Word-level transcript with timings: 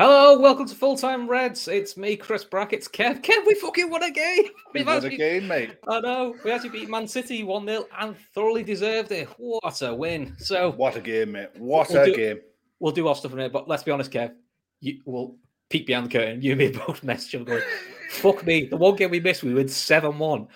Hello, 0.00 0.38
welcome 0.38 0.64
to 0.66 0.74
Full 0.74 0.96
Time 0.96 1.28
Reds. 1.28 1.68
It's 1.68 1.94
me, 1.98 2.16
Chris 2.16 2.42
Brackets. 2.42 2.88
Kev, 2.88 3.20
Kev, 3.22 3.44
we 3.46 3.54
fucking 3.56 3.90
won 3.90 4.02
a 4.02 4.10
game. 4.10 4.44
We 4.72 4.82
won 4.82 5.04
a 5.04 5.10
game, 5.10 5.46
mate. 5.46 5.76
I 5.88 6.00
know. 6.00 6.34
We 6.42 6.50
actually 6.52 6.70
beat 6.70 6.88
Man 6.88 7.06
City 7.06 7.44
1 7.44 7.66
0 7.66 7.84
and 7.98 8.16
thoroughly 8.34 8.62
deserved 8.62 9.12
it. 9.12 9.28
What 9.36 9.82
a 9.82 9.94
win. 9.94 10.34
So, 10.38 10.70
What 10.70 10.96
a 10.96 11.02
game, 11.02 11.32
mate. 11.32 11.50
What 11.58 11.90
We'll 11.90 12.00
a 12.02 12.06
do- 12.06 12.16
game. 12.16 12.40
we'll 12.78 12.92
do 12.94 13.08
our 13.08 13.14
stuff 13.14 13.32
in 13.32 13.34
a 13.34 13.42
minute, 13.42 13.52
but 13.52 13.68
let's 13.68 13.82
be 13.82 13.90
honest, 13.90 14.10
Kev. 14.10 14.32
You 14.80 15.00
will 15.04 15.36
peek 15.68 15.86
behind 15.86 16.06
the 16.06 16.18
curtain. 16.18 16.40
You 16.40 16.52
and 16.52 16.58
me 16.60 16.68
both 16.86 17.02
messaged 17.02 17.34
him 17.34 17.44
going, 17.44 17.62
fuck 18.08 18.46
me. 18.46 18.64
The 18.68 18.78
one 18.78 18.96
game 18.96 19.10
we 19.10 19.20
missed, 19.20 19.42
we 19.42 19.52
win 19.52 19.68
7 19.68 20.18
1. 20.18 20.48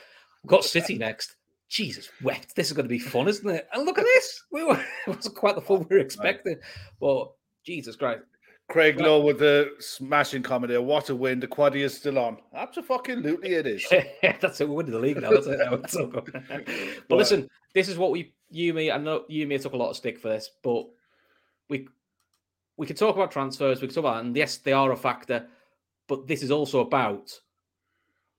Got 0.46 0.64
City 0.64 0.96
next. 0.98 1.36
Jesus 1.68 2.08
wept. 2.22 2.56
This 2.56 2.68
is 2.68 2.72
going 2.72 2.86
to 2.86 2.88
be 2.88 2.98
fun, 2.98 3.28
isn't 3.28 3.50
it? 3.50 3.68
And 3.74 3.84
look 3.84 3.98
at 3.98 4.04
this. 4.04 4.42
We 4.52 4.64
were, 4.64 4.80
it 5.06 5.10
wasn't 5.16 5.34
quite 5.34 5.54
the 5.54 5.60
fun 5.60 5.80
we 5.90 5.96
were 5.96 6.02
expecting. 6.02 6.56
But 6.98 7.30
Jesus 7.66 7.94
Christ. 7.96 8.22
Craig 8.68 8.98
Lowe 8.98 9.20
with 9.20 9.38
the 9.38 9.72
smashing 9.78 10.42
there. 10.42 10.80
What 10.80 11.10
a 11.10 11.14
win. 11.14 11.38
The 11.38 11.46
quaddy 11.46 11.82
is 11.82 11.94
still 11.94 12.18
on. 12.18 12.38
Absolutely, 12.54 13.54
it 13.54 13.66
is. 13.66 13.86
that's 14.40 14.60
it. 14.60 14.68
We're 14.68 14.76
winning 14.76 14.92
the 14.92 14.98
league 14.98 15.20
now. 15.20 15.30
That's 15.30 15.94
it. 15.94 16.10
good. 16.10 17.04
but 17.08 17.16
listen, 17.16 17.48
this 17.74 17.88
is 17.88 17.98
what 17.98 18.10
we, 18.10 18.32
you, 18.50 18.72
me, 18.72 18.90
I 18.90 18.98
know 18.98 19.24
you, 19.28 19.46
me, 19.46 19.58
took 19.58 19.74
a 19.74 19.76
lot 19.76 19.90
of 19.90 19.96
stick 19.96 20.18
for 20.18 20.28
this, 20.28 20.50
but 20.62 20.86
we, 21.68 21.88
we 22.76 22.86
could 22.86 22.96
talk 22.96 23.14
about 23.14 23.30
transfers. 23.30 23.80
We 23.80 23.88
could 23.88 23.94
talk 23.94 24.04
about, 24.04 24.24
and 24.24 24.34
yes, 24.34 24.56
they 24.56 24.72
are 24.72 24.92
a 24.92 24.96
factor, 24.96 25.46
but 26.08 26.26
this 26.26 26.42
is 26.42 26.50
also 26.50 26.80
about 26.80 27.38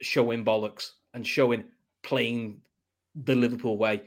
showing 0.02 0.44
bollocks 0.44 0.92
and 1.14 1.26
showing 1.26 1.66
playing 2.02 2.62
the 3.24 3.36
Liverpool 3.36 3.78
way, 3.78 4.02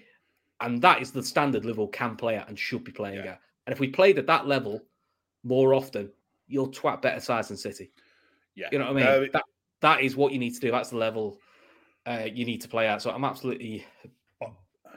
and 0.61 0.83
that 0.83 1.01
is 1.01 1.13
the 1.13 1.23
standard 1.23 1.65
Liverpool 1.65 1.89
can 1.89 2.17
play 2.17 2.37
at 2.37 2.49
and 2.49 2.59
should 2.59 2.85
be 2.85 2.93
playing 2.93 3.17
Yeah. 3.17 3.33
at. 3.33 3.41
And 3.67 3.73
if 3.73 3.81
we 3.81 3.89
played 3.89 4.19
at 4.19 4.27
that 4.27 4.47
level 4.47 4.83
more 5.45 5.75
often, 5.75 6.11
you'll 6.47 6.71
twat 6.71 7.03
better 7.03 7.21
sides 7.21 7.49
than 7.49 7.57
City. 7.57 7.93
Yeah. 8.55 8.69
You 8.73 8.79
know 8.79 8.93
what 8.93 9.03
I 9.03 9.19
mean? 9.19 9.31
That 9.33 9.45
that 9.81 10.01
is 10.03 10.17
what 10.17 10.33
you 10.33 10.39
need 10.39 10.55
to 10.55 10.61
do. 10.61 10.71
That's 10.71 10.91
the 10.91 10.97
level 10.97 11.39
uh, 12.07 12.27
you 12.33 12.45
need 12.45 12.61
to 12.63 12.69
play 12.69 12.89
at. 12.89 13.03
So 13.03 13.11
I'm 13.11 13.25
absolutely 13.25 13.87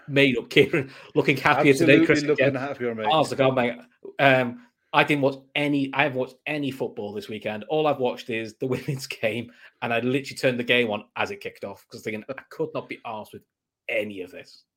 made 0.07 0.37
up, 0.37 0.49
Kieran. 0.49 0.91
Looking 1.15 1.37
happier 1.37 1.73
today, 1.73 2.05
Chris. 2.05 2.23
looking 2.23 2.47
again. 2.47 2.59
happier, 2.59 2.95
mate. 2.95 3.07
Honest 3.09 3.31
to 3.31 3.35
God, 3.35 3.55
mate. 3.55 3.77
Um, 4.19 4.65
I 4.93 5.03
didn't 5.03 5.21
watch 5.21 5.37
any. 5.55 5.89
I 5.93 6.03
haven't 6.03 6.17
watched 6.17 6.35
any 6.45 6.71
football 6.71 7.13
this 7.13 7.29
weekend. 7.29 7.63
All 7.69 7.87
I've 7.87 7.99
watched 7.99 8.29
is 8.29 8.55
the 8.55 8.67
women's 8.67 9.07
game, 9.07 9.51
and 9.81 9.93
I 9.93 9.99
literally 9.99 10.37
turned 10.37 10.59
the 10.59 10.63
game 10.63 10.89
on 10.89 11.05
as 11.15 11.31
it 11.31 11.39
kicked 11.39 11.63
off 11.63 11.85
because 11.87 12.03
thinking 12.03 12.23
I 12.29 12.41
could 12.49 12.69
not 12.73 12.89
be 12.89 12.99
arsed 13.05 13.33
with 13.33 13.43
any 13.89 14.21
of 14.21 14.31
this. 14.31 14.63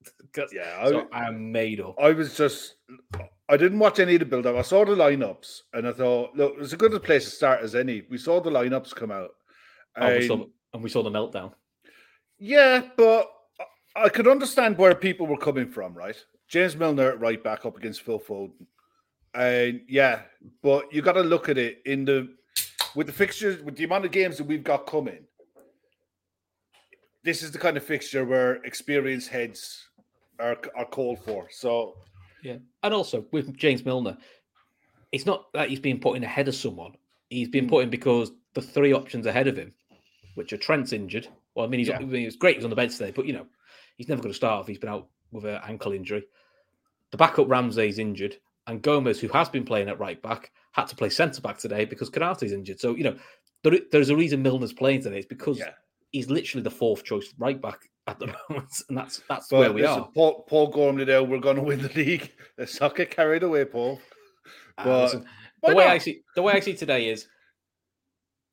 Yeah, 0.52 0.80
I, 0.80 0.88
so 0.88 1.06
I'm 1.12 1.52
made 1.52 1.80
up. 1.80 1.94
I 1.98 2.10
was 2.10 2.36
just, 2.36 2.74
I 3.48 3.56
didn't 3.56 3.78
watch 3.78 3.98
any 3.98 4.14
of 4.14 4.20
the 4.20 4.24
build 4.26 4.46
up. 4.46 4.56
I 4.56 4.62
saw 4.62 4.84
the 4.84 4.92
lineups 4.92 5.60
and 5.74 5.86
I 5.86 5.92
thought, 5.92 6.34
look, 6.34 6.54
it's 6.58 6.72
a 6.72 6.78
good 6.78 7.02
place 7.02 7.24
to 7.24 7.30
start 7.30 7.62
as 7.62 7.74
any. 7.74 8.02
We 8.08 8.16
saw 8.16 8.40
the 8.40 8.50
lineups 8.50 8.94
come 8.94 9.10
out. 9.10 9.30
Oh, 9.96 10.16
we 10.16 10.26
saw, 10.26 10.34
um, 10.34 10.52
And- 10.72 10.82
we 10.82 10.88
saw 10.90 11.02
the 11.02 11.10
meltdown. 11.10 11.52
Yeah, 12.38 12.88
but 12.96 13.30
I- 13.60 14.04
I 14.04 14.08
could 14.08 14.26
understand 14.26 14.78
where 14.78 14.94
people 14.94 15.26
were 15.26 15.36
coming 15.36 15.68
from, 15.70 15.94
right? 15.94 16.16
James 16.48 16.76
Milner 16.76 17.10
at 17.10 17.20
right 17.20 17.42
back 17.42 17.64
up 17.66 17.76
against 17.76 18.02
Phil 18.02 18.18
Foden. 18.18 18.66
And 19.34 19.82
yeah, 19.88 20.22
but 20.62 20.92
you 20.92 21.02
got 21.02 21.12
to 21.12 21.22
look 21.22 21.48
at 21.48 21.58
it 21.58 21.82
in 21.84 22.04
the 22.04 22.34
with 22.94 23.08
the 23.08 23.12
fixtures, 23.12 23.60
with 23.62 23.76
the 23.76 23.84
amount 23.84 24.04
of 24.04 24.12
games 24.12 24.38
that 24.38 24.44
we've 24.46 24.62
got 24.62 24.86
coming. 24.86 25.26
This 27.24 27.42
is 27.42 27.50
the 27.50 27.58
kind 27.58 27.76
of 27.76 27.82
fixture 27.84 28.24
where 28.24 28.56
experienced 28.64 29.28
heads 29.28 29.88
are 30.38 30.56
are 30.76 30.84
called 30.86 31.18
for. 31.24 31.48
So 31.50 31.94
Yeah, 32.44 32.58
and 32.82 32.94
also 32.94 33.24
with 33.32 33.56
James 33.56 33.84
Milner, 33.84 34.16
it's 35.10 35.26
not 35.26 35.52
that 35.54 35.70
he's 35.70 35.80
being 35.80 35.98
put 35.98 36.16
in 36.16 36.22
ahead 36.24 36.46
of 36.46 36.54
someone. 36.54 36.92
He's 37.30 37.48
been 37.48 37.66
Mm. 37.66 37.70
put 37.70 37.82
in 37.84 37.90
because 37.90 38.32
the 38.52 38.60
three 38.62 38.92
options 38.92 39.26
ahead 39.26 39.48
of 39.48 39.56
him, 39.56 39.72
which 40.34 40.52
are 40.52 40.58
Trent's 40.58 40.92
injured. 40.92 41.26
Well, 41.54 41.64
I 41.64 41.68
mean, 41.68 41.78
he's 41.78 41.88
Yeah. 41.88 41.96
I 41.96 42.04
mean, 42.04 42.26
it's 42.26 42.36
great 42.36 42.56
he's 42.56 42.64
on 42.64 42.70
the 42.70 42.76
bench 42.76 42.96
today, 42.96 43.12
but 43.12 43.26
you 43.26 43.32
know, 43.32 43.46
he's 43.96 44.08
never 44.08 44.20
going 44.22 44.32
to 44.32 44.36
start 44.36 44.60
if 44.62 44.66
he's 44.68 44.78
been 44.78 44.90
out 44.90 45.08
with 45.32 45.44
an 45.46 45.60
ankle 45.64 45.92
injury. 45.92 46.24
The 47.10 47.16
backup 47.16 47.48
Ramsay's 47.48 47.98
injured, 47.98 48.36
and 48.66 48.82
Gomez, 48.82 49.20
who 49.20 49.28
has 49.28 49.48
been 49.48 49.64
playing 49.64 49.88
at 49.88 49.98
right 49.98 50.20
back, 50.20 50.52
had 50.72 50.86
to 50.88 50.96
play 50.96 51.08
centre 51.08 51.40
back 51.40 51.58
today 51.58 51.84
because 51.84 52.10
Konaté's 52.10 52.52
injured. 52.52 52.80
So 52.80 52.94
you 52.94 53.04
know, 53.04 53.16
there, 53.62 53.78
there's 53.90 54.10
a 54.10 54.16
reason 54.16 54.42
Milner's 54.42 54.72
playing 54.72 55.02
today. 55.02 55.18
It's 55.18 55.26
because 55.26 55.58
yeah, 55.58 55.72
he's 56.10 56.28
literally 56.28 56.62
the 56.62 56.70
fourth 56.70 57.04
choice 57.04 57.32
right 57.38 57.60
back 57.60 57.88
at 58.06 58.18
the 58.18 58.26
moment, 58.48 58.70
and 58.88 58.98
that's 58.98 59.22
that's 59.28 59.50
where 59.50 59.72
we 59.72 59.82
listen, 59.82 60.00
are. 60.02 60.08
Paul, 60.14 60.44
Paul 60.48 60.68
Gormley 60.68 61.04
there, 61.04 61.22
we're 61.22 61.38
going 61.38 61.56
to 61.56 61.62
win 61.62 61.80
the 61.82 61.88
league. 61.94 62.30
Let's 62.58 62.80
not 62.80 62.96
get 62.96 63.10
carried 63.10 63.42
away, 63.42 63.64
Paul. 63.64 64.00
Ah, 64.78 64.84
But 64.84 65.02
listen, 65.04 65.26
why 65.60 65.70
the 65.70 65.76
way 65.76 65.86
I 65.86 65.98
see 65.98 66.22
the 66.34 66.42
way 66.42 66.52
I 66.54 66.60
see 66.60 66.74
today 66.74 67.08
is 67.08 67.26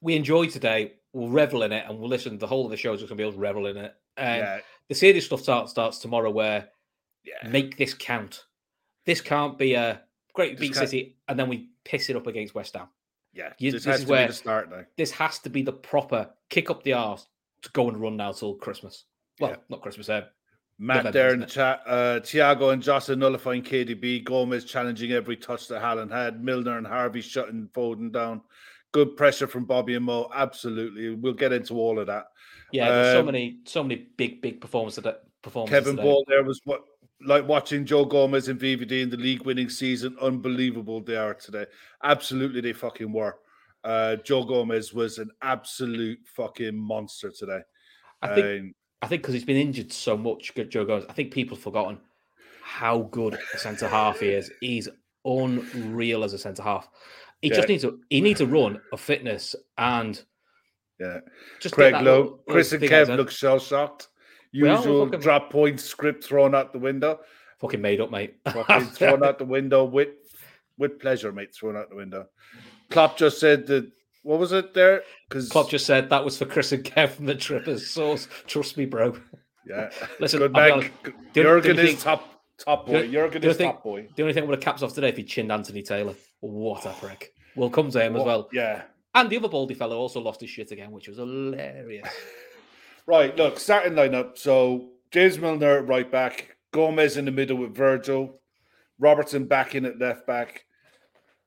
we 0.01 0.15
enjoy 0.15 0.47
today, 0.47 0.93
we'll 1.13 1.29
revel 1.29 1.63
in 1.63 1.71
it, 1.71 1.85
and 1.87 1.99
we'll 1.99 2.09
listen. 2.09 2.37
The 2.37 2.47
whole 2.47 2.65
of 2.65 2.71
the 2.71 2.77
show 2.77 2.93
is 2.93 3.01
just 3.01 3.09
gonna 3.09 3.17
be 3.17 3.23
able 3.23 3.33
to 3.33 3.39
revel 3.39 3.67
in 3.67 3.77
it. 3.77 3.93
And 4.17 4.39
yeah, 4.41 4.59
the 4.87 4.95
serious 4.95 5.25
stuff 5.25 5.41
starts 5.41 5.71
starts 5.71 5.99
tomorrow 5.99 6.31
where 6.31 6.69
yeah. 7.23 7.47
make 7.49 7.77
this 7.77 7.93
count. 7.93 8.45
This 9.05 9.21
can't 9.21 9.57
be 9.57 9.73
a 9.73 10.01
great 10.33 10.59
beat 10.59 10.75
City 10.75 11.17
and 11.27 11.37
then 11.37 11.49
we 11.49 11.69
piss 11.83 12.09
it 12.09 12.15
up 12.15 12.27
against 12.27 12.53
West 12.55 12.75
Ham. 12.75 12.87
Yeah, 13.33 13.53
You- 13.57 13.71
this, 13.71 13.85
this 13.85 13.99
is 13.99 14.05
to 14.05 14.11
where- 14.11 14.27
the 14.27 14.33
start 14.33 14.69
now. 14.69 14.83
This 14.97 15.11
has 15.11 15.39
to 15.39 15.49
be 15.49 15.61
the 15.61 15.73
proper 15.73 16.29
kick 16.49 16.69
up 16.69 16.83
the 16.83 16.93
arse 16.93 17.25
to 17.63 17.69
go 17.71 17.89
and 17.89 17.97
run 17.99 18.17
now 18.17 18.31
till 18.31 18.55
Christmas. 18.55 19.05
Well, 19.41 19.51
Yeah. 19.51 19.57
not 19.69 19.81
Christmas, 19.81 20.07
uh, 20.09 20.27
Matt 20.77 20.97
November, 20.97 21.11
there 21.11 21.33
in 21.33 21.39
the 21.41 21.45
chat. 21.45 21.81
Uh, 21.85 22.19
Thiago 22.21 22.73
and 22.73 22.81
Jocelyn 22.81 23.19
nullifying 23.19 23.61
KDB. 23.61 24.19
Gomez 24.23 24.65
challenging 24.65 25.11
every 25.11 25.37
touch 25.37 25.67
that 25.67 25.81
Haaland 25.81 26.11
had. 26.11 26.43
Milner 26.43 26.77
and 26.77 26.87
Harvey 26.87 27.21
shutting 27.21 27.67
Foden 27.73 28.11
down. 28.11 28.41
Good 28.91 29.15
pressure 29.15 29.47
from 29.47 29.65
Bobby 29.65 29.95
and 29.95 30.05
Mo. 30.05 30.29
Absolutely. 30.33 31.09
We'll 31.15 31.33
get 31.33 31.53
into 31.53 31.75
all 31.75 31.99
of 31.99 32.07
that. 32.07 32.27
yeah, 32.71 32.89
there's 32.89 33.13
so 33.13 33.19
Um, 33.19 33.25
many, 33.27 33.59
so 33.65 33.83
many 33.83 34.07
big, 34.17 34.41
big 34.41 34.61
performances. 34.61 35.03
That 35.03 35.23
performances 35.41 35.77
Kevin 35.77 35.95
today. 35.97 36.07
Ball 36.07 36.23
there 36.27 36.43
was 36.43 36.61
what 36.63 36.83
like 37.23 37.47
watching 37.47 37.85
Joe 37.85 38.05
Gomez 38.05 38.47
and 38.47 38.59
VVD 38.59 39.01
in 39.01 39.09
the 39.09 39.17
league 39.17 39.43
winning 39.45 39.69
season. 39.69 40.15
Unbelievable 40.21 41.01
they 41.01 41.15
are 41.17 41.33
today. 41.35 41.65
Absolutely, 42.03 42.61
they 42.61 42.73
fucking 42.73 43.11
were. 43.11 43.37
Uh, 43.83 44.15
Joe 44.17 44.43
Gomez 44.45 44.93
was 44.93 45.17
an 45.19 45.29
absolute 45.41 46.19
fucking 46.25 46.75
monster 46.77 47.29
today. 47.29 47.59
I 48.21 48.35
think 48.35 48.61
Um, 48.61 48.73
I 49.01 49.07
think 49.07 49.21
because 49.21 49.33
he's 49.33 49.45
been 49.45 49.57
injured 49.57 49.91
so 49.91 50.15
much, 50.15 50.53
Joe 50.69 50.85
Gomez. 50.85 51.05
I 51.09 51.13
think 51.13 51.33
people 51.33 51.55
have 51.57 51.63
forgotten 51.63 51.97
how 52.63 52.99
good 53.11 53.37
a 53.53 53.57
centre 53.57 53.87
half 53.87 54.19
he 54.19 54.29
is. 54.29 54.51
He's 54.61 54.87
unreal 55.25 56.23
as 56.23 56.33
a 56.33 56.37
centre 56.37 56.63
half. 56.63 56.87
He 57.41 57.49
Yeah. 57.49 57.55
just 57.55 57.67
needs 57.69 57.83
a 57.83 57.97
he 58.09 58.21
needs 58.21 58.41
a 58.41 58.45
run 58.47 58.79
of 58.93 58.99
fitness 59.01 59.55
and 59.77 60.23
yeah. 60.99 61.19
just 61.59 61.73
Craig 61.75 61.93
Lowe, 61.93 61.99
little- 62.01 62.37
Chris 62.47 62.71
and 62.73 62.83
Kev 62.83 63.15
look 63.17 63.31
so 63.31 63.57
shocked. 63.57 64.09
Usual 64.51 65.05
fucking- 65.05 65.19
drop 65.21 65.49
point 65.51 65.79
script 65.79 66.23
thrown 66.23 66.53
out 66.53 66.71
the 66.73 66.79
window. 66.79 67.21
fucking 67.59 67.81
made 67.81 68.01
up, 68.01 68.11
mate. 68.11 68.35
Thrown 68.93 69.23
out 69.23 69.37
the 69.39 69.45
window 69.45 69.83
with 69.83 70.09
with 70.77 70.99
pleasure, 70.99 71.31
mate. 71.31 71.53
Thrown 71.53 71.77
out 71.77 71.89
the 71.89 71.95
window. 71.95 72.27
Klopp 72.89 73.17
just 73.17 73.39
said 73.39 73.65
that. 73.67 73.91
What 74.23 74.39
was 74.39 74.51
it 74.51 74.73
there? 74.73 75.03
Because 75.27 75.49
Klopp 75.49 75.69
just 75.69 75.85
said 75.85 76.09
that 76.09 76.23
was 76.23 76.37
for 76.37 76.45
Chris 76.45 76.71
and 76.71 76.83
Kev 76.83 77.09
from 77.11 77.25
the 77.25 77.35
Trippers. 77.35 77.87
Source, 77.89 78.27
trust 78.47 78.77
me, 78.77 78.85
bro. 78.85 79.17
yeah. 79.67 79.89
Listen, 80.19 80.39
Good 80.39 80.53
man. 80.53 80.89
Jurgen 81.33 81.79
is 81.79 81.85
think- 81.89 81.99
top 82.01 82.27
top 82.57 82.85
boy. 82.85 83.07
Jurgen 83.07 83.43
is 83.43 83.57
think- 83.57 83.73
top 83.73 83.83
boy. 83.83 84.07
The 84.15 84.21
only 84.21 84.33
thing 84.33 84.43
I 84.43 84.45
would 84.45 84.55
have 84.55 84.63
caps 84.63 84.83
off 84.83 84.93
today 84.93 85.09
if 85.09 85.17
he 85.17 85.23
chinned 85.23 85.51
Anthony 85.51 85.81
Taylor. 85.81 86.13
What 86.41 86.85
a 86.85 86.89
prick. 86.91 87.33
We'll 87.55 87.69
come 87.71 87.89
to 87.91 88.03
him 88.03 88.15
as 88.15 88.23
well. 88.23 88.47
Yeah. 88.53 88.83
And 89.13 89.29
the 89.29 89.37
other 89.37 89.49
baldy 89.49 89.73
fellow 89.73 89.97
also 89.97 90.21
lost 90.21 90.39
his 90.41 90.49
shit 90.49 90.71
again, 90.71 90.91
which 90.91 91.07
was 91.07 91.17
hilarious. 91.17 92.07
Right, 93.07 93.35
look, 93.35 93.59
starting 93.59 93.93
lineup. 93.93 94.37
So 94.37 94.91
James 95.09 95.39
Milner 95.39 95.79
at 95.79 95.87
right 95.87 96.09
back, 96.09 96.55
Gomez 96.71 97.17
in 97.17 97.25
the 97.25 97.31
middle 97.31 97.57
with 97.57 97.75
Virgil, 97.75 98.39
Robertson 98.99 99.45
back 99.45 99.73
in 99.73 99.85
at 99.85 99.99
left 99.99 100.27
back, 100.27 100.65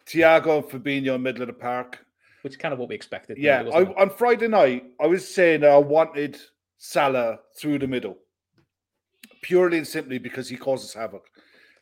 Thiago 0.07 0.59
and 0.59 0.65
Fabinho 0.85 1.15
in 1.15 1.23
middle 1.23 1.43
of 1.43 1.47
the 1.49 1.55
park. 1.55 2.04
Which 2.45 2.53
is 2.53 2.57
kind 2.59 2.75
of 2.75 2.79
what 2.79 2.91
we 2.91 2.95
expected. 2.95 3.39
Yeah, 3.39 3.63
really, 3.63 3.73
I, 3.73 4.03
on 4.03 4.11
Friday 4.11 4.49
night, 4.49 4.85
I 5.01 5.07
was 5.07 5.27
saying 5.27 5.65
I 5.65 5.79
wanted 5.79 6.39
Salah 6.77 7.39
through 7.59 7.79
the 7.79 7.87
middle, 7.87 8.19
purely 9.41 9.79
and 9.79 9.89
simply 9.89 10.19
because 10.19 10.47
he 10.47 10.59
causes 10.59 10.93
havoc. 10.93 11.25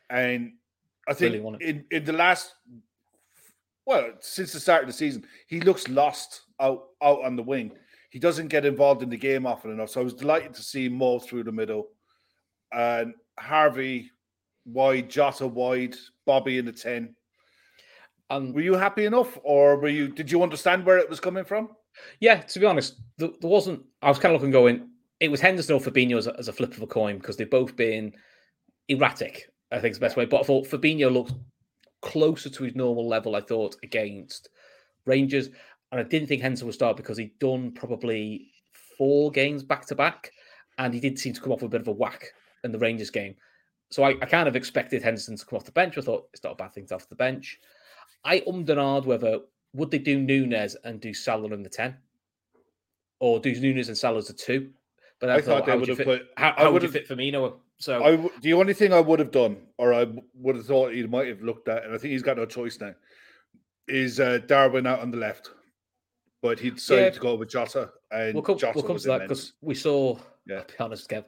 And 0.09 0.53
I 1.09 1.15
think 1.15 1.35
it. 1.35 1.63
in, 1.63 1.85
in 1.91 2.05
the 2.05 2.13
last, 2.13 2.55
well, 3.87 4.13
since 4.21 4.53
the 4.53 4.61
start 4.61 4.83
of 4.83 4.87
the 4.87 4.93
season, 4.93 5.27
he 5.49 5.61
looks 5.61 5.89
lost 5.89 6.43
out, 6.61 6.85
out 7.03 7.25
on 7.25 7.35
the 7.35 7.43
wing. 7.43 7.73
He 8.11 8.21
doesn't 8.21 8.47
get 8.47 8.65
involved 8.65 9.03
in 9.03 9.11
the 9.11 9.17
game 9.17 9.47
often 9.47 9.73
enough. 9.73 9.91
So 9.91 10.01
I 10.01 10.05
was 10.05 10.15
delighted 10.15 10.55
to 10.55 10.63
see 10.63 10.89
Mo 10.89 11.19
through 11.19 11.43
the 11.43 11.51
middle 11.51 11.89
and 12.73 13.15
Harvey 13.37 14.13
wide, 14.65 15.11
Jota 15.11 15.49
wide, 15.49 15.97
Bobby 16.25 16.59
in 16.59 16.67
the 16.67 16.73
10. 16.73 17.17
And 18.31 18.55
Were 18.55 18.61
you 18.61 18.75
happy 18.75 19.05
enough, 19.05 19.39
or 19.43 19.77
were 19.77 19.89
you? 19.89 20.09
Did 20.09 20.31
you 20.31 20.43
understand 20.43 20.87
where 20.87 20.99
it 20.99 21.11
was 21.11 21.21
coming 21.21 21.45
from? 21.45 21.71
yeah, 22.21 22.37
to 22.37 22.61
be 22.61 22.67
honest, 22.67 23.01
there, 23.19 23.31
there 23.41 23.51
wasn't. 23.51 23.83
I 24.03 24.09
was 24.09 24.19
kind 24.19 24.35
of 24.35 24.41
looking, 24.41 24.53
going, 24.53 24.89
it 25.21 25.31
was 25.31 25.41
Henderson 25.41 25.75
or 25.75 25.81
Fabinho 25.81 26.19
as 26.19 26.27
a, 26.27 26.39
as 26.39 26.49
a 26.49 26.53
flip 26.53 26.77
of 26.77 26.83
a 26.83 26.87
coin 26.87 27.19
because 27.19 27.37
they've 27.37 27.51
both 27.51 27.77
been 27.77 28.13
erratic. 28.89 29.49
I 29.71 29.81
think 29.81 29.93
is 29.93 29.99
the 29.99 30.05
best 30.05 30.17
way. 30.17 30.27
But 30.27 30.41
I 30.41 30.45
thought 30.45 30.69
Fabinho 30.69 31.11
looked 31.11 31.33
closer 32.03 32.51
to 32.51 32.65
his 32.65 32.75
normal 32.75 33.09
level. 33.09 33.37
I 33.37 33.41
thought 33.41 33.77
against 33.83 34.51
Rangers, 35.07 35.49
and 35.91 36.01
I 36.01 36.03
didn't 36.03 36.29
think 36.29 36.43
Henderson 36.43 36.67
would 36.67 36.75
start 36.75 36.97
because 36.97 37.19
he'd 37.19 37.39
done 37.39 37.73
probably 37.73 38.51
four 38.99 39.31
games 39.31 39.63
back 39.63 39.87
to 39.87 39.95
back, 39.95 40.31
and 40.79 40.93
he 40.93 41.01
did 41.01 41.19
seem 41.19 41.33
to 41.33 41.41
come 41.41 41.53
off 41.53 41.63
with 41.63 41.71
a 41.71 41.79
bit 41.79 41.81
of 41.81 41.89
a 41.89 41.93
whack 41.93 42.27
in 42.65 42.73
the 42.73 42.79
Rangers 42.79 43.11
game. 43.11 43.35
So 43.91 44.03
I, 44.05 44.11
I 44.11 44.27
kind 44.27 44.49
of 44.49 44.57
expected 44.57 45.03
Henderson 45.03 45.37
to 45.37 45.47
come 45.47 45.59
off 45.59 45.65
the 45.65 45.73
bench. 45.73 45.99
I 45.99 46.01
thought 46.01 46.29
it's 46.33 46.43
not 46.43 46.53
a 46.53 46.57
bad 46.57 46.73
thing 46.73 46.87
to 46.87 46.95
off 46.95 47.09
the 47.09 47.15
bench. 47.15 47.59
I 48.25 48.41
ummed 48.41 48.69
and 48.71 48.79
ahed 48.79 49.05
whether 49.07 49.41
would 49.75 49.91
they 49.91 49.99
do 49.99 50.19
Nunez 50.21 50.77
and 50.85 51.01
do 51.01 51.13
Salah 51.15 51.53
in 51.53 51.63
the 51.63 51.69
ten, 51.69 51.97
or 53.21 53.41
do 53.41 53.55
Nunez 53.55 53.89
and 53.89 53.97
Salah 53.99 54.19
as 54.19 54.31
a 54.31 54.35
two. 54.35 54.71
But 55.21 55.31
I, 55.31 55.35
I 55.35 55.41
thought, 55.41 55.59
thought 55.59 55.67
they 55.67 55.77
would 55.77 55.89
have 55.89 55.99
put- 55.99 56.29
How, 56.37 56.55
how 56.57 56.73
would 56.73 56.83
you 56.83 56.89
fit 56.91 57.09
Firmino? 57.09 57.55
So 57.79 58.03
I 58.03 58.31
the 58.43 58.53
only 58.53 58.75
thing 58.75 58.93
I 58.93 59.01
would 59.01 59.19
have 59.19 59.31
done, 59.31 59.57
or 59.79 59.95
I 59.95 60.07
would 60.35 60.57
have 60.57 60.67
thought 60.67 60.93
he 60.93 61.03
might 61.05 61.29
have 61.29 61.43
looked 61.43 61.69
at, 61.69 61.85
and 61.85 61.95
I 61.95 61.99
think 61.99 62.13
he's 62.13 62.23
got 62.23 62.37
no 62.37 62.47
choice 62.47 62.79
now, 62.81 62.95
is 63.89 64.21
uh, 64.21 64.39
Darwin 64.47 64.87
out 64.87 65.01
on 65.01 65.11
the 65.11 65.17
left, 65.17 65.51
but 66.43 66.61
he 66.61 66.71
decided 66.71 67.05
Yeah. 67.05 67.11
to 67.11 67.21
go 67.21 67.35
with 67.35 67.51
Jota, 67.51 67.91
and 68.11 68.35
we'll 68.35 68.43
come, 68.43 68.59
Jota 68.59 68.73
we'll 68.77 68.85
come 68.87 68.99
to 68.99 69.09
that 69.09 69.23
because 69.23 69.55
we 69.61 69.75
saw. 69.75 70.17
Yeah. 70.47 70.59
I'll 70.59 70.65
be 70.65 70.75
honest, 70.81 71.09
Kev, 71.09 71.25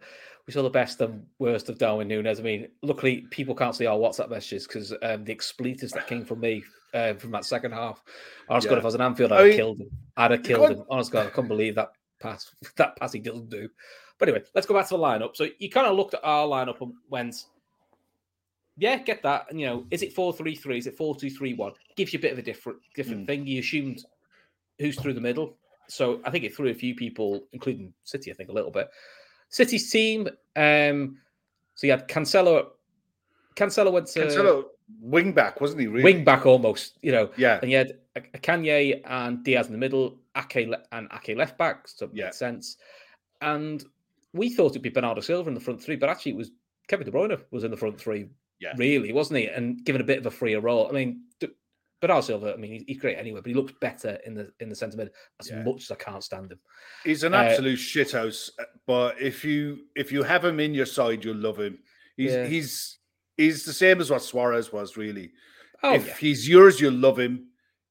we 0.46 0.52
saw 0.52 0.62
the 0.62 0.70
best 0.70 1.00
and 1.00 1.25
worst 1.38 1.69
of 1.69 1.79
Darwin 1.79 2.08
Nunez. 2.08 2.41
I 2.41 2.43
mean, 2.43 2.69
luckily 2.82 3.26
people 3.31 3.55
can't 3.55 3.75
see 3.76 3.87
our 3.87 3.96
WhatsApp 3.96 4.29
messages 4.29 4.67
because 4.67 4.93
um, 5.02 5.25
the 5.25 5.32
expletives 5.32 5.93
that 5.93 6.08
came 6.08 6.25
from 6.25 6.41
me 6.41 6.64
uh, 6.94 7.14
from 7.14 7.31
that 7.32 7.44
second 7.44 7.73
half. 7.73 8.02
Honest 8.49 8.69
God, 8.69 8.79
if 8.79 8.85
I 8.85 8.87
was 8.87 8.94
an 8.94 9.00
Anfield, 9.00 9.32
I 9.32 9.41
I'd 9.41 9.46
have 9.49 9.56
killed 9.56 9.81
him. 9.81 9.91
I'd 10.17 10.31
have 10.31 10.43
killed 10.43 10.70
him. 10.70 10.85
Honest 10.88 11.11
God, 11.11 11.26
I 11.26 11.31
couldn't 11.31 11.49
believe 11.49 11.75
that 11.75 11.91
pass. 12.20 12.50
That 12.76 12.96
pass 12.96 13.12
he 13.12 13.19
doesn't 13.20 13.50
do. 13.50 13.69
But 14.19 14.29
anyway, 14.29 14.44
let's 14.55 14.67
go 14.67 14.75
back 14.75 14.87
to 14.88 14.96
the 14.96 15.02
lineup. 15.02 15.37
So 15.37 15.49
you 15.58 15.69
kind 15.69 15.87
of 15.87 15.96
looked 15.96 16.14
at 16.14 16.20
our 16.25 16.46
lineup 16.46 16.81
and 16.81 16.94
went, 17.11 17.35
yeah, 18.76 18.96
get 18.99 19.23
that. 19.25 19.46
And 19.50 19.61
you 19.61 19.67
know, 19.67 19.87
is 19.91 20.02
it 20.02 20.12
four 20.12 20.32
three 20.32 20.55
three? 20.55 20.79
Is 20.79 20.87
it 20.87 20.96
four 20.96 21.17
two 21.17 21.31
three 21.31 21.55
one? 21.55 21.73
Gives 21.96 22.12
you 22.12 22.19
a 22.19 22.23
bit 22.23 22.32
of 22.32 22.38
a 22.38 22.43
different 22.43 22.79
different 22.94 23.25
Mm. 23.25 23.26
thing. 23.26 23.46
You 23.46 23.61
assumed 23.61 24.05
who's 24.79 24.99
through 24.99 25.14
the 25.14 25.20
middle. 25.20 25.56
So 25.88 26.20
I 26.25 26.31
think 26.31 26.44
it 26.44 26.55
threw 26.56 26.70
a 26.70 26.75
few 26.75 26.94
people, 26.94 27.46
including 27.52 27.93
City, 28.05 28.31
I 28.31 28.35
think 28.35 28.49
a 28.49 28.52
little 28.52 28.70
bit. 28.70 28.88
City's 29.50 29.91
team. 29.91 30.29
Um, 30.56 31.19
so 31.75 31.87
you 31.87 31.91
had 31.93 32.08
Cancelo. 32.08 32.69
Cancelo 33.56 33.93
went 33.93 34.06
to 34.09 34.21
Cancelo 34.27 34.65
wing 35.01 35.33
back, 35.33 35.61
wasn't 35.61 35.81
he? 35.81 35.87
Really? 35.87 36.03
wing 36.05 36.25
back 36.25 36.45
almost, 36.47 36.99
you 37.03 37.12
know. 37.12 37.31
Yeah, 37.37 37.59
And 37.62 37.71
you 37.71 37.77
had 37.79 37.99
Kanye 38.43 39.01
and 39.05 39.43
Dias 39.45 39.67
in 39.67 39.73
the 39.73 39.79
middle, 39.79 40.19
Ake 40.37 40.67
le- 40.69 40.83
and 40.93 41.09
Ake 41.12 41.37
left 41.37 41.56
back, 41.56 41.87
so 41.89 42.11
Yeah. 42.12 42.25
made 42.27 42.35
sense. 42.35 42.77
And 43.41 43.85
we 44.33 44.51
thought 44.51 44.71
it'd 44.73 44.83
be 44.83 44.89
Bernardo 44.91 45.21
Silva 45.21 45.49
in 45.49 45.55
the 45.55 45.61
front 45.61 45.83
three, 45.83 45.97
but 45.97 46.09
actually 46.09 46.33
it 46.33 46.39
was 46.39 46.51
Kevin 46.89 47.06
De 47.06 47.12
Bruyne 47.12 47.41
was 47.51 47.65
in 47.65 47.71
the 47.71 47.77
front 47.77 47.99
three, 48.01 48.29
Yeah. 48.61 48.75
really, 48.77 49.12
wasn't 49.12 49.39
he? 49.41 49.47
And 49.47 49.85
given 49.85 50.01
a 50.01 50.05
bit 50.05 50.19
of 50.19 50.27
a 50.27 50.31
freer 50.31 50.61
role. 50.61 50.89
I 50.89 50.93
mean, 50.93 51.23
Bernardo 52.01 52.21
Silva, 52.27 52.53
I 52.53 52.56
mean, 52.56 52.73
he's, 52.73 52.85
he's 52.87 52.99
great 52.99 53.17
anyway, 53.17 53.41
but 53.41 53.49
he 53.49 53.55
looks 53.55 53.73
better 53.81 54.19
in 54.27 54.35
the 54.35 54.53
in 54.61 54.69
the 54.69 54.75
centre 54.75 54.97
mid 54.99 55.11
as 55.41 55.49
Yeah. 55.49 55.62
much 55.62 55.85
as 55.85 55.91
I 55.91 55.95
can't 55.95 56.23
stand 56.23 56.53
him. 56.53 56.59
he's 57.05 57.23
an 57.25 57.33
Uh, 57.33 57.39
absolute 57.39 57.79
shithouse. 57.79 58.51
But 58.87 59.19
if 59.23 59.43
you 59.45 59.87
if 59.97 60.12
you 60.12 60.23
have 60.23 60.45
him 60.45 60.61
in 60.61 60.75
your 60.75 60.85
side, 60.87 61.25
you'll 61.25 61.37
love 61.37 61.59
him. 61.59 61.79
He's 62.17 62.33
Yeah. 62.33 62.47
he's 62.47 62.99
he's 63.37 63.65
the 63.65 63.73
same 63.73 64.01
as 64.01 64.11
what 64.11 64.23
Suarez 64.23 64.73
was, 64.73 64.97
really. 64.97 65.33
Oh, 65.83 65.95
if 65.95 66.07
yeah. 66.07 66.15
he's 66.15 66.49
yours, 66.49 66.81
you'll 66.81 66.95
love 66.95 67.19
him. 67.19 67.47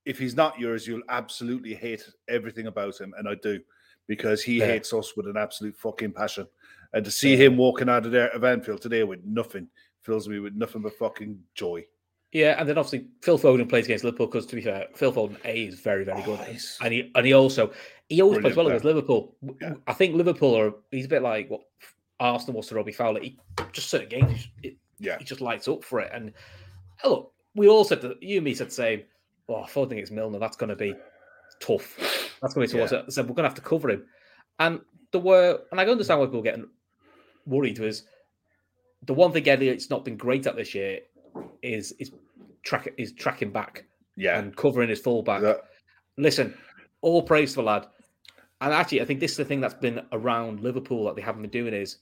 If 0.05 0.17
he's 0.19 0.35
not 0.35 0.59
yours, 0.59 0.85
you'll 0.87 1.01
absolutely 1.09 1.73
hate 1.73 2.03
everything 2.27 2.67
about 2.67 2.99
him, 2.99 3.13
and 3.17 3.27
I 3.27 3.35
do 3.35 3.59
because 4.07 4.43
he 4.43 4.57
Yeah. 4.59 4.65
hates 4.67 4.93
us 4.93 5.15
with 5.15 5.27
an 5.27 5.37
absolute 5.37 5.77
fucking 5.77 6.11
passion. 6.11 6.47
And 6.93 7.05
to 7.05 7.11
see 7.11 7.35
him 7.37 7.55
walking 7.57 7.89
out 7.89 8.05
of 8.05 8.11
there 8.11 8.29
of 8.29 8.43
Anfield 8.43 8.81
today 8.81 9.03
with 9.03 9.23
nothing 9.23 9.67
fills 10.01 10.27
me 10.27 10.39
with 10.39 10.53
nothing 10.55 10.81
but 10.81 10.93
fucking 10.97 11.39
joy. 11.55 11.85
Yeah, 12.33 12.55
and 12.59 12.67
then 12.67 12.77
obviously 12.77 13.07
Phil 13.21 13.39
Foden 13.39 13.69
plays 13.69 13.85
against 13.85 14.03
Liverpool 14.03 14.25
because 14.27 14.45
to 14.47 14.55
be 14.55 14.61
fair, 14.61 14.87
Phil 14.95 15.13
Foden 15.13 15.37
A 15.45 15.67
is 15.67 15.79
very, 15.79 16.03
very 16.03 16.21
good, 16.23 16.39
Oh, 16.41 16.55
and 16.81 16.93
he 16.93 17.11
and 17.15 17.25
he 17.25 17.33
also 17.33 17.71
he 18.09 18.21
always 18.21 18.39
plays 18.39 18.55
well 18.55 18.67
against 18.67 18.85
Liverpool. 18.85 19.35
Yeah. 19.61 19.75
I 19.87 19.93
think 19.93 20.15
Liverpool 20.15 20.55
are 20.57 20.73
he's 20.91 21.05
a 21.05 21.09
bit 21.09 21.21
like 21.21 21.49
what 21.49 21.61
Arsenal 22.19 22.57
was 22.57 22.67
to 22.67 22.75
Robbie 22.75 22.91
Fowler. 22.91 23.21
He 23.21 23.39
just 23.71 23.89
certain 23.89 24.09
games, 24.09 24.49
it, 24.63 24.77
Yeah. 25.03 25.17
he 25.19 25.25
just 25.25 25.41
lights 25.41 25.67
up 25.67 25.83
for 25.83 25.99
it. 25.99 26.11
And 26.13 26.33
oh, 27.03 27.09
look, 27.09 27.31
we 27.55 27.67
all 27.67 27.83
said 27.83 28.01
that 28.01 28.21
you 28.23 28.37
and 28.37 28.45
me 28.45 28.53
said 28.55 28.67
the 28.67 28.71
same. 28.71 29.03
Oh, 29.49 29.65
Foden 29.67 29.93
it's 29.97 30.11
Milner, 30.11 30.39
that's 30.39 30.57
going 30.57 30.69
to 30.69 30.75
be 30.75 30.93
tough. 31.59 31.97
That's 32.41 32.53
going 32.53 32.67
to 32.67 32.73
be 32.73 32.79
tough. 32.79 32.91
Yeah. 32.91 33.01
I 33.05 33.09
said 33.09 33.25
we're 33.27 33.35
going 33.35 33.43
to 33.43 33.49
have 33.49 33.55
to 33.55 33.61
cover 33.61 33.89
him, 33.89 34.05
and 34.59 34.81
there 35.11 35.21
were, 35.21 35.59
and 35.71 35.79
I 35.79 35.85
understand 35.85 36.19
why 36.19 36.25
people 36.27 36.39
are 36.39 36.43
getting 36.43 36.67
worried 37.45 37.79
was 37.79 38.03
the 39.05 39.13
one 39.13 39.31
thing 39.31 39.47
Elliott's 39.47 39.89
not 39.89 40.05
been 40.05 40.17
great 40.17 40.47
at 40.47 40.55
this 40.55 40.73
year 40.73 40.99
is 41.61 41.91
is 41.99 42.11
track 42.63 42.87
is 42.97 43.11
tracking 43.11 43.51
back 43.51 43.85
Yeah. 44.15 44.39
and 44.39 44.55
covering 44.55 44.89
his 44.89 44.99
fullback. 45.01 45.41
That- 45.41 45.61
Listen, 46.17 46.55
all 47.01 47.23
praise 47.23 47.55
for 47.55 47.61
the 47.61 47.67
lad. 47.67 47.87
And 48.61 48.71
actually, 48.73 49.01
I 49.01 49.05
think 49.05 49.19
this 49.19 49.31
is 49.31 49.37
the 49.37 49.45
thing 49.45 49.59
that's 49.59 49.73
been 49.73 50.01
around 50.13 50.61
Liverpool 50.61 51.03
that 51.05 51.15
they 51.15 51.21
haven't 51.21 51.41
been 51.41 51.49
doing 51.51 51.73
is 51.73 51.97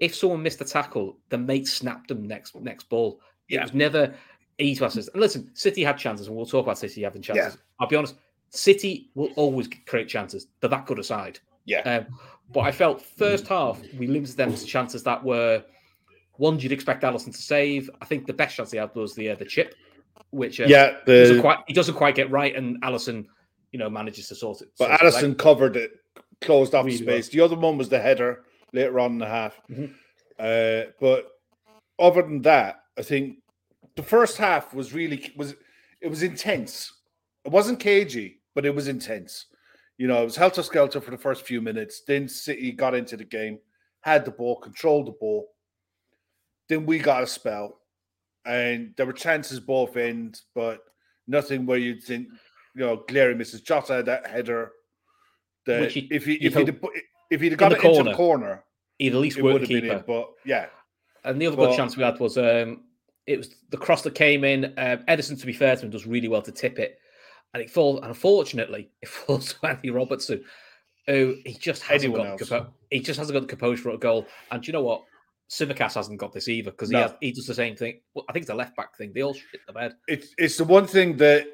if 0.00 0.14
someone 0.14 0.42
missed 0.42 0.60
a 0.60 0.64
tackle, 0.64 1.16
the 1.28 1.38
mate 1.38 1.66
snapped 1.68 2.08
them 2.08 2.26
next 2.26 2.54
next 2.60 2.88
ball. 2.88 3.20
It 3.48 3.54
Yeah. 3.54 3.62
was 3.62 3.74
never 3.74 4.14
easy 4.58 4.78
to 4.78 4.86
assist. 4.86 5.10
And 5.12 5.20
listen, 5.20 5.50
City 5.54 5.82
had 5.84 5.98
chances, 5.98 6.26
and 6.28 6.36
we'll 6.36 6.46
talk 6.46 6.64
about 6.66 6.78
City 6.78 7.02
having 7.02 7.22
chances. 7.22 7.58
I'll 7.80 7.88
be 7.88 7.96
honest, 7.96 8.14
City 8.50 9.10
will 9.14 9.30
always 9.36 9.68
create 9.86 10.08
chances. 10.08 10.46
They're 10.60 10.70
that 10.70 10.86
good 10.86 10.98
aside. 10.98 11.38
yeah. 11.64 11.80
Um, 11.80 12.06
but 12.52 12.60
I 12.60 12.72
felt 12.72 13.00
first 13.02 13.46
half 13.48 13.80
we 13.98 14.06
limited 14.06 14.36
them 14.36 14.54
to 14.54 14.64
chances 14.66 15.02
that 15.04 15.24
were 15.24 15.64
ones 16.38 16.62
you'd 16.62 16.72
expect 16.72 17.02
Alisson 17.02 17.32
to 17.34 17.40
save. 17.42 17.88
I 18.02 18.04
think 18.04 18.26
the 18.26 18.32
best 18.34 18.56
chance 18.56 18.70
he 18.70 18.76
had 18.78 18.94
was 18.94 19.14
the 19.14 19.30
uh, 19.30 19.34
the 19.36 19.44
chip, 19.46 19.74
which 20.30 20.60
uh, 20.60 20.66
yeah. 20.68 20.96
he 21.06 21.12
doesn't 21.12 21.40
quite 21.40 21.58
he 21.66 21.72
doesn't 21.72 21.94
quite 21.94 22.14
get 22.14 22.30
right, 22.30 22.54
and 22.54 22.80
Alisson, 22.82 23.26
you 23.72 23.78
know, 23.78 23.88
manages 23.88 24.28
to 24.28 24.34
sort 24.34 24.60
it. 24.60 24.68
but 24.78 24.90
Alisson 25.00 25.36
covered 25.38 25.76
it, 25.76 25.92
closed 26.42 26.74
off 26.74 26.84
the 26.84 26.92
Really 26.92 27.06
well. 27.06 27.14
space. 27.16 27.28
The 27.30 27.40
other 27.40 27.56
one 27.56 27.78
was 27.78 27.88
the 27.88 27.98
header 28.00 28.44
later 28.74 29.00
on 29.00 29.12
in 29.12 29.18
the 29.18 29.26
half. 29.26 29.60
Mhm. 29.70 29.94
Uh, 30.38 30.90
but 31.00 31.30
other 31.98 32.22
than 32.22 32.42
that, 32.42 32.82
I 32.98 33.02
think 33.02 33.38
the 33.96 34.02
first 34.02 34.36
half 34.36 34.74
was 34.74 34.92
really 34.92 35.32
was 35.36 35.54
it 36.00 36.08
was 36.08 36.22
intense. 36.22 36.92
It 37.44 37.52
wasn't 37.52 37.80
cagey, 37.80 38.40
but 38.54 38.66
it 38.66 38.74
was 38.74 38.88
intense. 38.88 39.46
You 39.96 40.08
know, 40.08 40.20
it 40.20 40.24
was 40.24 40.36
helter 40.36 40.62
skelter 40.62 41.00
for 41.00 41.12
the 41.12 41.18
first 41.18 41.46
few 41.46 41.60
minutes. 41.60 42.02
Then 42.06 42.28
City 42.28 42.72
got 42.72 42.94
into 42.94 43.16
the 43.16 43.24
game, 43.24 43.60
had 44.00 44.24
the 44.24 44.32
ball, 44.32 44.56
controlled 44.56 45.06
the 45.06 45.12
ball. 45.12 45.48
Then 46.68 46.84
we 46.84 46.98
got 46.98 47.22
a 47.22 47.26
spell, 47.26 47.80
and 48.44 48.92
there 48.96 49.06
were 49.06 49.12
chances 49.12 49.60
both 49.60 49.96
ends, 49.96 50.46
but 50.54 50.80
nothing 51.28 51.64
where 51.64 51.78
you'd 51.78 52.02
think, 52.02 52.28
you 52.74 52.80
know, 52.80 53.04
glaring 53.08 53.38
misses. 53.38 53.60
Jota 53.60 54.02
that 54.04 54.26
header. 54.26 54.72
That 55.66 55.92
he, 55.92 56.08
if 56.10 56.24
he 56.26 56.34
if 56.34 56.54
he'd 56.54 56.80
if 57.34 57.40
he'd 57.40 57.58
got 57.58 57.72
it 57.72 57.80
corner, 57.80 57.98
into 58.00 58.10
the 58.10 58.16
corner, 58.16 58.64
he'd 58.98 59.12
at 59.14 59.20
least 59.20 59.38
it 59.38 59.42
work 59.42 59.54
would 59.54 59.62
the 59.68 59.74
have 59.74 59.82
been 59.82 59.90
keeper. 59.90 59.96
it. 60.00 60.06
But 60.06 60.28
yeah, 60.44 60.66
And 61.24 61.40
the 61.40 61.46
other 61.46 61.56
But- 61.56 61.68
good 61.70 61.76
chance 61.76 61.96
we 61.96 62.02
had 62.04 62.18
was 62.20 62.38
um, 62.38 62.84
it 63.26 63.38
was 63.38 63.54
the 63.70 63.76
cross 63.76 64.02
that 64.02 64.14
came 64.14 64.44
in. 64.44 64.66
Um, 64.76 64.98
Ederson, 65.08 65.38
to 65.40 65.46
be 65.46 65.52
fair 65.52 65.76
to 65.76 65.82
him, 65.84 65.90
does 65.90 66.06
really 66.06 66.28
well 66.28 66.42
to 66.42 66.52
tip 66.52 66.78
it, 66.78 66.98
and 67.54 67.62
it 67.62 67.70
falls. 67.70 67.98
And 68.00 68.08
unfortunately, 68.08 68.90
it 69.02 69.08
falls 69.08 69.54
to 69.54 69.66
Andy 69.66 69.90
Robertson, 69.90 70.44
who 71.06 71.36
he 71.44 71.54
just 71.54 71.82
hasn't 71.82 72.14
got. 72.14 72.38
Compo- 72.38 72.72
he 72.90 73.00
just 73.00 73.18
hasn't 73.18 73.34
got 73.34 73.40
the 73.42 73.48
composure 73.48 73.82
for 73.82 73.90
a 73.90 73.98
goal. 73.98 74.26
And 74.50 74.62
do 74.62 74.66
you 74.68 74.72
know 74.72 74.82
what? 74.82 75.02
Tsimikas 75.50 75.94
hasn't 75.94 76.18
got 76.18 76.32
this 76.32 76.48
either 76.48 76.70
because 76.70 76.88
he 76.88 76.94
No. 76.96 77.02
has, 77.02 77.14
he 77.20 77.30
does 77.32 77.46
the 77.46 77.54
same 77.54 77.76
thing. 77.76 78.00
Well, 78.14 78.24
I 78.28 78.32
think 78.32 78.44
it's 78.44 78.50
a 78.50 78.54
left 78.54 78.74
back 78.76 78.96
thing. 78.96 79.12
They 79.14 79.22
all 79.22 79.34
shit 79.34 79.60
the 79.66 79.72
bed. 79.74 79.94
it's 80.08 80.34
it's 80.38 80.56
the 80.56 80.64
one 80.64 80.86
thing 80.86 81.16
that, 81.18 81.46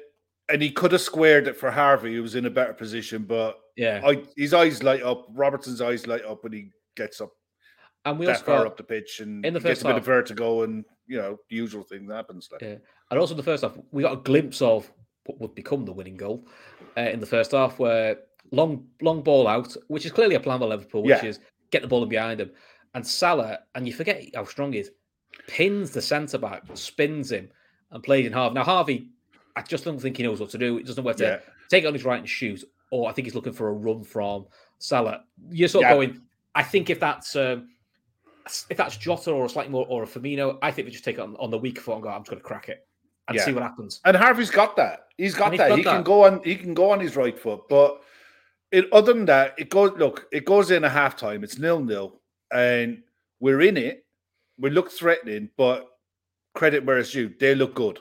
and 0.51 0.61
he 0.61 0.71
could 0.71 0.91
have 0.91 1.01
squared 1.01 1.47
it 1.47 1.55
for 1.57 1.71
Harvey, 1.71 2.15
who 2.15 2.21
was 2.21 2.35
in 2.35 2.45
a 2.45 2.49
better 2.49 2.73
position, 2.73 3.23
but 3.23 3.59
Yeah, 3.77 4.01
I, 4.05 4.23
his 4.35 4.53
eyes 4.53 4.83
light 4.83 5.03
up. 5.03 5.27
Robertson's 5.33 5.81
eyes 5.81 6.07
light 6.07 6.25
up 6.25 6.43
when 6.43 6.53
he 6.53 6.69
gets 6.95 7.21
up 7.21 7.31
and 8.05 8.17
we 8.19 8.25
that 8.25 8.33
also 8.33 8.45
far 8.45 8.57
got, 8.59 8.67
up 8.67 8.77
the 8.77 8.83
pitch 8.83 9.19
and 9.19 9.45
in 9.45 9.53
the 9.53 9.59
he 9.59 9.63
gets 9.63 9.79
first 9.79 9.81
a 9.81 9.85
bit 9.85 9.91
half- 9.93 9.99
of 10.01 10.05
vertigo 10.05 10.63
and 10.63 10.83
you 11.07 11.17
know 11.17 11.37
the 11.49 11.55
usual 11.55 11.83
thing 11.83 12.07
that 12.07 12.15
happens. 12.15 12.49
Like. 12.51 12.61
Yeah. 12.61 12.75
And 13.09 13.19
also 13.19 13.33
in 13.33 13.37
the 13.37 13.43
first 13.43 13.63
half, 13.63 13.77
we 13.91 14.01
got 14.03 14.13
a 14.13 14.21
glimpse 14.21 14.61
of 14.61 14.91
what 15.25 15.39
would 15.39 15.55
become 15.55 15.85
the 15.85 15.93
winning 15.93 16.17
goal 16.17 16.47
uh, 16.97 17.01
in 17.01 17.19
the 17.19 17.25
first 17.25 17.51
half, 17.51 17.77
where 17.79 18.17
long 18.51 18.87
long 19.01 19.21
ball 19.21 19.47
out, 19.47 19.75
which 19.87 20.05
is 20.05 20.11
clearly 20.11 20.35
a 20.35 20.39
plan 20.39 20.59
by 20.59 20.65
Liverpool, 20.65 21.03
which 21.03 21.21
Yeah. 21.23 21.25
is 21.29 21.39
get 21.71 21.81
the 21.81 21.87
ball 21.87 22.03
in 22.03 22.09
behind 22.09 22.39
him. 22.41 22.51
And 22.93 23.05
Salah, 23.05 23.59
and 23.75 23.85
you 23.87 23.93
forget 23.93 24.23
how 24.35 24.45
strong 24.45 24.73
he 24.73 24.79
is, 24.79 24.91
pins 25.47 25.91
the 25.91 26.01
centre 26.01 26.37
back, 26.37 26.63
spins 26.73 27.31
him, 27.31 27.49
and 27.91 28.03
plays 28.03 28.25
in 28.25 28.33
half. 28.33 28.51
Now 28.53 28.63
Harvey, 28.63 29.09
I 29.55 29.61
just 29.61 29.83
don't 29.83 29.99
think 29.99 30.17
he 30.17 30.23
knows 30.23 30.39
what 30.39 30.49
to 30.51 30.57
do. 30.57 30.77
He 30.77 30.83
doesn't 30.83 31.01
know 31.01 31.05
where 31.05 31.13
to 31.15 31.23
Yeah. 31.23 31.39
take 31.69 31.83
it 31.83 31.87
on 31.87 31.93
his 31.93 32.05
right 32.05 32.19
and 32.19 32.27
shoot, 32.29 32.63
or 32.91 33.09
I 33.09 33.13
think 33.13 33.25
he's 33.25 33.35
looking 33.35 33.53
for 33.53 33.69
a 33.69 33.73
run 33.73 34.03
from 34.03 34.47
Salah. 34.79 35.23
You're 35.49 35.67
sort 35.67 35.85
of 35.85 35.91
going. 35.91 36.21
I 36.55 36.63
think 36.63 36.89
if 36.89 36.99
that's 36.99 37.35
um, 37.35 37.69
if 38.69 38.77
that's 38.77 38.97
Jota 38.97 39.31
or 39.31 39.45
a 39.45 39.49
slightly 39.49 39.71
more 39.71 39.85
or 39.87 40.03
a 40.03 40.07
Firmino, 40.07 40.57
I 40.61 40.71
think 40.71 40.85
we 40.85 40.91
just 40.91 41.03
take 41.05 41.15
it 41.17 41.21
on, 41.21 41.35
on 41.37 41.49
the 41.51 41.57
weak 41.57 41.79
foot 41.79 41.93
and 41.95 42.03
go. 42.03 42.09
I'm 42.09 42.21
just 42.21 42.29
going 42.31 42.41
to 42.41 42.47
crack 42.47 42.69
it 42.69 42.85
and 43.27 43.37
Yeah. 43.37 43.45
see 43.45 43.53
what 43.53 43.63
happens. 43.63 44.01
And 44.05 44.17
Harvey's 44.17 44.49
got 44.51 44.75
that. 44.77 45.07
He's 45.17 45.35
got 45.35 45.51
he's 45.51 45.59
that. 45.59 45.69
got 45.69 45.77
he 45.77 45.83
can 45.83 46.03
go 46.03 46.25
on. 46.25 46.43
He 46.43 46.55
can 46.55 46.73
go 46.73 46.91
on 46.91 46.99
his 46.99 47.15
right 47.15 47.37
foot. 47.37 47.61
But 47.69 48.01
it, 48.71 48.91
other 48.91 49.13
than 49.13 49.25
that, 49.25 49.53
it 49.57 49.69
goes. 49.69 49.91
Look, 49.97 50.27
it 50.31 50.45
goes 50.45 50.71
in 50.71 50.83
a 50.83 50.89
half 50.89 51.15
time. 51.15 51.43
It's 51.43 51.59
nil 51.59 51.79
nil, 51.81 52.19
and 52.51 53.03
we're 53.39 53.61
in 53.61 53.77
it. 53.77 54.05
We 54.57 54.69
look 54.69 54.91
threatening, 54.91 55.49
but 55.57 55.87
credit 56.53 56.83
where 56.85 56.97
it's 56.97 57.11
due. 57.11 57.33
They 57.39 57.55
look 57.55 57.75
good, 57.75 57.99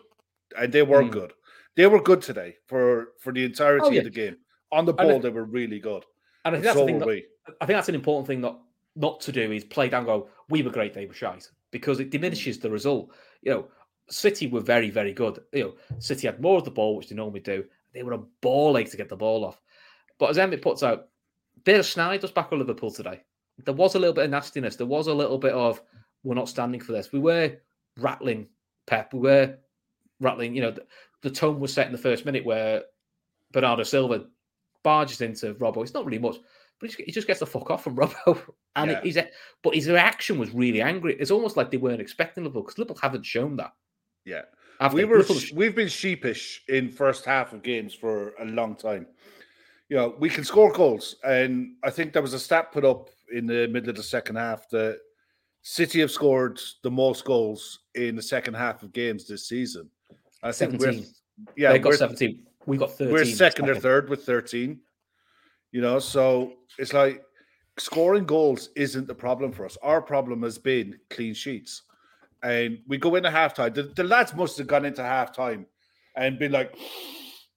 and 0.58 0.72
they 0.72 0.82
were 0.82 1.02
Mm. 1.02 1.10
good. 1.10 1.32
They 1.80 1.86
were 1.86 2.02
good 2.02 2.20
today 2.20 2.56
for 2.66 3.12
for 3.18 3.32
the 3.32 3.42
entirety 3.42 3.86
Oh, 3.86 3.90
yeah. 3.90 4.00
of 4.00 4.04
the 4.04 4.10
game. 4.10 4.36
On 4.70 4.84
the 4.84 4.92
ball, 4.92 5.18
they 5.18 5.30
were 5.30 5.44
really 5.44 5.78
good. 5.78 6.04
And 6.44 6.54
I 6.54 6.58
think 6.60 6.60
And 6.60 6.64
that's 6.64 6.76
so 6.76 6.80
the 6.80 6.86
thing. 6.86 6.98
That, 6.98 7.08
we. 7.08 7.24
I 7.58 7.64
think 7.64 7.78
that's 7.78 7.88
an 7.88 7.94
important 7.94 8.26
thing 8.26 8.42
not 8.42 8.60
not 8.96 9.22
to 9.22 9.32
do 9.32 9.50
is 9.50 9.64
play 9.64 9.88
down. 9.88 10.00
and 10.00 10.06
Go, 10.06 10.28
we 10.50 10.62
were 10.62 10.70
great. 10.70 10.92
They 10.92 11.06
were 11.06 11.14
shite 11.14 11.48
because 11.70 11.98
it 11.98 12.04
hmm. 12.04 12.10
diminishes 12.10 12.58
the 12.58 12.70
result. 12.70 13.14
You 13.40 13.52
know, 13.52 13.68
City 14.10 14.46
were 14.46 14.60
very 14.60 14.90
very 14.90 15.14
good. 15.14 15.38
You 15.54 15.64
know, 15.64 15.74
City 16.00 16.26
had 16.26 16.38
more 16.42 16.58
of 16.58 16.64
the 16.64 16.70
ball, 16.70 16.96
which 16.96 17.08
they 17.08 17.16
normally 17.16 17.40
do. 17.40 17.64
They 17.94 18.02
were 18.02 18.12
a 18.12 18.26
ball 18.42 18.76
ache 18.76 18.90
to 18.90 18.98
get 18.98 19.08
the 19.08 19.16
ball 19.16 19.46
off. 19.46 19.58
But 20.18 20.28
as 20.28 20.36
Emmett 20.36 20.60
puts 20.60 20.82
out, 20.82 21.08
bit 21.64 21.80
of 21.80 21.86
snide 21.86 22.22
us 22.22 22.30
back 22.30 22.50
with 22.50 22.60
Liverpool 22.60 22.90
today. 22.90 23.22
There 23.64 23.72
was 23.72 23.94
a 23.94 23.98
little 23.98 24.14
bit 24.14 24.26
of 24.26 24.30
nastiness. 24.30 24.76
There 24.76 24.86
was 24.86 25.06
a 25.06 25.14
little 25.14 25.38
bit 25.38 25.54
of 25.54 25.80
we're 26.24 26.34
not 26.34 26.50
standing 26.50 26.82
for 26.82 26.92
this. 26.92 27.10
We 27.10 27.20
were 27.20 27.56
rattling 27.96 28.48
Pep. 28.86 29.14
We 29.14 29.20
were 29.20 29.56
rattling. 30.20 30.54
You 30.54 30.62
know, 30.62 30.74
the, 31.22 31.30
tone 31.30 31.60
was 31.60 31.72
set 31.72 31.86
in 31.86 31.92
the 31.92 31.98
first 31.98 32.24
minute 32.24 32.44
where 32.44 32.82
Bernardo 33.52 33.82
Silva 33.82 34.26
barges 34.82 35.20
into 35.20 35.54
Robbo. 35.54 35.82
It's 35.82 35.94
not 35.94 36.04
really 36.04 36.18
much, 36.18 36.36
but 36.80 36.90
he 36.90 37.12
just, 37.12 37.26
gets 37.26 37.40
the 37.40 37.46
fuck 37.46 37.70
off 37.70 37.84
from 37.84 37.96
Robbo. 37.96 38.40
And 38.76 38.92
Yeah. 38.92 39.00
he's 39.02 39.18
but 39.64 39.74
his 39.74 39.88
reaction 39.88 40.38
was 40.38 40.54
really 40.54 40.80
angry. 40.80 41.16
It's 41.18 41.32
almost 41.32 41.56
like 41.56 41.72
they 41.72 41.76
weren't 41.76 42.00
expecting 42.00 42.44
Liverpool 42.44 42.62
because 42.62 42.78
Liverpool 42.78 43.00
haven't 43.02 43.26
shown 43.26 43.56
that. 43.56 43.72
Yeah. 44.24 44.42
have 44.78 44.94
we 44.94 45.04
were 45.04 45.18
Liverpool... 45.18 45.56
we've 45.56 45.74
been 45.74 45.88
sheepish 45.88 46.62
in 46.68 46.88
first 46.88 47.24
half 47.24 47.52
of 47.52 47.64
games 47.64 47.92
for 47.92 48.32
a 48.38 48.44
long 48.44 48.76
time. 48.76 49.08
You 49.88 49.96
know, 49.96 50.14
we 50.20 50.30
can 50.30 50.44
score 50.44 50.70
goals, 50.72 51.16
and 51.24 51.74
I 51.82 51.90
think 51.90 52.12
there 52.12 52.22
was 52.22 52.32
a 52.32 52.38
stat 52.38 52.70
put 52.70 52.84
up 52.84 53.10
in 53.32 53.44
the 53.44 53.66
middle 53.66 53.90
of 53.90 53.96
the 53.96 54.04
second 54.04 54.36
half 54.36 54.68
that 54.68 55.00
City 55.62 56.00
have 56.00 56.12
scored 56.12 56.60
the 56.82 56.90
most 56.90 57.24
goals 57.24 57.80
in 57.96 58.16
the 58.16 58.22
second 58.22 58.54
half 58.54 58.84
of 58.84 58.92
games 58.92 59.26
this 59.26 59.48
season. 59.48 59.90
I 60.42 60.52
think 60.52 60.72
we're 60.72 60.92
17. 60.92 61.06
yeah, 61.56 61.72
they 61.72 61.78
got 61.78 61.94
17. 61.94 62.42
We 62.66 62.76
got 62.76 62.92
13. 62.92 63.12
we're 63.12 63.24
second 63.24 63.68
or 63.68 63.74
third 63.74 64.08
with 64.08 64.24
13. 64.24 64.78
You 65.72 65.80
know, 65.80 65.98
so 65.98 66.54
it's 66.78 66.92
like 66.92 67.22
scoring 67.78 68.24
goals 68.24 68.70
isn't 68.76 69.06
the 69.06 69.14
problem 69.14 69.52
for 69.52 69.64
us. 69.64 69.76
Our 69.82 70.02
problem 70.02 70.42
has 70.42 70.58
been 70.58 70.98
clean 71.10 71.34
sheets. 71.34 71.82
And 72.42 72.78
we 72.88 72.96
go 72.96 73.14
into 73.16 73.28
halftime. 73.30 73.74
The, 73.74 73.84
the 73.84 74.04
lads 74.04 74.34
must 74.34 74.58
have 74.58 74.66
gone 74.66 74.84
into 74.84 75.02
halftime 75.02 75.66
and 76.16 76.38
been 76.38 76.52
like, 76.52 76.74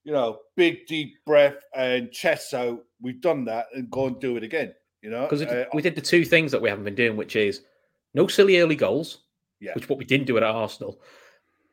you 0.04 0.12
know, 0.12 0.40
big 0.56 0.86
deep 0.88 1.16
breath 1.26 1.56
and 1.76 2.12
chests 2.12 2.54
out. 2.54 2.84
We've 3.02 3.22
done 3.22 3.46
that 3.46 3.68
and 3.74 3.90
go 3.90 4.08
and 4.08 4.20
do 4.20 4.36
it 4.38 4.44
again. 4.44 4.74
You 5.02 5.10
know, 5.10 5.24
Because 5.24 5.42
Uh, 5.42 5.66
we 5.74 5.82
did 5.82 5.96
the 5.96 6.02
two 6.02 6.24
things 6.26 6.52
that 6.52 6.62
we 6.62 6.70
haven't 6.70 6.86
been 6.86 6.96
doing, 6.96 7.18
which 7.18 7.36
is 7.36 7.62
no 8.14 8.28
silly 8.28 8.60
early 8.60 8.76
goals, 8.76 9.24
Yeah. 9.60 9.74
which 9.74 9.90
what 9.90 9.98
we 10.00 10.06
didn't 10.06 10.28
do 10.28 10.38
at 10.38 10.44
Arsenal. 10.44 11.02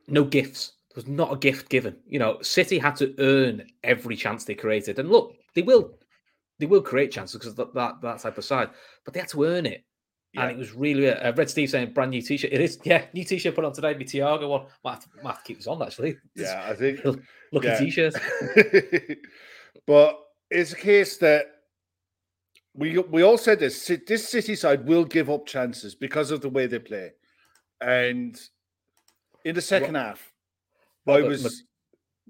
No 0.08 0.24
gifts. 0.24 0.72
Was 0.96 1.06
not 1.06 1.32
a 1.32 1.36
gift 1.36 1.68
given. 1.68 1.96
You 2.06 2.18
know, 2.18 2.38
City 2.42 2.78
had 2.78 2.96
to 2.96 3.14
earn 3.18 3.64
every 3.84 4.16
chance 4.16 4.44
they 4.44 4.56
created. 4.56 4.98
And 4.98 5.08
look, 5.08 5.34
they 5.54 5.62
will 5.62 5.94
they 6.58 6.66
will 6.66 6.82
create 6.82 7.12
chances 7.12 7.38
because 7.38 7.54
that, 7.54 7.72
that 7.74 8.00
that 8.02 8.18
type 8.18 8.38
of 8.38 8.44
side, 8.44 8.70
but 9.04 9.14
they 9.14 9.20
had 9.20 9.28
to 9.30 9.44
earn 9.44 9.66
it. 9.66 9.84
Yeah. 10.32 10.42
And 10.42 10.52
it 10.52 10.58
was 10.58 10.72
really 10.72 11.10
uh, 11.10 11.32
Red 11.32 11.50
Steve 11.50 11.70
saying 11.70 11.92
brand 11.92 12.12
new 12.12 12.22
t-shirt. 12.22 12.52
It 12.52 12.60
is, 12.60 12.78
yeah, 12.84 13.04
new 13.12 13.24
t-shirt 13.24 13.54
put 13.54 13.64
on 13.64 13.72
today. 13.72 13.94
Be 13.94 14.04
Thiago 14.04 14.48
one. 14.48 14.66
Might 14.84 14.92
have, 14.92 15.02
to, 15.02 15.08
might 15.22 15.30
have 15.30 15.38
to 15.38 15.44
keep 15.44 15.56
this 15.58 15.66
on 15.66 15.82
actually. 15.82 16.18
yeah, 16.36 16.66
I 16.68 16.74
think 16.74 17.04
Lucky 17.52 17.66
yeah. 17.66 17.78
T-shirts. 17.78 18.16
but 19.86 20.20
it's 20.50 20.72
a 20.72 20.76
case 20.76 21.16
that 21.18 21.46
we 22.74 22.98
we 22.98 23.22
all 23.22 23.38
said 23.38 23.58
this. 23.58 23.90
This 24.06 24.28
City 24.28 24.54
side 24.54 24.86
will 24.86 25.04
give 25.04 25.30
up 25.30 25.46
chances 25.46 25.94
because 25.94 26.30
of 26.30 26.40
the 26.40 26.48
way 26.48 26.66
they 26.66 26.78
play, 26.78 27.12
and 27.80 28.40
in 29.44 29.54
the 29.54 29.62
second 29.62 29.96
half, 29.96 30.29
I 31.12 31.22
was. 31.22 31.64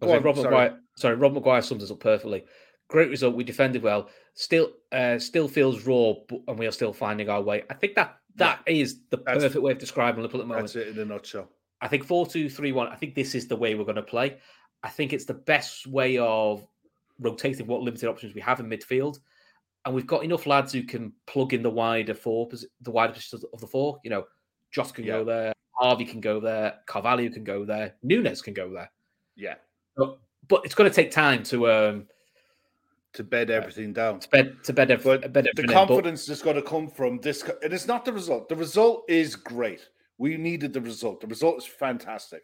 Go 0.00 0.12
on, 0.14 0.22
Rob 0.22 0.36
sorry. 0.36 0.54
McGuire, 0.54 0.78
sorry, 0.96 1.16
Rob 1.16 1.34
McGuire 1.34 1.64
sums 1.64 1.82
us 1.84 1.90
up 1.90 2.00
perfectly. 2.00 2.44
Great 2.88 3.10
result. 3.10 3.34
We 3.34 3.44
defended 3.44 3.82
well. 3.82 4.08
Still, 4.34 4.72
uh, 4.92 5.18
still 5.18 5.46
feels 5.46 5.86
raw, 5.86 6.14
but, 6.28 6.40
and 6.48 6.58
we 6.58 6.66
are 6.66 6.72
still 6.72 6.92
finding 6.92 7.28
our 7.28 7.42
way. 7.42 7.64
I 7.70 7.74
think 7.74 7.94
that 7.96 8.16
that 8.36 8.60
is 8.66 9.00
the 9.10 9.18
That's- 9.18 9.42
perfect 9.42 9.62
way 9.62 9.72
of 9.72 9.78
describing 9.78 10.22
Liverpool 10.22 10.40
at 10.40 10.44
the 10.44 10.48
moment. 10.48 10.66
That's 10.72 10.76
it 10.76 10.88
in 10.88 10.98
a 10.98 11.04
nutshell. 11.04 11.48
I 11.82 11.88
think 11.88 12.04
four 12.04 12.26
two 12.26 12.48
three 12.48 12.72
one. 12.72 12.88
I 12.88 12.96
think 12.96 13.14
this 13.14 13.34
is 13.34 13.46
the 13.48 13.56
way 13.56 13.74
we're 13.74 13.84
going 13.84 13.96
to 13.96 14.02
play. 14.02 14.38
I 14.82 14.88
think 14.88 15.12
it's 15.12 15.24
the 15.26 15.34
best 15.34 15.86
way 15.86 16.18
of 16.18 16.66
rotating 17.18 17.66
what 17.66 17.82
limited 17.82 18.08
options 18.08 18.34
we 18.34 18.40
have 18.40 18.60
in 18.60 18.66
midfield, 18.66 19.18
and 19.84 19.94
we've 19.94 20.06
got 20.06 20.24
enough 20.24 20.46
lads 20.46 20.72
who 20.72 20.82
can 20.82 21.12
plug 21.26 21.52
in 21.52 21.62
the 21.62 21.70
wider 21.70 22.14
four, 22.14 22.48
the 22.80 22.90
wider 22.90 23.12
positions 23.12 23.44
of 23.52 23.60
the 23.60 23.66
four. 23.66 23.98
You 24.04 24.10
know, 24.10 24.24
Joss 24.72 24.90
can 24.92 25.04
Yeah. 25.04 25.18
go 25.18 25.24
there, 25.24 25.52
Harvey 25.80 26.04
can 26.04 26.20
go 26.20 26.38
there, 26.40 26.74
Carvalho 26.86 27.28
can 27.30 27.42
go 27.42 27.64
there, 27.64 27.94
Nunez 28.02 28.42
can 28.42 28.52
go 28.54 28.70
there. 28.70 28.90
Yeah, 29.36 29.54
But, 29.96 30.18
but 30.48 30.64
it's 30.64 30.74
going 30.74 30.90
to 30.90 30.94
take 30.94 31.10
time 31.10 31.42
to 31.44 31.70
um 31.70 32.06
to 33.14 33.24
bed 33.24 33.50
everything 33.50 33.92
down. 33.92 34.20
to 34.20 34.28
bed 34.28 34.56
to 34.64 34.72
bed, 34.72 34.90
ev- 34.90 35.02
bed 35.04 35.22
the 35.22 35.38
everything 35.38 35.64
in, 35.64 35.66
but- 35.66 35.74
confidence 35.88 36.28
is 36.28 36.42
going 36.42 36.56
to 36.56 36.62
come 36.62 36.88
from 36.88 37.18
this, 37.20 37.42
and 37.62 37.72
it's 37.72 37.86
not 37.86 38.04
the 38.04 38.12
result. 38.12 38.48
The 38.48 38.56
result 38.56 39.04
is 39.08 39.34
great. 39.36 39.88
We 40.18 40.36
needed 40.36 40.72
the 40.74 40.80
result. 40.82 41.20
The 41.22 41.26
result 41.26 41.56
is 41.58 41.66
fantastic. 41.66 42.42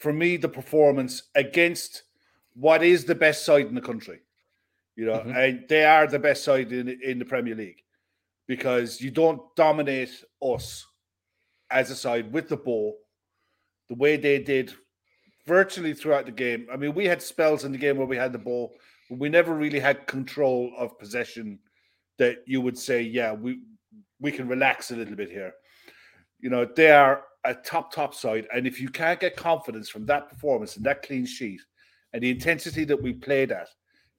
For 0.00 0.12
me, 0.12 0.38
the 0.38 0.48
performance 0.48 1.24
against 1.34 2.02
what 2.54 2.82
is 2.82 3.04
the 3.04 3.14
best 3.14 3.44
side 3.44 3.66
in 3.66 3.74
the 3.74 3.80
country, 3.82 4.20
you 4.96 5.04
know, 5.06 5.18
Mhm. 5.20 5.36
and 5.36 5.68
they 5.68 5.84
are 5.84 6.06
the 6.06 6.18
best 6.18 6.42
side 6.42 6.72
in 6.72 6.88
in 7.02 7.18
the 7.18 7.24
Premier 7.26 7.54
League 7.54 7.82
because 8.46 9.00
you 9.02 9.10
don't 9.10 9.40
dominate 9.56 10.24
us 10.40 10.86
as 11.70 11.90
a 11.90 11.96
side 11.96 12.32
with 12.32 12.48
the 12.48 12.56
ball 12.56 12.96
the 13.88 13.94
way 13.94 14.16
they 14.16 14.38
did 14.38 14.72
virtually 15.46 15.94
throughout 15.94 16.26
the 16.26 16.32
game. 16.32 16.66
I 16.72 16.76
mean, 16.76 16.94
we 16.94 17.06
had 17.06 17.22
spells 17.22 17.64
in 17.64 17.72
the 17.72 17.78
game 17.78 17.96
where 17.96 18.06
we 18.06 18.16
had 18.16 18.32
the 18.32 18.38
ball, 18.38 18.74
but 19.08 19.18
we 19.18 19.28
never 19.28 19.54
really 19.54 19.78
had 19.78 20.06
control 20.06 20.72
of 20.76 20.98
possession 20.98 21.58
that 22.18 22.38
you 22.46 22.60
would 22.60 22.76
say, 22.78 23.02
yeah, 23.02 23.32
we 23.32 23.60
we 24.20 24.32
can 24.32 24.48
relax 24.48 24.90
a 24.90 24.96
little 24.96 25.14
bit 25.16 25.30
here. 25.30 25.52
You 26.40 26.50
know, 26.50 26.64
they 26.64 26.90
are 26.90 27.22
a 27.44 27.54
top 27.54 27.92
top 27.92 28.14
side, 28.14 28.48
and 28.52 28.66
if 28.66 28.80
you 28.80 28.88
can't 28.88 29.20
get 29.20 29.36
confidence 29.36 29.88
from 29.88 30.06
that 30.06 30.28
performance 30.28 30.76
and 30.76 30.84
that 30.86 31.02
clean 31.02 31.26
sheet 31.26 31.60
and 32.12 32.22
the 32.22 32.30
intensity 32.30 32.84
that 32.84 33.00
we 33.00 33.12
played 33.12 33.52
at, 33.52 33.68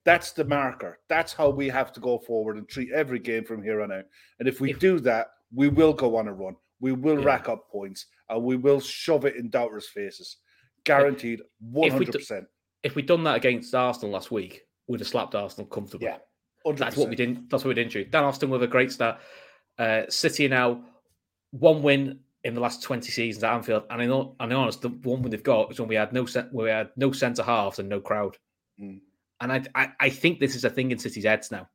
That's 0.05 0.31
the 0.31 0.45
marker. 0.45 0.99
That's 1.09 1.33
how 1.33 1.49
we 1.49 1.67
have 1.67 1.91
to 1.91 1.99
go 1.99 2.17
forward 2.19 2.55
and 2.55 2.65
treat 2.69 2.93
every 2.93 3.19
game 3.19 3.43
from 3.43 3.61
here 3.61 3.81
on 3.81 3.91
out. 3.91 4.05
And 4.39 4.47
if 4.47 4.61
we 4.61 4.71
If- 4.71 4.79
do 4.79 5.01
that, 5.01 5.27
we 5.53 5.67
will 5.67 5.91
go 5.93 6.15
on 6.15 6.29
a 6.29 6.33
run. 6.33 6.55
We 6.79 6.91
will 6.91 7.19
Yeah. 7.19 7.25
rack 7.25 7.49
up 7.49 7.69
points 7.69 8.05
and 8.29 8.43
we 8.43 8.55
will 8.55 8.79
shove 8.79 9.25
it 9.25 9.35
in 9.35 9.49
doubters' 9.49 9.87
faces. 9.87 10.37
Guaranteed, 10.83 11.41
one 11.59 11.87
if 11.87 11.93
we 11.93 12.05
hundred 12.05 12.19
percent. 12.19 12.47
If 12.83 12.95
we'd 12.95 13.07
done 13.07 13.23
that 13.23 13.35
against 13.35 13.73
Arsenal 13.75 14.11
last 14.11 14.31
week, 14.31 14.63
we'd 14.87 14.99
have 14.99 15.07
slapped 15.07 15.35
Arsenal 15.35 15.67
comfortably. 15.67 16.07
Yeah, 16.07 16.17
That's 16.73 16.95
what 16.95 17.09
we 17.09 17.15
didn't. 17.15 17.49
That's 17.49 17.63
what 17.65 17.69
we 17.69 17.73
didn't 17.75 17.91
do. 17.91 18.05
Dan 18.05 18.23
Austin 18.23 18.49
with 18.49 18.63
a 18.63 18.67
great 18.67 18.91
start. 18.91 19.19
Uh, 19.77 20.03
City 20.09 20.47
now 20.47 20.83
one 21.51 21.81
win 21.81 22.19
in 22.43 22.53
the 22.53 22.61
last 22.61 22.81
twenty 22.83 23.11
seasons 23.11 23.43
at 23.43 23.53
Anfield, 23.53 23.83
and 23.89 24.01
in 24.01 24.11
all, 24.11 24.35
and 24.39 24.51
in 24.51 24.57
honest, 24.57 24.81
the 24.81 24.89
one 24.89 25.21
win 25.21 25.31
they've 25.31 25.43
got 25.43 25.71
is 25.71 25.79
when 25.79 25.89
we 25.89 25.95
had 25.95 26.13
no 26.13 26.25
cent, 26.25 26.53
we 26.53 26.69
had 26.69 26.91
no 26.95 27.11
centre 27.11 27.43
halves 27.43 27.79
and 27.79 27.89
no 27.89 27.99
crowd. 27.99 28.37
Mm. 28.79 29.01
And 29.41 29.51
I, 29.51 29.63
I, 29.75 29.91
I 29.99 30.09
think 30.09 30.39
this 30.39 30.55
is 30.55 30.63
a 30.63 30.69
thing 30.69 30.91
in 30.91 30.97
City's 30.97 31.25
heads 31.25 31.51
now, 31.51 31.67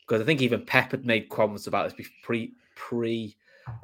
because 0.00 0.20
I 0.20 0.24
think 0.24 0.42
even 0.42 0.64
Pep 0.64 0.90
had 0.90 1.06
made 1.06 1.28
comments 1.28 1.66
about 1.68 1.96
this 1.96 2.08
pre 2.22 2.54
pre 2.74 3.36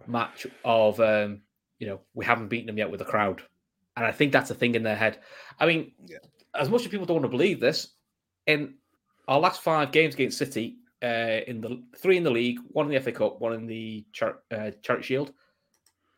match 0.06 0.46
of 0.64 1.00
um, 1.00 1.40
you 1.78 1.86
know 1.86 2.00
we 2.14 2.24
haven't 2.24 2.48
beaten 2.48 2.66
them 2.66 2.78
yet 2.78 2.90
with 2.90 2.98
the 3.00 3.04
crowd, 3.04 3.42
and 3.96 4.04
I 4.06 4.12
think 4.12 4.32
that's 4.32 4.50
a 4.50 4.54
thing 4.54 4.74
in 4.74 4.82
their 4.82 4.96
head. 4.96 5.18
I 5.58 5.66
mean, 5.66 5.92
Yeah. 6.06 6.18
as 6.54 6.68
much 6.70 6.82
as 6.82 6.88
people 6.88 7.06
don't 7.06 7.16
want 7.16 7.24
to 7.24 7.36
believe 7.36 7.60
this, 7.60 7.94
in 8.46 8.74
our 9.28 9.40
last 9.40 9.62
five 9.62 9.92
games 9.92 10.14
against 10.14 10.38
City, 10.38 10.76
uh, 11.02 11.40
in 11.46 11.60
the 11.60 11.82
three 11.96 12.16
in 12.16 12.22
the 12.24 12.30
league, 12.30 12.58
one 12.68 12.86
in 12.86 12.92
the 12.92 13.00
FA 13.00 13.12
Cup, 13.12 13.40
one 13.40 13.52
in 13.54 13.66
the 13.66 14.04
Char- 14.12 14.40
uh, 14.50 14.70
Charity 14.82 15.04
Shield, 15.04 15.32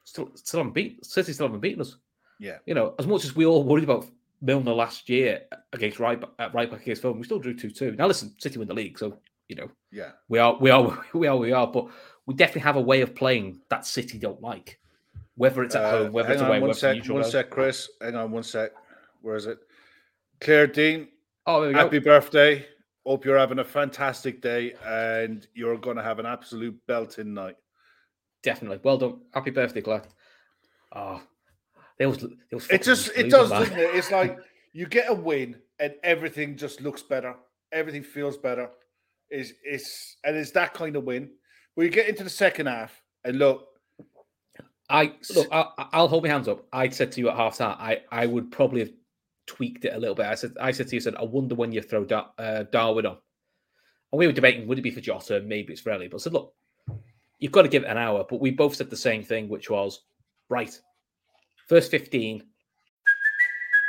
still 0.04 0.30
still 0.35 0.61
haven't 0.61 0.75
beaten 0.75 1.02
City. 1.02 1.32
Still 1.32 1.46
haven't 1.46 1.61
beaten 1.61 1.80
us. 1.80 1.96
Yeah. 2.38 2.58
You 2.66 2.75
know, 2.75 2.94
as 2.99 3.06
much 3.06 3.25
as 3.25 3.35
we 3.35 3.46
all 3.46 3.64
worried 3.64 3.85
about 3.85 4.06
Milner 4.42 4.75
last 4.75 5.08
year 5.08 5.42
against 5.73 5.99
right 5.99 6.23
uh, 6.38 6.50
right 6.52 6.70
back 6.70 6.82
against 6.82 7.02
Fulham, 7.02 7.18
we 7.18 7.25
still 7.25 7.38
drew 7.38 7.54
two 7.56 7.70
two. 7.70 7.92
Now 7.92 8.06
listen, 8.06 8.35
City 8.38 8.58
win 8.58 8.68
the 8.68 8.75
league, 8.75 8.99
so 8.99 9.18
you 9.49 9.56
know 9.56 9.70
Yeah. 9.90 10.11
we 10.28 10.38
are 10.38 10.56
we 10.61 10.70
are 10.70 11.04
we 11.14 11.26
are 11.26 11.37
we 11.37 11.52
are, 11.52 11.66
but 11.66 11.87
we 12.26 12.35
definitely 12.35 12.62
have 12.62 12.76
a 12.76 12.80
way 12.80 13.00
of 13.00 13.14
playing 13.14 13.61
that 13.71 13.87
City 13.87 14.18
don't 14.18 14.40
like. 14.42 14.78
Whether 15.37 15.62
it's 15.62 15.75
at 15.75 15.85
Uh, 15.85 15.90
home, 15.90 16.12
whether 16.12 16.33
it's 16.33 16.40
on 16.42 16.49
away, 16.49 16.59
one 16.59 16.68
whether 16.68 16.71
it's 16.73 16.80
sec, 16.80 16.97
neutral. 16.97 17.18
one 17.21 17.30
sec, 17.30 17.50
Chris. 17.50 17.88
Hang 18.00 18.14
on 18.16 18.30
one 18.30 18.42
sec. 18.42 18.73
Where 19.23 19.37
is 19.37 19.47
it? 19.47 19.59
Claire 20.40 20.66
Dean, 20.66 21.09
Oh, 21.47 21.61
there 21.61 21.68
we 21.68 21.75
go. 21.75 21.80
happy 21.80 21.99
birthday. 21.99 22.66
Hope 23.06 23.25
you're 23.25 23.38
having 23.38 23.61
a 23.61 23.64
fantastic 23.64 24.40
day 24.40 24.75
and 24.85 25.47
you're 25.54 25.76
going 25.78 25.97
to 25.97 26.02
have 26.02 26.18
an 26.18 26.26
absolute 26.26 26.76
belting 26.87 27.33
night. 27.35 27.56
Definitely. 28.42 28.80
Well 28.83 28.99
done. 28.99 29.21
Happy 29.33 29.50
birthday, 29.50 29.80
Claire. 29.80 30.02
Oh, 30.92 31.23
they 31.99 32.06
was, 32.06 32.18
they 32.18 32.28
was 32.52 32.68
It 32.71 32.83
just 32.83 33.11
it 33.16 33.30
does, 33.30 33.50
doesn't 33.50 33.78
it? 33.78 33.95
It's 33.95 34.11
like 34.11 34.38
you 34.73 34.87
get 34.87 35.09
a 35.09 35.14
win 35.14 35.56
and 35.78 35.95
everything 36.02 36.56
just 36.56 36.80
looks 36.80 37.02
better. 37.02 37.35
Everything 37.73 38.02
feels 38.02 38.37
better. 38.37 38.71
Is 39.30 39.54
it's 39.64 40.16
and 40.25 40.37
it's 40.37 40.50
that 40.52 40.75
kind 40.75 40.97
of 40.97 41.04
win. 41.04 41.30
You 41.76 41.90
get 41.90 42.09
into 42.09 42.25
the 42.25 42.30
second 42.30 42.66
half 42.66 43.02
and 43.25 43.38
look, 43.38 43.66
I 44.88 45.12
look. 45.35 45.49
I, 45.52 45.66
I'll 45.92 46.09
hold 46.09 46.23
my 46.23 46.30
hands 46.30 46.49
up. 46.49 46.64
I 46.73 46.88
said 46.88 47.12
to 47.12 47.21
you 47.21 47.28
at 47.28 47.37
half 47.37 47.59
time, 47.59 47.76
I 47.78 48.02
I 48.11 48.26
would 48.26 48.50
probably 48.50 48.80
have 48.80 48.92
tweaked 49.47 49.85
it 49.85 49.95
a 49.95 49.99
little 49.99 50.14
bit. 50.14 50.26
I 50.26 50.35
said 50.37 50.52
I 50.61 50.71
said 50.71 50.88
to 50.88 50.97
you, 50.97 51.00
I 51.00 51.02
said 51.02 51.16
I 51.16 51.25
wonder 51.25 51.54
when 51.54 51.73
you 51.73 51.83
throw 51.83 52.04
Dar- 52.04 52.30
uh, 52.38 52.64
Darwin 52.73 53.06
on. 53.06 53.18
And 54.12 54.18
we 54.18 54.26
were 54.26 54.33
debating 54.33 54.66
would 54.66 54.78
it 54.78 54.83
be 54.83 54.90
for 54.90 55.00
Jota, 55.00 55.40
maybe 55.40 55.73
it's 55.73 55.83
for 55.83 55.90
Elliott. 55.90 56.12
But 56.12 56.18
I 56.18 56.23
said, 56.23 56.33
look, 56.33 56.54
you've 57.40 57.52
got 57.52 57.62
to 57.62 57.68
give 57.68 57.83
it 57.83 57.90
an 57.90 57.99
hour. 57.99 58.25
But 58.28 58.40
we 58.40 58.52
both 58.52 58.76
said 58.76 58.88
the 58.88 58.97
same 58.97 59.23
thing, 59.23 59.49
which 59.49 59.68
was 59.68 60.02
right. 60.49 60.80
First 61.68 61.90
fifteen, 61.90 62.45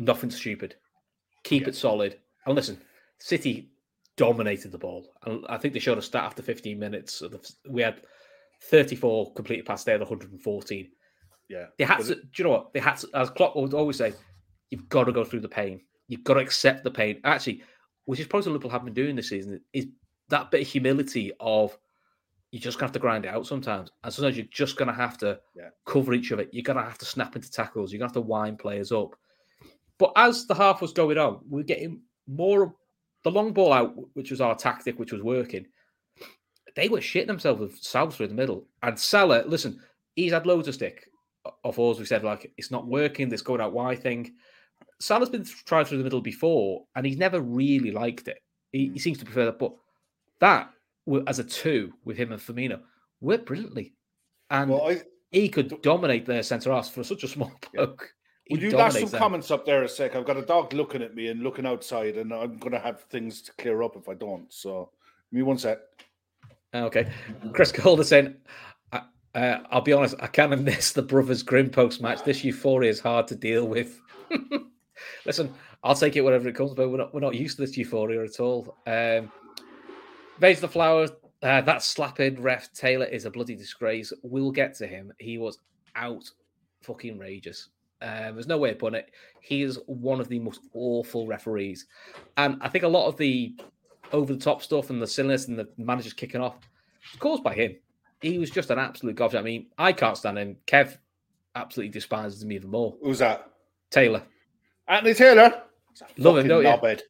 Nothing 0.00 0.30
stupid. 0.30 0.74
Keep 1.44 1.68
it 1.68 1.74
solid. 1.76 2.18
And 2.46 2.54
listen, 2.54 2.80
City 3.18 3.70
dominated 4.16 4.72
the 4.72 4.78
ball. 4.78 5.06
And 5.24 5.44
I 5.48 5.56
think 5.58 5.74
they 5.74 5.80
showed 5.80 5.98
a 5.98 6.02
stat 6.02 6.24
after 6.24 6.42
15 6.42 6.78
minutes. 6.78 7.20
the- 7.20 7.54
We 7.68 7.82
had 7.82 8.02
34 8.62 9.32
completed 9.34 9.64
passes, 9.66 9.84
they 9.84 9.92
had 9.92 10.00
114. 10.00 10.90
yeah, 11.48 11.66
They 11.78 11.84
had 11.84 11.98
but 11.98 12.06
to, 12.06 12.14
do 12.16 12.20
you 12.36 12.44
know 12.44 12.50
what? 12.50 12.72
They 12.72 12.80
had 12.80 12.96
to, 12.98 13.08
as 13.14 13.30
Klopp 13.30 13.56
would 13.56 13.74
always 13.74 13.96
say, 13.96 14.12
you've 14.70 14.88
got 14.88 15.04
to 15.04 15.12
go 15.12 15.24
through 15.24 15.40
the 15.40 15.48
pain. 15.48 15.80
You've 16.08 16.24
got 16.24 16.34
to 16.34 16.40
accept 16.40 16.84
the 16.84 16.90
pain. 16.90 17.20
Actually, 17.24 17.62
which 18.04 18.20
is 18.20 18.26
probably 18.26 18.46
what 18.48 18.52
Liverpool 18.54 18.70
have 18.70 18.84
been 18.84 18.94
doing 18.94 19.16
this 19.16 19.28
season, 19.28 19.60
is 19.72 19.86
that 20.28 20.50
bit 20.50 20.62
of 20.62 20.66
humility 20.68 21.32
of 21.40 21.76
you're 22.52 22.60
just 22.60 22.80
have 22.80 22.92
to 22.92 22.98
grind 22.98 23.24
it 23.24 23.28
out 23.28 23.46
sometimes. 23.46 23.90
And 24.02 24.12
sometimes 24.12 24.36
you're 24.36 24.46
just 24.50 24.76
going 24.76 24.88
to 24.88 24.94
have 24.94 25.16
to 25.18 25.40
Yeah. 25.56 25.70
cover 25.86 26.12
each 26.14 26.30
of 26.32 26.40
it. 26.40 26.50
You're 26.52 26.64
going 26.64 26.76
to 26.78 26.82
have 26.82 26.98
to 26.98 27.04
snap 27.04 27.36
into 27.36 27.50
tackles. 27.50 27.92
You're 27.92 28.00
going 28.00 28.10
to 28.10 28.18
have 28.18 28.24
to 28.24 28.28
wind 28.28 28.58
players 28.58 28.90
up. 28.92 29.14
But 30.00 30.12
as 30.16 30.46
the 30.46 30.54
half 30.54 30.80
was 30.80 30.94
going 30.94 31.18
on, 31.18 31.40
we 31.48 31.60
are 31.60 31.64
getting 31.64 32.00
more 32.26 32.62
of 32.62 32.72
the 33.22 33.30
long 33.30 33.52
ball 33.52 33.72
out, 33.72 33.94
which 34.14 34.30
was 34.30 34.40
our 34.40 34.56
tactic, 34.56 34.98
which 34.98 35.12
was 35.12 35.22
working. 35.22 35.66
They 36.74 36.88
were 36.88 37.00
shitting 37.00 37.26
themselves 37.26 37.60
with 37.60 37.76
Salah 37.76 38.10
through 38.10 38.28
the 38.28 38.34
middle. 38.34 38.66
And 38.82 38.98
Salah, 38.98 39.44
listen, 39.46 39.78
he's 40.16 40.32
had 40.32 40.46
loads 40.46 40.68
of 40.68 40.74
stick 40.74 41.06
of 41.64 41.78
ours. 41.78 41.98
We 41.98 42.06
said, 42.06 42.24
like, 42.24 42.50
it's 42.56 42.70
not 42.70 42.86
working, 42.86 43.28
this 43.28 43.42
going 43.42 43.60
out 43.60 43.74
wide 43.74 44.02
thing. 44.02 44.32
Salah's 45.00 45.28
been 45.28 45.44
tried 45.44 45.86
through 45.86 45.98
the 45.98 46.04
middle 46.04 46.22
before, 46.22 46.84
and 46.96 47.04
he's 47.04 47.18
never 47.18 47.42
really 47.42 47.90
liked 47.90 48.28
it. 48.28 48.38
He, 48.72 48.86
he 48.86 48.90
mm. 48.90 49.00
seems 49.00 49.18
to 49.18 49.26
prefer 49.26 49.44
that. 49.44 49.58
But 49.58 49.74
that, 50.40 50.70
as 51.26 51.38
a 51.40 51.44
two 51.44 51.92
with 52.06 52.16
him 52.16 52.32
and 52.32 52.40
Firmino, 52.40 52.80
worked 53.20 53.46
brilliantly. 53.46 53.92
And 54.48 54.70
well, 54.70 54.88
I, 54.88 55.02
he 55.30 55.50
could 55.50 55.82
dominate 55.82 56.24
their 56.24 56.42
centre 56.42 56.72
half 56.72 56.90
for 56.90 57.04
such 57.04 57.22
a 57.22 57.28
small 57.28 57.52
bloke. 57.74 58.14
Would 58.50 58.62
you 58.62 58.70
last 58.70 58.98
some 58.98 59.08
them. 59.08 59.18
comments 59.18 59.50
up 59.50 59.64
there 59.64 59.82
a 59.82 59.88
sec? 59.88 60.16
I've 60.16 60.24
got 60.24 60.36
a 60.36 60.42
dog 60.42 60.72
looking 60.72 61.02
at 61.02 61.14
me 61.14 61.28
and 61.28 61.42
looking 61.42 61.66
outside, 61.66 62.16
and 62.16 62.32
I'm 62.32 62.56
going 62.56 62.72
to 62.72 62.80
have 62.80 63.02
things 63.04 63.42
to 63.42 63.52
clear 63.52 63.82
up 63.82 63.96
if 63.96 64.08
I 64.08 64.14
don't. 64.14 64.52
So, 64.52 64.90
give 65.30 65.38
me 65.38 65.42
one 65.42 65.58
sec. 65.58 65.78
Okay. 66.74 67.10
Chris 67.52 67.72
Calder 67.72 68.04
saying, 68.04 68.34
I- 68.92 69.02
uh, 69.34 69.60
I'll 69.70 69.80
be 69.80 69.92
honest, 69.92 70.16
I 70.20 70.26
kind 70.26 70.52
of 70.52 70.62
miss 70.64 70.92
the 70.92 71.02
brothers 71.02 71.42
Grim 71.42 71.70
post 71.70 72.00
match. 72.00 72.24
This 72.24 72.44
euphoria 72.44 72.90
is 72.90 73.00
hard 73.00 73.26
to 73.28 73.36
deal 73.36 73.66
with. 73.66 74.00
Listen, 75.26 75.52
I'll 75.82 75.94
take 75.94 76.16
it 76.16 76.22
wherever 76.22 76.48
it 76.48 76.54
comes, 76.54 76.74
but 76.74 76.88
we're 76.90 76.98
not, 76.98 77.14
we're 77.14 77.20
not 77.20 77.34
used 77.34 77.56
to 77.56 77.66
this 77.66 77.76
euphoria 77.76 78.22
at 78.24 78.40
all. 78.40 78.76
Um, 78.86 79.30
Vase 80.38 80.60
the 80.60 80.68
Flower, 80.68 81.08
uh, 81.42 81.60
that 81.62 81.82
slapping 81.82 82.40
ref 82.40 82.72
Taylor 82.72 83.06
is 83.06 83.24
a 83.24 83.30
bloody 83.30 83.54
disgrace. 83.54 84.12
We'll 84.22 84.50
get 84.50 84.74
to 84.76 84.86
him. 84.86 85.12
He 85.18 85.38
was 85.38 85.58
out 85.96 86.24
fucking 86.82 87.18
rageous. 87.18 87.68
Um, 88.02 88.34
there's 88.34 88.46
no 88.46 88.58
way 88.58 88.70
of 88.70 88.78
putting 88.78 89.00
it. 89.00 89.10
He 89.40 89.62
is 89.62 89.78
one 89.86 90.20
of 90.20 90.28
the 90.28 90.38
most 90.38 90.60
awful 90.74 91.26
referees. 91.26 91.86
And 92.36 92.58
I 92.62 92.68
think 92.68 92.84
a 92.84 92.88
lot 92.88 93.06
of 93.06 93.16
the 93.16 93.54
over 94.12 94.32
the 94.32 94.40
top 94.40 94.62
stuff 94.62 94.90
and 94.90 95.00
the 95.00 95.06
silliness 95.06 95.48
and 95.48 95.58
the 95.58 95.68
managers 95.76 96.12
kicking 96.12 96.40
off 96.40 96.56
was 97.12 97.20
caused 97.20 97.44
by 97.44 97.54
him. 97.54 97.76
He 98.20 98.38
was 98.38 98.50
just 98.50 98.70
an 98.70 98.78
absolute 98.78 99.16
gobshite. 99.16 99.38
I 99.38 99.42
mean, 99.42 99.66
I 99.78 99.92
can't 99.92 100.16
stand 100.16 100.38
him. 100.38 100.56
Kev 100.66 100.98
absolutely 101.54 101.92
despises 101.92 102.42
him 102.42 102.52
even 102.52 102.70
more. 102.70 102.96
Who's 103.02 103.18
that? 103.18 103.50
Taylor, 103.90 104.22
Anthony 104.88 105.14
Taylor. 105.14 105.62
Love 106.16 106.38
him, 106.38 106.48
don't 106.48 106.62
you? 106.62 106.68
knobhead. 106.68 107.00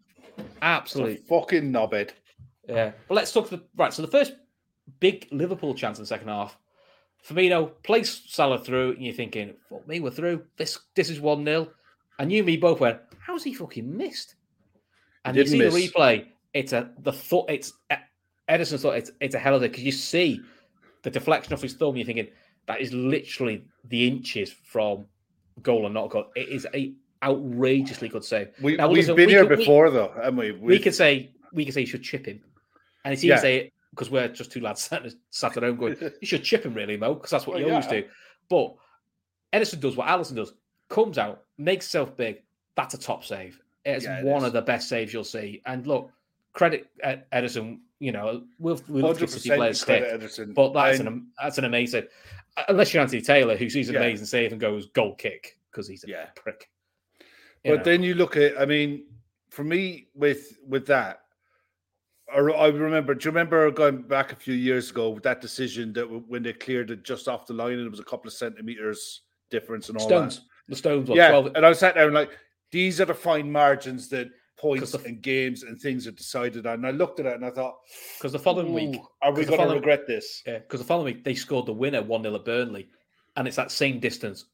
Absolutely. 0.63 1.17
fucking 1.17 1.71
knobhead. 1.73 2.11
Yeah. 2.69 2.93
But 3.09 3.15
let's 3.15 3.33
talk 3.33 3.49
to 3.51 3.57
the 3.57 3.65
right. 3.77 3.93
So 3.93 4.03
the 4.03 4.09
first 4.09 4.35
big 5.01 5.29
Liverpool 5.31 5.75
chance 5.75 5.99
in 5.99 6.03
the 6.03 6.09
second 6.09 6.29
half. 6.29 6.57
Firmino 7.27 7.73
plays 7.83 8.23
Salah 8.27 8.59
through, 8.59 8.93
and 8.93 9.05
you're 9.05 9.15
thinking, 9.15 9.55
"Fuck 9.69 9.87
me, 9.87 10.01
we're 10.01 10.11
through. 10.11 10.45
This 10.57 10.79
this 10.95 11.11
is 11.11 11.21
one 11.21 11.45
0 11.45 11.69
And 12.19 12.31
you 12.33 12.39
and 12.39 12.47
me 12.47 12.57
both 12.57 12.81
went, 12.81 12.99
"How's 13.19 13.45
he 13.45 13.55
fucking 13.55 13.97
missed?" 13.97 14.35
And 15.25 15.37
you 15.37 15.47
see 15.47 15.59
miss. 15.59 15.75
the 15.75 15.89
replay. 15.89 16.27
It's 16.55 16.73
a 16.73 16.91
the 17.01 17.13
thought. 17.13 17.51
It's 17.51 17.73
Ederson 18.49 18.81
thought 18.81 18.97
it's 18.97 19.11
it's 19.21 19.35
a 19.35 19.39
hell 19.39 19.55
of 19.55 19.63
a 19.63 19.67
day 19.67 19.71
because 19.71 19.85
you 19.85 19.93
see 19.93 20.41
the 21.03 21.11
deflection 21.11 21.53
off 21.53 21.63
his 21.63 21.75
thumb. 21.75 21.97
You're 21.97 22.07
thinking 22.07 22.29
that 22.67 22.81
is 22.81 22.93
literally 22.93 23.65
the 23.85 24.07
inches 24.09 24.51
from 24.53 25.07
goal 25.63 25.85
and 25.87 25.95
not 25.95 26.11
goal. 26.11 26.27
It 26.35 26.49
is 26.49 26.67
a 26.75 26.93
outrageously 27.23 28.09
good 28.09 28.25
save. 28.25 28.49
We, 28.63 28.77
Now, 28.77 28.89
we've 28.89 28.99
listen, 28.99 29.15
been 29.15 29.27
we 29.27 29.33
here 29.33 29.43
could- 29.47 29.59
we- 29.59 29.65
before, 29.65 29.91
though, 29.91 30.13
haven't 30.17 30.37
we? 30.37 30.53
we 30.53 30.79
could 30.79 30.95
say 30.95 31.31
we 31.53 31.65
could 31.65 31.75
say 31.75 31.83
you 31.83 31.87
should 31.87 32.03
chip 32.03 32.27
him, 32.27 32.41
and 33.05 33.13
it's 33.13 33.21
easy 33.21 33.29
Yeah. 33.29 33.35
to 33.37 33.41
say 33.43 33.73
because 33.91 34.11
we're 34.11 34.29
just 34.29 34.53
two 34.53 34.61
lads 34.61 34.81
sat, 34.89 35.03
sat 35.31 35.57
at 35.57 35.63
home 35.63 35.77
going, 35.77 35.97
"You 36.21 36.27
should 36.27 36.45
chip 36.45 36.65
him, 36.65 36.75
really, 36.75 36.97
Mo," 36.97 37.15
because 37.15 37.31
that's 37.31 37.47
what 37.47 37.55
Well, 37.55 37.63
you 37.65 37.71
always 37.71 37.87
yeah. 37.87 38.01
do. 38.01 38.05
But 38.49 38.75
Ederson 39.53 39.81
does 39.81 39.97
what 39.97 40.09
Alisson 40.09 40.37
does: 40.37 40.55
comes 40.89 41.19
out, 41.19 41.45
makes 41.59 41.87
himself 41.87 42.17
big. 42.17 42.43
That's 42.77 42.95
a 42.95 42.99
top 42.99 43.25
save. 43.25 43.61
It's 43.85 44.05
Yeah, 44.05 44.21
it 44.21 44.25
one 44.25 44.39
is. 44.43 44.45
of 44.49 44.53
the 44.53 44.63
best 44.63 44.89
saves 44.89 45.13
you'll 45.13 45.25
see. 45.25 45.63
And 45.67 45.87
look, 45.87 46.11
credit 46.53 46.87
Ederson. 47.33 47.81
You 48.03 48.13
know, 48.13 48.45
we'll 48.59 48.81
we'll 48.89 49.03
Hundred 49.05 49.21
give 49.21 49.31
City 49.31 49.51
percent 49.51 49.59
players 49.59 49.81
stick, 49.83 50.55
but 50.55 50.73
that's 50.73 51.01
And- 51.01 51.09
an 51.09 51.27
that's 51.41 51.59
an 51.59 51.65
amazing. 51.67 52.05
Uh, 52.57 52.65
unless 52.69 52.95
you're 52.95 53.03
Anthony 53.03 53.21
Taylor, 53.21 53.57
who 53.57 53.69
sees 53.69 53.89
an 53.91 53.95
Yeah. 53.97 54.01
amazing 54.01 54.25
save 54.27 54.53
and 54.53 54.61
goes 54.61 54.87
goal 54.87 55.15
kick 55.17 55.59
because 55.71 55.87
he's 55.87 56.03
a 56.05 56.09
Yeah. 56.09 56.27
prick. 56.35 56.71
You 57.63 57.73
But 57.73 57.77
know. 57.79 57.85
then 57.85 58.03
you 58.03 58.15
look 58.15 58.37
at, 58.39 58.59
I 58.59 58.65
mean, 58.65 59.05
for 59.51 59.65
me 59.65 60.09
with 60.15 60.57
with 60.67 60.87
that, 60.87 61.25
I, 62.35 62.39
I 62.39 62.69
remember. 62.69 63.15
Do 63.15 63.27
you 63.27 63.31
remember 63.31 63.71
going 63.71 64.03
back 64.03 64.33
a 64.33 64.37
few 64.37 64.55
years 64.55 64.91
ago 64.91 65.11
with 65.11 65.23
that 65.25 65.41
decision 65.41 65.93
that 65.95 66.07
when 66.07 66.43
they 66.43 66.53
cleared 66.53 66.91
it 66.91 67.05
just 67.05 67.29
off 67.29 67.47
the 67.47 67.55
line 67.55 67.75
and 67.75 67.87
it 67.87 67.91
was 67.91 68.01
a 68.01 68.05
couple 68.05 68.29
of 68.29 68.35
centimeters 68.35 69.23
difference 69.51 69.89
and 69.89 69.99
all 69.99 70.07
Stones, 70.07 70.43
the 70.69 70.77
Stones, 70.77 71.07
that? 71.07 71.13
what, 71.13 71.17
Yeah, 71.17 71.31
12 71.31 71.53
and 71.57 71.67
I 71.67 71.73
sat 71.73 71.95
there 71.95 72.07
and 72.07 72.15
like, 72.15 72.31
these 72.71 73.01
are 73.01 73.05
the 73.05 73.15
fine 73.15 73.51
margins 73.51 74.09
that 74.11 74.29
points 74.57 74.93
the- 74.93 75.03
and 75.05 75.21
games 75.23 75.63
and 75.63 75.81
things 75.81 76.07
are 76.07 76.13
decided 76.13 76.67
on. 76.67 76.75
And 76.75 76.87
I 76.87 76.91
looked 76.91 77.19
at 77.19 77.27
it 77.27 77.35
and 77.35 77.45
I 77.45 77.51
thought, 77.51 77.79
because 78.19 78.33
the 78.33 78.39
following 78.39 78.73
week, 78.73 78.97
"Ooh, 78.97 79.09
are 79.23 79.33
we 79.33 79.45
going 79.45 79.69
to 79.69 79.75
regret 79.75 80.07
this? 80.07 80.43
Yeah, 80.47 80.59
because 80.59 80.81
the 80.81 80.87
following 80.87 81.15
week 81.15 81.25
they 81.25 81.35
scored 81.35 81.67
the 81.67 81.73
winner 81.73 82.03
1 82.03 82.23
0 82.23 82.35
at 82.35 82.45
Burnley, 82.45 82.89
and 83.37 83.49
it's 83.49 83.57
that 83.57 83.71
same 83.71 83.99
distance 84.01 84.45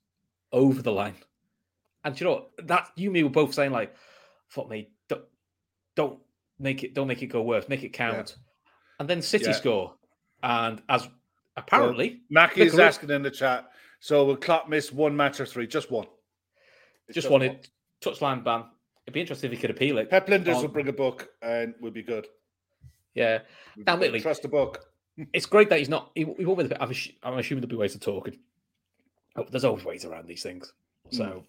over 0.53 0.81
the 0.81 0.93
line. 0.93 1.17
And 2.05 2.19
you 2.19 2.27
know 2.27 2.47
that 2.59 2.91
you 2.95 3.09
and 3.09 3.15
me 3.15 3.25
were 3.25 3.31
both 3.31 3.53
saying 3.53 3.73
like, 3.73 3.95
"Fuck 4.49 4.71
me, 4.71 4.91
don't, 5.09 5.25
don't 5.97 6.21
make 6.59 6.85
it, 6.85 6.95
don't 6.95 7.07
make 7.09 7.23
it 7.23 7.27
go 7.27 7.43
worse, 7.43 7.69
make 7.69 7.83
it 7.83 7.91
count." 7.93 8.37
And 8.99 9.09
then 9.09 9.21
City 9.23 9.47
Yeah. 9.47 9.53
score, 9.53 9.95
and 10.43 10.83
as 10.89 11.09
apparently 11.57 12.21
Mackie 12.31 12.63
is 12.63 12.79
asking 12.79 13.11
in 13.11 13.23
the 13.23 13.31
chat. 13.31 13.71
So 14.01 14.25
will 14.25 14.37
Klopp 14.37 14.69
miss 14.69 14.93
one 14.93 15.17
match 15.17 15.41
or 15.41 15.47
three? 15.47 15.67
Just 15.67 15.91
one. 15.91 16.07
It's 17.09 17.15
just 17.15 17.31
wanted 17.31 17.69
touchline 18.03 18.45
ban. 18.45 18.65
It'd 19.07 19.15
be 19.15 19.21
interesting 19.21 19.51
if 19.53 19.57
he 19.57 19.61
could 19.61 19.71
appeal 19.71 19.99
it. 19.99 20.11
Pep 20.11 20.27
Lijnders 20.27 20.57
on- 20.57 20.63
will 20.63 20.69
bring 20.69 20.89
a 20.89 20.93
book 20.93 21.29
and 21.41 21.75
we'll 21.81 21.93
be 21.93 22.03
good. 22.03 22.27
Yeah, 23.15 23.41
We'll 23.77 23.85
Now, 23.87 23.93
admittedly- 23.95 24.21
trust 24.21 24.43
the 24.43 24.49
book. 24.49 24.85
it's 25.33 25.47
great 25.47 25.71
that 25.71 25.79
he's 25.79 25.89
not. 25.89 26.11
He, 26.15 26.25
he 26.25 26.45
won't 26.45 26.59
be 26.59 26.67
the, 26.67 26.83
I'm, 26.83 26.93
I'm 27.23 27.39
assuming 27.39 27.63
there'll 27.63 27.71
be 27.71 27.77
ways 27.77 27.95
of 27.95 28.01
talking. 28.03 28.39
Oh, 29.37 29.47
there's 29.51 29.65
always 29.65 29.85
ways 29.85 30.05
around 30.05 30.27
these 30.27 30.43
things. 30.43 30.73
So, 31.11 31.45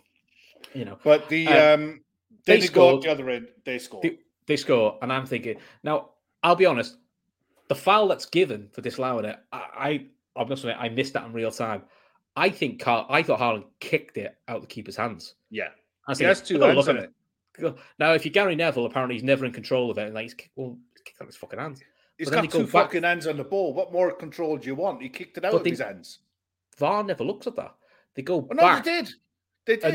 you 0.73 0.85
know, 0.85 0.97
But 1.03 1.27
the 1.29 1.47
Uh, 1.47 1.73
um, 1.75 2.01
they 2.45 2.59
they, 2.59 2.67
scored. 2.67 3.01
the 3.03 3.09
other 3.11 3.29
end. 3.29 3.47
They 3.65 3.79
score. 3.79 4.01
they, 4.01 4.19
they 4.47 4.57
score, 4.57 4.97
and 5.01 5.11
I'm 5.13 5.25
thinking 5.25 5.57
now. 5.83 6.09
I'll 6.43 6.55
be 6.55 6.65
honest. 6.65 6.97
The 7.67 7.75
foul 7.75 8.07
that's 8.07 8.25
given 8.27 8.69
for 8.71 8.81
disallowing 8.81 9.25
it, 9.25 9.37
I, 9.51 9.57
I 10.37 10.39
I'm 10.41 10.47
not 10.47 10.59
saying 10.59 10.77
I 10.79 10.87
missed 10.89 11.13
that 11.13 11.25
in 11.25 11.33
real 11.33 11.51
time. 11.51 11.81
I 12.35 12.49
think 12.49 12.79
Carl, 12.79 13.05
I 13.09 13.23
thought 13.23 13.39
Haaland 13.39 13.65
kicked 13.79 14.17
it 14.17 14.37
out 14.47 14.61
the 14.61 14.67
keeper's 14.67 14.95
hands. 14.95 15.33
yeah, 15.49 15.69
I 16.07 16.13
he 16.13 16.23
has 16.23 16.41
two 16.41 16.59
"Gotta 16.59 16.73
hands 16.73 16.87
look 16.87 16.95
at 16.95 17.03
it. 17.03 17.11
Go- 17.59 17.75
Now, 17.99 18.13
if 18.13 18.23
you're 18.23 18.31
Gary 18.31 18.55
Neville, 18.55 18.85
apparently 18.85 19.15
he's 19.15 19.23
never 19.23 19.43
in 19.45 19.51
control 19.51 19.89
of 19.91 19.97
it, 19.97 20.05
and 20.05 20.13
like 20.13 20.23
he's 20.23 20.33
kick- 20.35 20.51
well, 20.55 20.77
he's 20.93 21.01
kicked 21.01 21.19
out 21.21 21.27
his 21.27 21.35
fucking 21.35 21.59
hands. 21.59 21.81
He's 22.17 22.29
got 22.29 22.47
go 22.49 22.59
two 22.59 22.63
back- 22.65 22.71
fucking 22.71 23.03
hands 23.03 23.25
on 23.27 23.35
the 23.37 23.43
ball. 23.43 23.73
What 23.73 23.91
more 23.91 24.11
control 24.13 24.57
do 24.57 24.67
you 24.67 24.75
want? 24.75 25.01
He 25.01 25.09
kicked 25.09 25.37
it 25.37 25.43
out 25.43 25.55
of 25.55 25.63
they- 25.63 25.71
his 25.71 25.79
hands. 25.79 26.19
VAR 26.77 27.03
never 27.03 27.23
looks 27.23 27.47
at 27.47 27.55
that. 27.55 27.73
They 28.13 28.21
go 28.21 28.35
Oh, 28.49 28.53
no, 28.53 28.61
back. 28.61 28.83
they 28.83 29.01
did. 29.01 29.09
They 29.65 29.73
I 29.87 29.91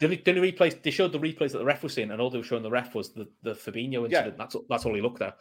know 0.00 0.08
did. 0.08 0.24
the, 0.24 0.32
the 0.32 0.40
replays 0.40 0.82
they 0.82 0.90
showed 0.90 1.12
the 1.12 1.18
replays 1.18 1.52
that 1.52 1.58
the 1.58 1.64
ref 1.64 1.82
was 1.82 1.94
seeing, 1.94 2.10
and 2.10 2.20
all 2.20 2.30
they 2.30 2.38
were 2.38 2.44
showing 2.44 2.62
the 2.62 2.70
ref 2.70 2.94
was 2.94 3.12
the, 3.12 3.28
the 3.42 3.52
Fabinho 3.52 4.04
incident. 4.04 4.36
That's 4.38 4.56
that's 4.68 4.84
all 4.86 4.94
he 4.94 5.00
looked 5.00 5.22
at, 5.22 5.36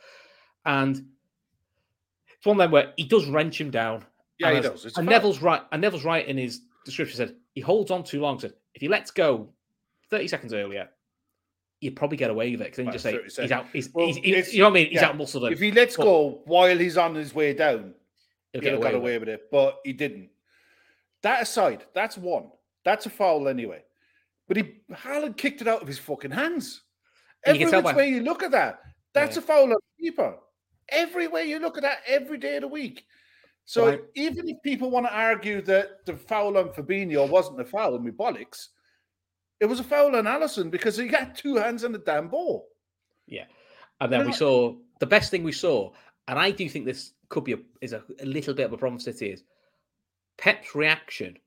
and 0.65 0.95
it's 2.37 2.45
one 2.45 2.55
of 2.55 2.59
them 2.59 2.71
where 2.71 2.93
he 2.97 3.03
does 3.03 3.27
wrench 3.27 3.59
him 3.59 3.71
down. 3.71 4.05
Yeah, 4.39 4.53
he 4.53 4.61
does. 4.61 4.85
It's 4.85 4.97
and 4.97 5.05
foul. 5.07 5.15
Neville's 5.15 5.41
right. 5.41 5.61
And 5.71 5.81
Neville's 5.81 6.05
right 6.05 6.25
in 6.25 6.37
his 6.37 6.61
description 6.85 7.17
said 7.17 7.35
he 7.53 7.61
holds 7.61 7.91
on 7.91 8.03
too 8.03 8.21
long. 8.21 8.39
Said 8.39 8.53
if 8.73 8.81
he 8.81 8.87
lets 8.87 9.11
go 9.11 9.49
thirty 10.09 10.27
seconds 10.27 10.53
earlier, 10.53 10.89
you'd 11.81 11.95
probably 11.97 12.17
get 12.17 12.29
away 12.29 12.51
with 12.51 12.61
it. 12.61 12.65
Because 12.65 12.77
then 12.77 12.85
you 12.85 12.91
just 12.93 13.03
say 13.03 13.41
he's 13.43 13.51
out. 13.51 13.65
He's, 13.73 13.93
Well, 13.93 14.07
he's, 14.07 14.15
he- 14.17 14.31
it's- 14.31 14.53
you 14.53 14.59
know 14.59 14.65
what 14.65 14.71
I 14.71 14.73
mean? 14.75 14.87
He's 14.91 15.01
yeah. 15.01 15.09
out 15.09 15.17
muscled 15.17 15.45
him. 15.45 15.53
If 15.53 15.59
he 15.59 15.71
lets 15.71 15.97
But 15.97 16.03
go 16.03 16.41
while 16.45 16.77
he's 16.77 16.97
on 16.97 17.15
his 17.15 17.35
way 17.35 17.53
down, 17.53 17.93
he'll 18.53 18.61
he'd 18.61 18.71
have 18.71 18.81
got 18.81 18.95
away 18.95 19.17
with 19.17 19.29
it. 19.29 19.49
But 19.51 19.79
he 19.83 19.91
didn't. 19.93 20.29
That 21.21 21.41
aside, 21.41 21.85
that's 21.93 22.17
one. 22.17 22.45
That's 22.85 23.05
a 23.05 23.09
foul 23.09 23.49
anyway. 23.49 23.83
But 24.49 24.57
he 24.57 24.63
Haaland 24.91 25.37
kicked 25.37 25.61
it 25.61 25.67
out 25.67 25.81
of 25.81 25.87
his 25.87 25.99
fucking 25.99 26.31
hands. 26.31 26.81
And 27.45 27.57
you 27.57 27.67
Every 27.67 27.77
which 27.77 27.85
by- 27.85 27.95
way 27.95 28.09
you 28.09 28.21
look 28.21 28.43
at 28.43 28.51
that, 28.51 28.81
that's 29.13 29.37
Yeah. 29.37 29.43
a 29.43 29.45
foul 29.45 29.63
on 29.63 29.69
the 29.69 29.79
keeper. 30.03 30.37
Every 30.89 31.27
way 31.27 31.45
you 31.47 31.59
look 31.59 31.77
at 31.77 31.83
that, 31.83 31.99
every 32.07 32.37
day 32.39 32.55
of 32.57 32.61
the 32.63 32.67
week. 32.67 33.05
So 33.65 33.85
Right. 33.85 34.01
even 34.15 34.49
if 34.49 34.57
people 34.63 34.89
want 34.89 35.05
to 35.05 35.13
argue 35.13 35.61
that 35.61 36.03
the 36.05 36.17
foul 36.17 36.57
on 36.57 36.73
Fabinho 36.73 37.29
wasn't 37.29 37.61
a 37.61 37.65
foul 37.65 37.95
and 37.95 38.03
we 38.03 38.09
bollocks, 38.11 38.69
it 39.59 39.67
was 39.67 39.79
a 39.79 39.83
foul 39.83 40.15
on 40.15 40.25
Alisson 40.25 40.71
because 40.71 40.97
he 40.97 41.07
got 41.07 41.35
two 41.35 41.55
hands 41.57 41.83
on 41.85 41.91
the 41.91 41.99
damn 41.99 42.27
ball. 42.27 42.67
Yeah, 43.27 43.45
and 44.01 44.11
then 44.11 44.21
we 44.21 44.31
No. 44.31 44.33
saw 44.33 44.75
the 44.99 45.05
best 45.05 45.29
thing 45.29 45.43
we 45.43 45.51
saw, 45.51 45.93
and 46.27 46.39
I 46.39 46.49
do 46.49 46.67
think 46.67 46.85
this 46.85 47.13
could 47.29 47.43
be 47.43 47.53
a, 47.53 47.59
is 47.81 47.93
a, 47.93 48.03
a 48.19 48.25
little 48.25 48.55
bit 48.55 48.65
of 48.65 48.73
a 48.73 48.77
problem 48.77 48.99
City 48.99 49.29
is 49.31 49.43
Pep's 50.37 50.73
reaction. 50.73 51.37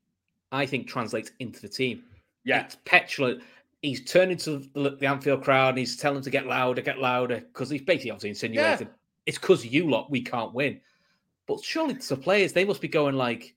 I 0.52 0.66
think 0.66 0.86
translates 0.86 1.32
into 1.40 1.60
the 1.60 1.68
team. 1.68 2.04
Yeah. 2.44 2.64
It's 2.64 2.76
petulant. 2.84 3.42
He's 3.82 4.04
turning 4.04 4.36
to 4.38 4.62
the, 4.74 4.96
the 4.98 5.06
Anfield 5.06 5.42
crowd 5.42 5.70
and 5.70 5.78
he's 5.78 5.96
telling 5.96 6.16
them 6.16 6.24
to 6.24 6.30
get 6.30 6.46
louder, 6.46 6.82
get 6.82 6.98
louder, 6.98 7.40
because 7.40 7.68
he's 7.68 7.82
basically 7.82 8.12
obviously 8.12 8.30
insinuating 8.30 8.88
it's 9.26 9.38
because 9.38 9.64
you 9.64 9.88
lot 9.88 10.10
we 10.10 10.22
can't 10.22 10.52
win. 10.52 10.80
But 11.46 11.62
surely 11.62 11.94
to 11.94 12.08
the 12.08 12.16
players, 12.16 12.52
they 12.52 12.64
must 12.64 12.80
be 12.80 12.88
going 12.88 13.16
like, 13.16 13.54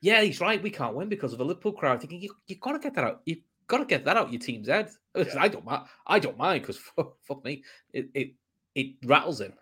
"Yeah, 0.00 0.22
he's 0.22 0.40
right. 0.40 0.62
We 0.62 0.70
can't 0.70 0.94
win 0.94 1.08
because 1.08 1.32
of 1.32 1.38
the 1.38 1.44
Liverpool 1.44 1.72
crowd." 1.72 2.00
Thinking 2.00 2.20
you 2.20 2.34
you 2.46 2.56
got 2.56 2.72
to 2.72 2.78
get 2.78 2.94
that 2.94 3.04
out. 3.04 3.22
You 3.24 3.36
got 3.66 3.78
to 3.78 3.84
get 3.84 4.04
that 4.04 4.16
out 4.16 4.32
your 4.32 4.40
team's 4.40 4.68
head. 4.68 4.90
Listen, 5.14 5.38
I 5.38 5.48
don't 5.48 5.64
mind. 5.64 5.86
I 6.06 6.18
don't 6.18 6.38
mind 6.38 6.62
because 6.62 6.78
fuck, 6.96 7.16
fuck 7.22 7.44
me, 7.44 7.62
it, 7.92 8.08
it 8.14 8.34
it 8.74 8.94
rattles 9.04 9.40
him. 9.40 9.54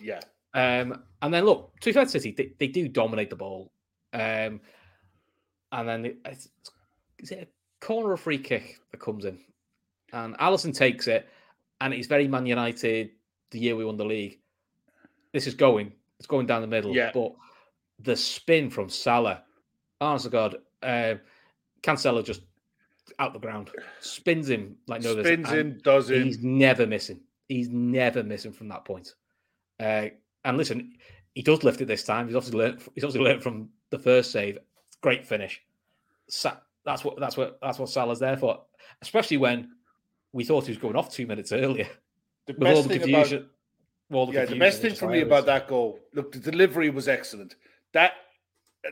Yeah. 0.00 0.20
Um, 0.54 1.02
and 1.22 1.32
then 1.32 1.44
look, 1.44 1.78
to 1.80 1.90
be 1.90 1.92
fair 1.92 2.08
City, 2.08 2.32
they, 2.32 2.52
they 2.58 2.68
do 2.68 2.88
dominate 2.88 3.30
the 3.30 3.36
ball. 3.36 3.70
Um, 4.12 4.60
and 5.70 5.88
then 5.88 6.06
it, 6.06 6.18
it's, 6.24 6.48
is 7.18 7.30
it 7.30 7.42
a 7.42 7.46
corner 7.80 8.10
or 8.10 8.16
free 8.16 8.38
kick 8.38 8.78
that 8.90 9.00
comes 9.00 9.24
in? 9.24 9.38
And 10.12 10.36
Alisson 10.38 10.74
takes 10.74 11.06
it, 11.06 11.28
and 11.80 11.92
it's 11.92 12.06
very 12.06 12.28
Man 12.28 12.46
United 12.46 13.10
the 13.50 13.58
year 13.58 13.76
we 13.76 13.84
won 13.84 13.96
the 13.96 14.04
league. 14.04 14.38
This 15.32 15.46
is 15.46 15.54
going, 15.54 15.92
it's 16.18 16.26
going 16.26 16.46
down 16.46 16.62
the 16.62 16.66
middle. 16.66 16.94
Yeah. 16.94 17.10
But 17.12 17.32
the 18.00 18.16
spin 18.16 18.70
from 18.70 18.88
Salah, 18.88 19.42
honest 20.00 20.24
to 20.24 20.30
God, 20.30 20.56
uh, 20.82 21.14
Cancelo 21.82 22.24
just 22.24 22.42
out 23.18 23.32
the 23.32 23.38
ground, 23.38 23.70
spins 24.00 24.48
him 24.48 24.76
like 24.86 25.02
no, 25.02 25.20
Spins 25.22 25.48
him, 25.50 25.80
does 25.82 26.10
in. 26.10 26.24
He's 26.24 26.42
never 26.42 26.86
missing. 26.86 27.20
He's 27.48 27.68
never 27.68 28.22
missing 28.22 28.52
from 28.52 28.68
that 28.68 28.84
point. 28.84 29.14
Uh, 29.80 30.08
and 30.44 30.56
listen, 30.56 30.94
he 31.34 31.42
does 31.42 31.64
lift 31.64 31.80
it 31.80 31.86
this 31.86 32.04
time. 32.04 32.26
He's 32.26 32.36
obviously 32.36 32.58
learned. 32.58 32.82
He's 32.94 33.04
obviously 33.04 33.24
learned 33.24 33.42
from 33.42 33.70
the 33.90 33.98
first 33.98 34.30
save. 34.32 34.58
Great 35.00 35.24
finish. 35.24 35.62
Sa- 36.28 36.58
that's 36.88 37.04
what. 37.04 37.20
That's 37.20 37.36
what. 37.36 37.58
That's 37.60 37.78
what 37.78 37.88
Salah's 37.88 38.18
there 38.18 38.36
for. 38.36 38.62
Especially 39.02 39.36
when 39.36 39.70
we 40.32 40.44
thought 40.44 40.64
he 40.64 40.70
was 40.70 40.78
going 40.78 40.96
off 40.96 41.12
two 41.12 41.26
minutes 41.26 41.52
earlier 41.52 41.86
The 42.46 42.54
with 42.54 42.62
all 42.68 42.74
best 42.74 42.88
the 42.88 42.98
thing 42.98 43.08
about 43.14 43.22
confusion. 43.28 43.48
all 44.12 44.26
the 44.26 44.32
yeah, 44.32 44.44
the 44.46 44.58
best 44.58 44.80
thing 44.82 44.94
for 44.94 45.08
me 45.08 45.20
about 45.20 45.46
that 45.46 45.68
goal, 45.68 46.00
look, 46.14 46.32
the 46.32 46.38
delivery 46.38 46.90
was 46.90 47.06
excellent. 47.08 47.56
That 47.92 48.12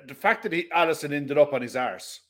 the 0.06 0.14
fact 0.14 0.42
that 0.42 0.52
he 0.52 0.68
Alisson 0.74 1.12
ended 1.12 1.38
up 1.38 1.52
on 1.54 1.62
his 1.62 1.74
arse 1.76 2.20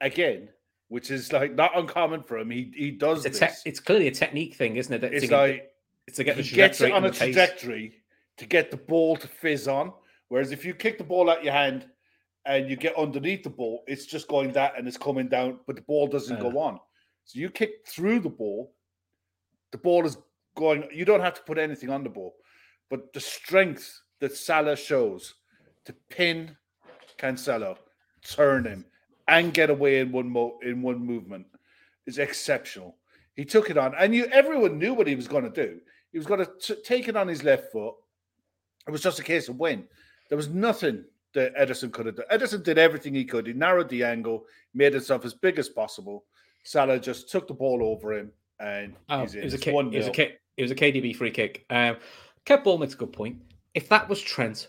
again, 0.00 0.48
which 0.88 1.10
is 1.10 1.32
like 1.32 1.54
not 1.54 1.76
uncommon 1.76 2.22
for 2.22 2.38
him. 2.38 2.50
He 2.50 2.72
he 2.76 2.90
does 2.90 3.24
It's, 3.24 3.38
this. 3.40 3.62
te- 3.62 3.68
it's 3.70 3.80
clearly 3.80 4.08
a 4.08 4.12
technique 4.12 4.54
thing, 4.56 4.76
isn't 4.76 4.92
it? 4.92 5.00
that 5.00 5.12
it's 5.14 5.22
to 5.22 5.28
get- 5.28 5.36
like 5.38 5.70
it's 6.06 6.16
to 6.18 6.24
get 6.24 6.36
the 6.36 6.42
he 6.42 6.54
gets 6.56 6.78
trajectory 6.78 6.90
it 6.90 6.92
on 6.94 7.04
a 7.04 7.10
trajectory 7.10 8.02
to 8.36 8.46
get 8.46 8.70
the 8.70 8.76
ball 8.76 9.16
to 9.16 9.26
fizz 9.28 9.68
on. 9.68 9.92
Whereas 10.28 10.52
if 10.52 10.64
you 10.64 10.74
kick 10.74 10.98
the 10.98 11.04
ball 11.04 11.30
out 11.30 11.42
your 11.44 11.52
hand 11.54 11.86
and 12.46 12.68
you 12.68 12.76
get 12.76 12.96
underneath 12.96 13.42
the 13.42 13.50
ball, 13.50 13.82
it's 13.86 14.06
just 14.06 14.28
going 14.28 14.52
that 14.52 14.74
and 14.76 14.86
it's 14.86 14.98
coming 14.98 15.28
down, 15.28 15.60
but 15.66 15.76
the 15.76 15.82
ball 15.82 16.06
doesn't 16.06 16.40
go 16.40 16.58
on. 16.58 16.78
So 17.24 17.38
you 17.38 17.48
kick 17.48 17.86
through 17.86 18.20
the 18.20 18.28
ball, 18.28 18.74
the 19.72 19.78
ball 19.78 20.04
is 20.04 20.18
going. 20.56 20.86
You 20.92 21.04
don't 21.04 21.20
have 21.20 21.34
to 21.34 21.42
put 21.42 21.58
anything 21.58 21.90
on 21.90 22.04
the 22.04 22.10
ball, 22.10 22.34
but 22.90 23.12
the 23.12 23.20
strength 23.20 24.00
that 24.20 24.36
Salah 24.36 24.76
shows 24.76 25.34
to 25.86 25.94
pin 26.10 26.56
Cancelo, 27.18 27.76
turn 28.22 28.64
him, 28.64 28.84
and 29.28 29.54
get 29.54 29.70
away 29.70 30.00
in 30.00 30.12
one 30.12 30.28
mo- 30.28 30.58
in 30.62 30.82
one 30.82 30.98
movement 31.04 31.46
is 32.06 32.18
exceptional. 32.18 32.96
He 33.34 33.44
took 33.44 33.70
it 33.70 33.78
on, 33.78 33.94
and 33.98 34.14
you 34.14 34.26
everyone 34.26 34.78
knew 34.78 34.94
what 34.94 35.06
he 35.06 35.16
was 35.16 35.28
going 35.28 35.44
to 35.44 35.50
do. 35.50 35.80
He 36.12 36.18
was 36.18 36.26
going 36.26 36.44
to 36.44 36.76
take 36.76 37.08
it 37.08 37.16
on 37.16 37.26
his 37.26 37.42
left 37.42 37.72
foot. 37.72 37.94
It 38.86 38.90
was 38.90 39.02
just 39.02 39.18
a 39.18 39.24
case 39.24 39.48
of 39.48 39.56
when. 39.56 39.88
There 40.28 40.36
was 40.36 40.48
nothing 40.48 41.04
that 41.34 41.54
Ederson 41.56 41.92
could 41.92 42.06
have 42.06 42.16
done. 42.16 42.26
Ederson 42.32 42.62
did 42.62 42.78
everything 42.78 43.14
he 43.14 43.24
could. 43.24 43.46
He 43.46 43.52
narrowed 43.52 43.88
the 43.88 44.02
angle, 44.04 44.46
made 44.72 44.92
himself 44.94 45.24
as 45.24 45.34
big 45.34 45.58
as 45.58 45.68
possible. 45.68 46.24
Salah 46.62 46.98
just 46.98 47.30
took 47.30 47.46
the 47.46 47.54
ball 47.54 47.82
over 47.82 48.12
him, 48.14 48.32
and 48.60 48.94
Oh, 49.10 49.20
he's 49.22 49.34
in. 49.34 49.42
it 49.42 49.44
was 49.44 49.54
kick. 49.56 49.74
It 49.74 49.96
was 49.96 50.06
a 50.06 50.10
1-0. 50.10 50.14
kick. 50.14 50.40
It 50.56 50.62
was 50.62 50.70
a 50.70 50.74
KDB 50.74 51.14
free 51.16 51.30
kick. 51.30 51.66
Um, 51.70 51.96
Kev 52.46 52.62
Ball 52.64 52.78
makes 52.78 52.94
a 52.94 52.96
good 52.96 53.12
point. 53.12 53.36
If 53.74 53.88
that 53.88 54.08
was 54.08 54.20
Trent, 54.22 54.68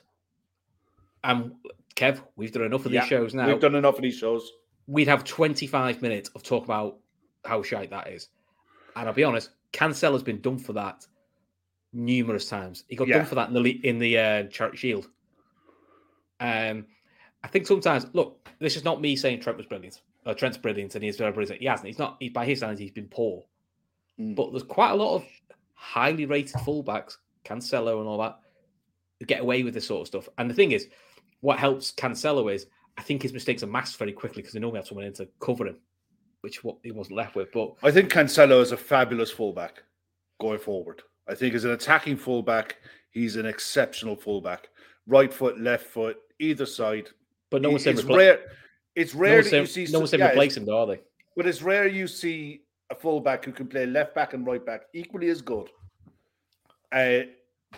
Kev, 1.95 2.21
we've 2.35 2.51
done 2.51 2.63
enough 2.63 2.85
of 2.85 2.91
these 2.91 3.05
shows 3.05 3.33
now. 3.33 3.47
We've 3.47 3.59
done 3.59 3.75
enough 3.75 3.95
of 3.95 4.01
these 4.01 4.17
shows. 4.17 4.51
we'd 4.87 5.07
have 5.07 5.23
25 5.23 6.01
minutes 6.03 6.29
of 6.35 6.43
talk 6.43 6.63
about 6.65 6.97
how 7.43 7.63
shite 7.63 7.89
that 7.89 8.07
is. 8.07 8.29
And 8.95 9.07
I'll 9.07 9.13
be 9.15 9.23
honest, 9.23 9.49
Cancelo's 9.73 10.21
been 10.23 10.41
done 10.41 10.59
for 10.59 10.73
that 10.73 11.05
numerous 11.91 12.47
times. 12.49 12.83
He 12.87 12.95
got 12.95 13.07
Yeah. 13.07 13.17
done 13.17 13.25
for 13.25 13.35
that 13.35 13.49
in 13.49 13.53
the 13.63 13.69
in 13.87 13.97
the 13.99 14.17
uh, 14.17 14.43
Charity 14.43 14.77
Shield. 14.77 15.09
Um, 16.39 16.85
I 17.43 17.47
think 17.47 17.67
sometimes 17.67 18.07
look, 18.13 18.49
this 18.59 18.75
is 18.75 18.83
not 18.83 19.01
me 19.01 19.15
saying 19.15 19.41
Trent 19.41 19.57
was 19.57 19.67
brilliant. 19.67 20.01
Uh, 20.25 20.33
Trent's 20.33 20.57
brilliant 20.57 20.95
and 20.95 21.03
he's 21.03 21.17
very 21.17 21.31
brilliant. 21.31 21.61
He 21.61 21.67
hasn't. 21.67 21.87
He's 21.87 21.99
not. 21.99 22.17
He, 22.19 22.29
by 22.29 22.45
his 22.45 22.59
standards, 22.59 22.79
he's 22.79 22.91
been 22.91 23.07
poor. 23.07 23.43
Mm. 24.19 24.35
But 24.35 24.51
there's 24.51 24.63
quite 24.63 24.91
a 24.91 24.95
lot 24.95 25.15
of 25.15 25.25
highly 25.73 26.25
rated 26.25 26.55
fullbacks, 26.57 27.17
Cancelo 27.43 27.99
and 27.99 28.07
all 28.07 28.17
that, 28.17 28.39
get 29.27 29.41
away 29.41 29.63
with 29.63 29.73
this 29.73 29.87
sort 29.87 30.01
of 30.01 30.07
stuff. 30.07 30.29
And 30.37 30.49
the 30.49 30.53
thing 30.53 30.71
is, 30.71 30.87
what 31.41 31.59
helps 31.59 31.91
Cancelo 31.91 32.53
is 32.53 32.67
I 32.97 33.01
think 33.01 33.21
his 33.21 33.33
mistakes 33.33 33.63
are 33.63 33.67
masked 33.67 33.97
very 33.97 34.13
quickly 34.13 34.41
because 34.41 34.53
they 34.53 34.59
normally 34.59 34.79
have 34.79 34.87
someone 34.87 35.05
in 35.05 35.13
to 35.13 35.27
cover 35.39 35.67
him, 35.67 35.77
which 36.41 36.63
what 36.63 36.77
he 36.83 36.91
wasn't 36.91 37.17
left 37.17 37.35
with. 37.35 37.51
But 37.51 37.73
I 37.83 37.91
think 37.91 38.11
Cancelo 38.11 38.61
is 38.61 38.71
a 38.71 38.77
fabulous 38.77 39.31
fullback 39.31 39.83
going 40.39 40.59
forward. 40.59 41.01
I 41.27 41.35
think 41.35 41.53
as 41.53 41.65
an 41.65 41.71
attacking 41.71 42.17
fullback, 42.17 42.77
he's 43.11 43.35
an 43.35 43.45
exceptional 43.45 44.15
fullback. 44.15 44.69
Right 45.07 45.33
foot, 45.33 45.59
left 45.59 45.87
foot, 45.87 46.17
either 46.39 46.65
side. 46.65 47.09
but 47.49 47.61
no 47.61 47.69
one's 47.69 47.83
saying 47.83 47.97
it's 47.97 48.05
repla- 48.05 48.17
rare. 48.17 48.39
It's 48.95 49.13
rare 49.13 49.37
one's 49.37 49.51
that 49.51 49.59
you 49.61 49.65
see. 49.65 49.87
no 49.91 49.99
one's 49.99 50.11
saying 50.11 50.21
yeah, 50.21 50.31
replace 50.31 50.57
him, 50.57 50.65
though, 50.65 50.79
are 50.79 50.87
they? 50.87 51.01
But 51.35 51.47
it's 51.47 51.61
rare 51.61 51.87
you 51.87 52.07
see 52.07 52.61
a 52.89 52.95
fullback 52.95 53.43
who 53.45 53.51
can 53.51 53.67
play 53.67 53.85
left 53.85 54.15
back 54.15 54.33
and 54.33 54.45
right 54.45 54.65
back 54.65 54.83
equally 54.93 55.29
as 55.29 55.41
good. 55.41 55.69
Uh, 56.91 57.21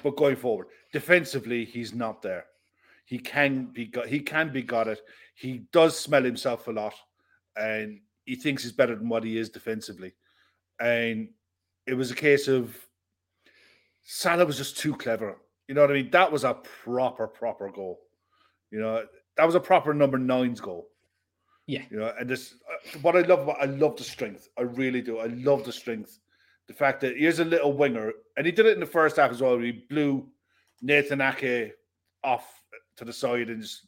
but 0.04 0.16
going 0.16 0.36
forward, 0.36 0.68
defensively, 0.94 1.66
he's 1.66 1.94
not 1.94 2.22
there. 2.22 2.46
He 3.06 3.18
can 3.18 3.66
be 3.66 3.86
got. 3.86 4.08
He 4.08 4.20
can 4.20 4.52
be 4.52 4.62
got 4.62 4.88
it. 4.88 5.02
He 5.36 5.66
does 5.72 5.98
smell 5.98 6.24
himself 6.24 6.68
a 6.68 6.72
lot, 6.72 6.94
and 7.56 8.00
he 8.26 8.36
thinks 8.36 8.64
he's 8.64 8.74
better 8.74 8.96
than 8.96 9.10
what 9.10 9.24
he 9.24 9.38
is 9.38 9.50
defensively. 9.50 10.14
And 10.80 11.30
it 11.88 11.94
was 11.94 12.12
a 12.12 12.16
case 12.16 12.48
of 12.48 12.78
Salah 14.04 14.46
was 14.46 14.58
just 14.58 14.78
too 14.78 14.96
clever. 14.96 15.38
You 15.68 15.76
know 15.76 15.82
what 15.82 15.92
I 15.92 15.96
mean? 15.96 16.12
That 16.12 16.32
was 16.32 16.44
a 16.44 16.54
proper, 16.54 17.28
proper 17.28 17.70
goal. 17.70 18.00
You 18.72 18.80
know, 18.80 19.06
that 19.38 19.46
was 19.46 19.56
a 19.56 19.60
proper 19.60 19.94
number 19.94 20.18
nine's 20.18 20.60
goal. 20.60 20.88
Yeah. 21.68 21.84
You 21.90 22.00
know, 22.00 22.14
and 22.20 22.30
this 22.30 22.56
uh, 22.72 23.00
what 23.02 23.16
I 23.16 23.22
love 23.22 23.40
about 23.40 23.62
I 23.62 23.66
love 23.66 23.96
the 23.98 24.04
strength. 24.04 24.50
I 24.58 24.62
really 24.64 25.02
do. 25.02 25.20
I 25.20 25.26
love 25.28 25.64
the 25.66 25.72
strength. 25.72 26.20
The 26.68 26.74
fact 26.74 27.02
that 27.02 27.18
here's 27.18 27.40
a 27.40 27.46
little 27.46 27.74
winger, 27.74 28.12
and 28.36 28.46
he 28.46 28.52
did 28.52 28.66
it 28.66 28.74
in 28.74 28.80
the 28.80 28.86
first 28.86 29.16
half 29.18 29.32
as 29.32 29.42
well. 29.42 29.58
He 29.58 29.72
blew 29.90 30.28
Nathan 30.82 31.22
Ake 31.22 31.74
off 32.24 32.62
to 32.98 33.06
the 33.06 33.14
side 33.14 33.50
and 33.50 33.62
just 33.62 33.88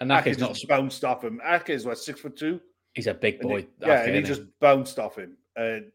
And 0.00 0.12
Ake 0.12 0.26
Ake's 0.28 0.38
not. 0.38 0.54
just 0.54 0.68
bounced 0.68 1.04
off 1.04 1.24
him. 1.24 1.40
Ake 1.44 1.70
is 1.70 1.84
what 1.86 1.98
six 1.98 2.20
foot 2.20 2.36
two. 2.36 2.60
He's 2.94 3.06
a 3.06 3.14
big 3.14 3.40
And 3.40 3.48
boy. 3.48 3.60
he- 3.62 3.68
yeah, 3.80 4.02
Ake, 4.02 4.06
and 4.08 4.16
he 4.16 4.22
just 4.22 4.42
bounced 4.60 4.98
off 4.98 5.16
him. 5.16 5.36
And 5.56 5.90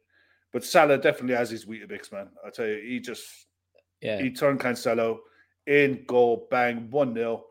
but 0.51 0.63
Salah 0.63 0.97
definitely 0.97 1.35
has 1.35 1.49
his 1.49 1.65
Weetabix, 1.65 2.11
man. 2.13 2.29
I 2.45 2.49
tell 2.49 2.65
you, 2.67 2.81
he 2.81 2.99
just 2.99 3.25
yeah. 4.01 4.21
he 4.21 4.31
turned 4.31 4.59
Cancelo 4.61 5.19
in 5.67 6.03
goal, 6.05 6.47
bang, 6.51 6.89
one 6.91 7.13
0 7.13 7.43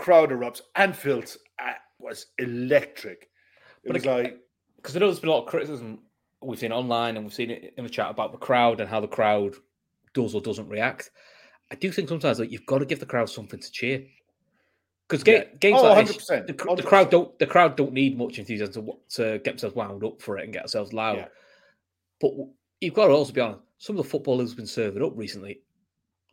Crowd 0.00 0.30
erupts. 0.30 0.60
Anfield 0.76 1.36
uh, 1.58 1.72
was 1.98 2.26
electric. 2.38 3.28
It 3.84 3.86
But 3.88 3.94
was 3.94 4.06
ag- 4.06 4.08
like 4.24 4.36
because 4.76 4.96
I 4.96 5.00
know 5.00 5.06
there's 5.06 5.20
been 5.20 5.28
a 5.30 5.32
lot 5.32 5.44
of 5.44 5.48
criticism 5.48 6.00
we've 6.42 6.58
seen 6.58 6.72
online 6.72 7.16
and 7.16 7.24
we've 7.26 7.34
seen 7.34 7.50
it 7.50 7.74
in 7.76 7.84
the 7.84 7.90
chat 7.90 8.10
about 8.10 8.32
the 8.32 8.38
crowd 8.38 8.80
and 8.80 8.88
how 8.88 9.00
the 9.00 9.06
crowd 9.06 9.54
does 10.14 10.34
or 10.34 10.40
doesn't 10.40 10.68
react. 10.68 11.10
I 11.70 11.74
do 11.74 11.92
think 11.92 12.08
sometimes 12.08 12.38
that 12.38 12.50
you've 12.50 12.64
got 12.66 12.78
to 12.78 12.86
give 12.86 12.98
the 12.98 13.06
crowd 13.06 13.28
something 13.28 13.60
to 13.60 13.70
cheer. 13.70 14.04
Because 15.08 15.22
Yeah. 15.26 15.44
games 15.60 15.80
Oh, 15.82 15.88
like 15.88 16.06
100%, 16.06 16.46
the, 16.46 16.54
cr- 16.54 16.74
the 16.76 16.82
crowd 16.82 17.10
don't 17.10 17.38
the 17.38 17.46
crowd 17.46 17.76
don't 17.76 17.92
need 17.92 18.16
much 18.16 18.38
enthusiasm 18.38 18.86
to, 18.86 18.92
to 19.22 19.38
get 19.40 19.44
themselves 19.52 19.76
wound 19.76 20.02
up 20.04 20.22
for 20.22 20.38
it 20.38 20.44
and 20.44 20.52
get 20.52 20.62
themselves 20.62 20.92
loud. 20.92 21.18
Yeah. 21.18 21.28
But 22.20 22.30
you've 22.80 22.94
got 22.94 23.08
to 23.08 23.12
also 23.12 23.32
be 23.32 23.40
honest. 23.40 23.60
Some 23.78 23.96
of 23.98 24.04
the 24.04 24.08
football 24.10 24.38
who's 24.38 24.54
been 24.54 24.66
serving 24.66 25.02
up 25.02 25.12
recently, 25.16 25.60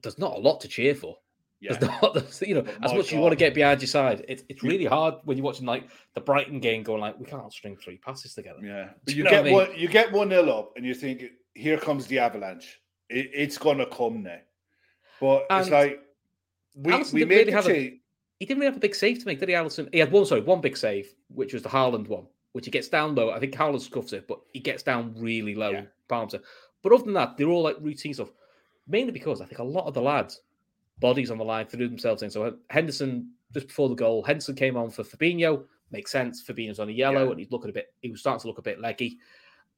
there's 0.04 0.18
not 0.20 0.36
a 0.36 0.40
lot 0.40 0.62
to 0.62 0.68
cheer 0.68 0.94
for. 0.96 1.18
Yeah. 1.60 1.78
Not, 1.80 2.42
you 2.48 2.56
know, 2.56 2.66
as 2.84 2.94
much 2.94 3.06
as 3.08 3.12
you 3.12 3.20
want 3.20 3.32
to 3.32 3.36
get 3.36 3.54
behind 3.56 3.82
your 3.82 3.88
side, 3.88 4.24
it's 4.28 4.44
it's 4.48 4.62
really 4.64 4.86
hard 4.86 5.16
when 5.24 5.38
you're 5.38 5.46
watching 5.46 5.66
like 5.66 5.90
the 6.14 6.22
Brighton 6.22 6.60
game, 6.60 6.84
going 6.84 7.02
like, 7.02 7.18
we 7.20 7.26
can't 7.26 7.52
string 7.52 7.76
three 7.78 7.98
passes 7.98 8.36
together. 8.36 8.60
Yeah, 8.64 8.90
but 9.04 9.14
you 9.16 9.20
you 9.20 9.24
know 9.24 9.30
get 9.32 9.40
I 9.40 9.44
mean? 9.44 9.54
one. 9.54 9.70
You 9.76 9.88
get 9.88 10.12
one 10.12 10.30
nil 10.30 10.52
up, 10.52 10.74
and 10.76 10.86
you 10.86 10.94
think, 10.94 11.24
"Here 11.56 11.78
comes 11.78 12.06
the 12.08 12.20
avalanche. 12.20 12.80
It, 13.10 13.32
it's 13.34 13.58
gonna 13.58 13.88
come 13.88 14.24
now." 14.24 14.38
But 15.20 15.48
it's 15.50 15.70
like 15.70 16.00
we 16.76 16.92
we 17.14 17.26
made 17.26 17.48
really 17.48 17.54
a- 17.54 18.00
He 18.40 18.46
didn't 18.46 18.60
really 18.60 18.68
have 18.72 18.78
a 18.78 18.80
big 18.80 18.94
save 18.94 19.20
to 19.20 19.26
make, 19.26 19.40
did 19.40 19.50
he, 19.50 19.56
Alisson? 19.56 19.90
He 19.92 19.98
had 20.00 20.12
one, 20.12 20.26
sorry, 20.28 20.42
one 20.42 20.62
big 20.62 20.78
save, 20.78 21.12
which 21.30 21.54
was 21.54 21.64
the 21.64 21.70
Haaland 21.70 22.08
one, 22.08 22.28
which 22.52 22.66
he 22.66 22.72
gets 22.72 22.88
down 22.88 23.16
low. 23.16 23.32
I 23.32 23.40
think 23.40 23.54
Haaland 23.54 23.82
scuffs 23.82 24.14
it, 24.14 24.28
but 24.28 24.42
he 24.54 24.60
gets 24.60 24.84
down 24.84 25.16
really 25.18 25.56
low, 25.56 25.72
Yeah. 25.72 25.86
palms 26.08 26.36
it. 26.36 26.44
But 26.84 26.94
other 26.94 27.04
than 27.06 27.14
that, 27.14 27.36
they're 27.36 27.48
all 27.50 27.64
like 27.64 27.78
routine 27.80 28.14
stuff. 28.14 28.30
Mainly 28.88 29.12
because 29.12 29.42
I 29.42 29.46
think 29.46 29.58
a 29.58 29.64
lot 29.64 29.88
of 29.88 29.96
the 29.96 30.02
lads, 30.04 30.40
bodies 31.00 31.32
on 31.32 31.38
the 31.38 31.44
line, 31.44 31.66
threw 31.68 31.88
themselves 31.88 32.24
in. 32.24 32.30
So 32.30 32.58
Henderson, 32.70 33.32
just 33.54 33.68
before 33.68 33.90
the 33.90 33.96
goal, 33.96 34.24
Henderson 34.24 34.56
came 34.56 34.76
on 34.78 34.90
for 34.90 35.04
Fabinho. 35.04 35.64
Makes 35.92 36.12
sense. 36.12 36.44
Fabinho's 36.44 36.80
on 36.80 36.90
a 36.90 36.92
yellow, 36.92 37.26
Yeah. 37.26 37.32
and 37.32 37.40
he's 37.40 37.52
looking 37.52 37.70
a 37.70 37.74
bit. 37.74 37.94
He 38.02 38.12
was 38.12 38.20
starting 38.20 38.42
to 38.42 38.48
look 38.48 38.58
a 38.58 38.62
bit 38.62 38.80
leggy. 38.82 39.20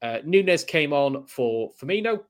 Uh, 0.02 0.18
Nunez 0.24 0.64
came 0.64 0.92
on 0.92 1.26
for 1.26 1.70
Firmino. 1.80 2.22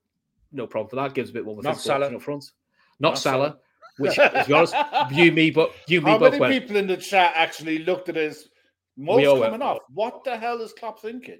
No 0.52 0.66
problem 0.66 0.90
for 0.90 0.96
that. 0.96 1.14
Gives 1.14 1.30
a 1.30 1.32
bit 1.32 1.44
more 1.44 1.54
of 1.54 1.60
a 1.60 1.62
Not 1.62 1.78
Salah. 1.80 2.14
up 2.14 2.20
front. 2.22 2.50
Not, 2.98 3.10
Not 3.10 3.18
Salah, 3.18 3.46
Salah. 3.48 3.58
which, 3.98 4.16
to 4.16 4.44
be 4.46 4.52
honest, 4.52 4.74
you, 5.12 5.30
me, 5.32 5.50
but 5.50 5.72
you, 5.86 6.00
me 6.00 6.10
How 6.10 6.18
both 6.18 6.32
many 6.32 6.40
went. 6.40 6.52
people 6.52 6.76
in 6.76 6.86
the 6.88 6.96
chat 6.96 7.32
actually 7.36 7.78
looked 7.78 8.08
at 8.08 8.16
his 8.16 8.48
most 8.96 9.24
all 9.24 9.38
went, 9.40 9.62
off? 9.62 9.78
What 9.94 10.24
the 10.24 10.36
hell 10.36 10.60
is 10.60 10.72
Klopp 10.72 11.00
thinking? 11.00 11.38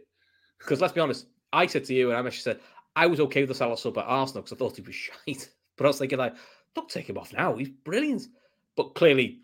Because 0.59 0.81
let's 0.81 0.93
be 0.93 1.01
honest, 1.01 1.27
I 1.53 1.67
said 1.67 1.85
to 1.87 1.95
you, 1.95 2.11
and 2.11 2.17
I 2.17 2.21
actually 2.21 2.43
said 2.43 2.61
I 2.97 3.07
was 3.07 3.19
okay 3.21 3.41
with 3.43 3.49
the 3.49 3.55
Salah 3.55 3.77
sub 3.77 3.99
at 3.99 4.05
Arsenal 4.07 4.43
because 4.43 4.53
I 4.53 4.57
thought 4.57 4.77
he 4.77 4.83
was 4.83 4.95
shite. 5.27 5.49
But 5.77 5.85
I 5.85 5.89
was 5.89 5.99
thinking 5.99 6.19
like, 6.19 6.35
don't 6.75 6.89
take 6.89 7.09
him 7.09 7.19
off 7.19 7.33
now. 7.33 7.55
He's 7.55 7.69
brilliant. 7.69 8.29
But 8.77 8.95
clearly, 8.95 9.41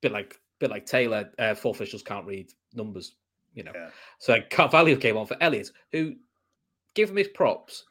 bit 0.00 0.12
like 0.12 0.40
bit 0.58 0.70
like 0.70 0.86
Taylor, 0.86 1.30
uh, 1.38 1.54
four 1.54 1.72
officials 1.72 2.02
can't 2.02 2.26
read 2.26 2.52
numbers. 2.74 3.16
You 3.54 3.64
know. 3.64 3.72
Yeah. 3.74 3.90
So 4.18 4.38
Carvalho 4.50 4.96
came 4.96 5.16
on 5.16 5.26
for 5.26 5.36
Elliott, 5.40 5.70
who 5.92 6.14
give 6.94 7.10
him 7.10 7.16
his 7.16 7.28
props. 7.28 7.84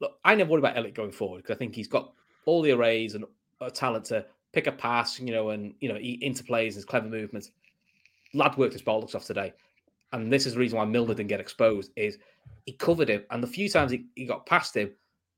Look, 0.00 0.18
I 0.24 0.34
never 0.34 0.50
worry 0.50 0.60
about 0.60 0.76
Elliott 0.76 0.94
going 0.94 1.12
forward 1.12 1.38
because 1.38 1.54
I 1.54 1.58
think 1.58 1.74
he's 1.74 1.88
got 1.88 2.12
all 2.46 2.62
the 2.62 2.70
arrays 2.70 3.14
and 3.14 3.24
uh, 3.60 3.70
talent 3.70 4.06
to 4.06 4.24
pick 4.52 4.66
a 4.66 4.72
pass, 4.72 5.18
you 5.20 5.32
know, 5.32 5.50
and 5.50 5.74
you 5.80 5.88
know, 5.88 5.98
he 5.98 6.18
interplays 6.24 6.74
his 6.74 6.84
clever 6.84 7.08
movements. 7.08 7.50
Lad 8.34 8.56
worked 8.56 8.72
his 8.72 8.82
bollocks 8.82 9.14
off 9.14 9.24
today. 9.24 9.52
And 10.12 10.32
this 10.32 10.46
is 10.46 10.54
the 10.54 10.60
reason 10.60 10.78
why 10.78 10.84
Milner 10.84 11.14
didn't 11.14 11.28
get 11.28 11.40
exposed, 11.40 11.92
is 11.96 12.18
he 12.64 12.72
covered 12.72 13.10
him. 13.10 13.24
And 13.30 13.42
the 13.42 13.48
few 13.48 13.68
times 13.68 13.90
he, 13.90 14.06
he 14.14 14.24
got 14.24 14.46
past 14.46 14.74
him, 14.76 14.92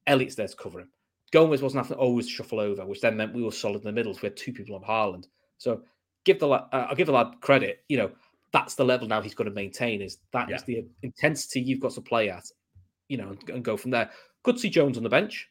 Elliott's 0.07 0.37
there 0.37 0.47
to 0.47 0.57
cover 0.57 0.81
him. 0.81 0.89
Gomez 1.33 1.63
wasn't 1.63 1.85
having 1.85 1.97
to 1.97 2.03
always 2.03 2.29
shuffle 2.29 2.61
over, 2.61 2.85
which 2.85 3.01
then 3.01 3.17
meant 3.17 3.35
we 3.35 3.43
were 3.43 3.53
solid 3.53 3.79
in 3.79 3.85
the 3.85 3.93
middle. 3.93 4.13
So 4.15 4.21
we 4.23 4.27
had 4.29 4.37
two 4.37 4.53
people 4.53 4.75
on 4.75 4.83
Haaland. 4.83 5.27
So 5.59 5.83
give 6.25 6.41
the 6.41 6.49
uh, 6.49 6.67
I'll 6.73 6.95
give 6.97 7.07
the 7.07 7.13
lad 7.13 7.35
credit. 7.41 7.85
You 7.89 7.99
know, 7.99 8.11
that's 8.53 8.75
the 8.75 8.85
level 8.85 9.07
now 9.07 9.21
he's 9.21 9.35
got 9.35 9.45
to 9.45 9.51
maintain. 9.51 10.03
Is 10.03 10.19
that 10.33 10.51
is 10.51 10.63
Yeah. 10.67 10.81
the 10.81 10.87
intensity 11.03 11.61
you've 11.61 11.81
got 11.81 11.93
to 11.93 12.01
play 12.01 12.31
at? 12.31 12.45
You 13.09 13.19
know, 13.19 13.29
and, 13.31 13.51
and 13.51 13.65
go 13.65 13.77
from 13.77 13.91
there. 13.91 14.11
Good 14.43 14.57
to 14.57 14.61
see 14.61 14.71
Jones 14.71 14.97
on 14.97 15.03
the 15.03 15.09
bench. 15.09 15.49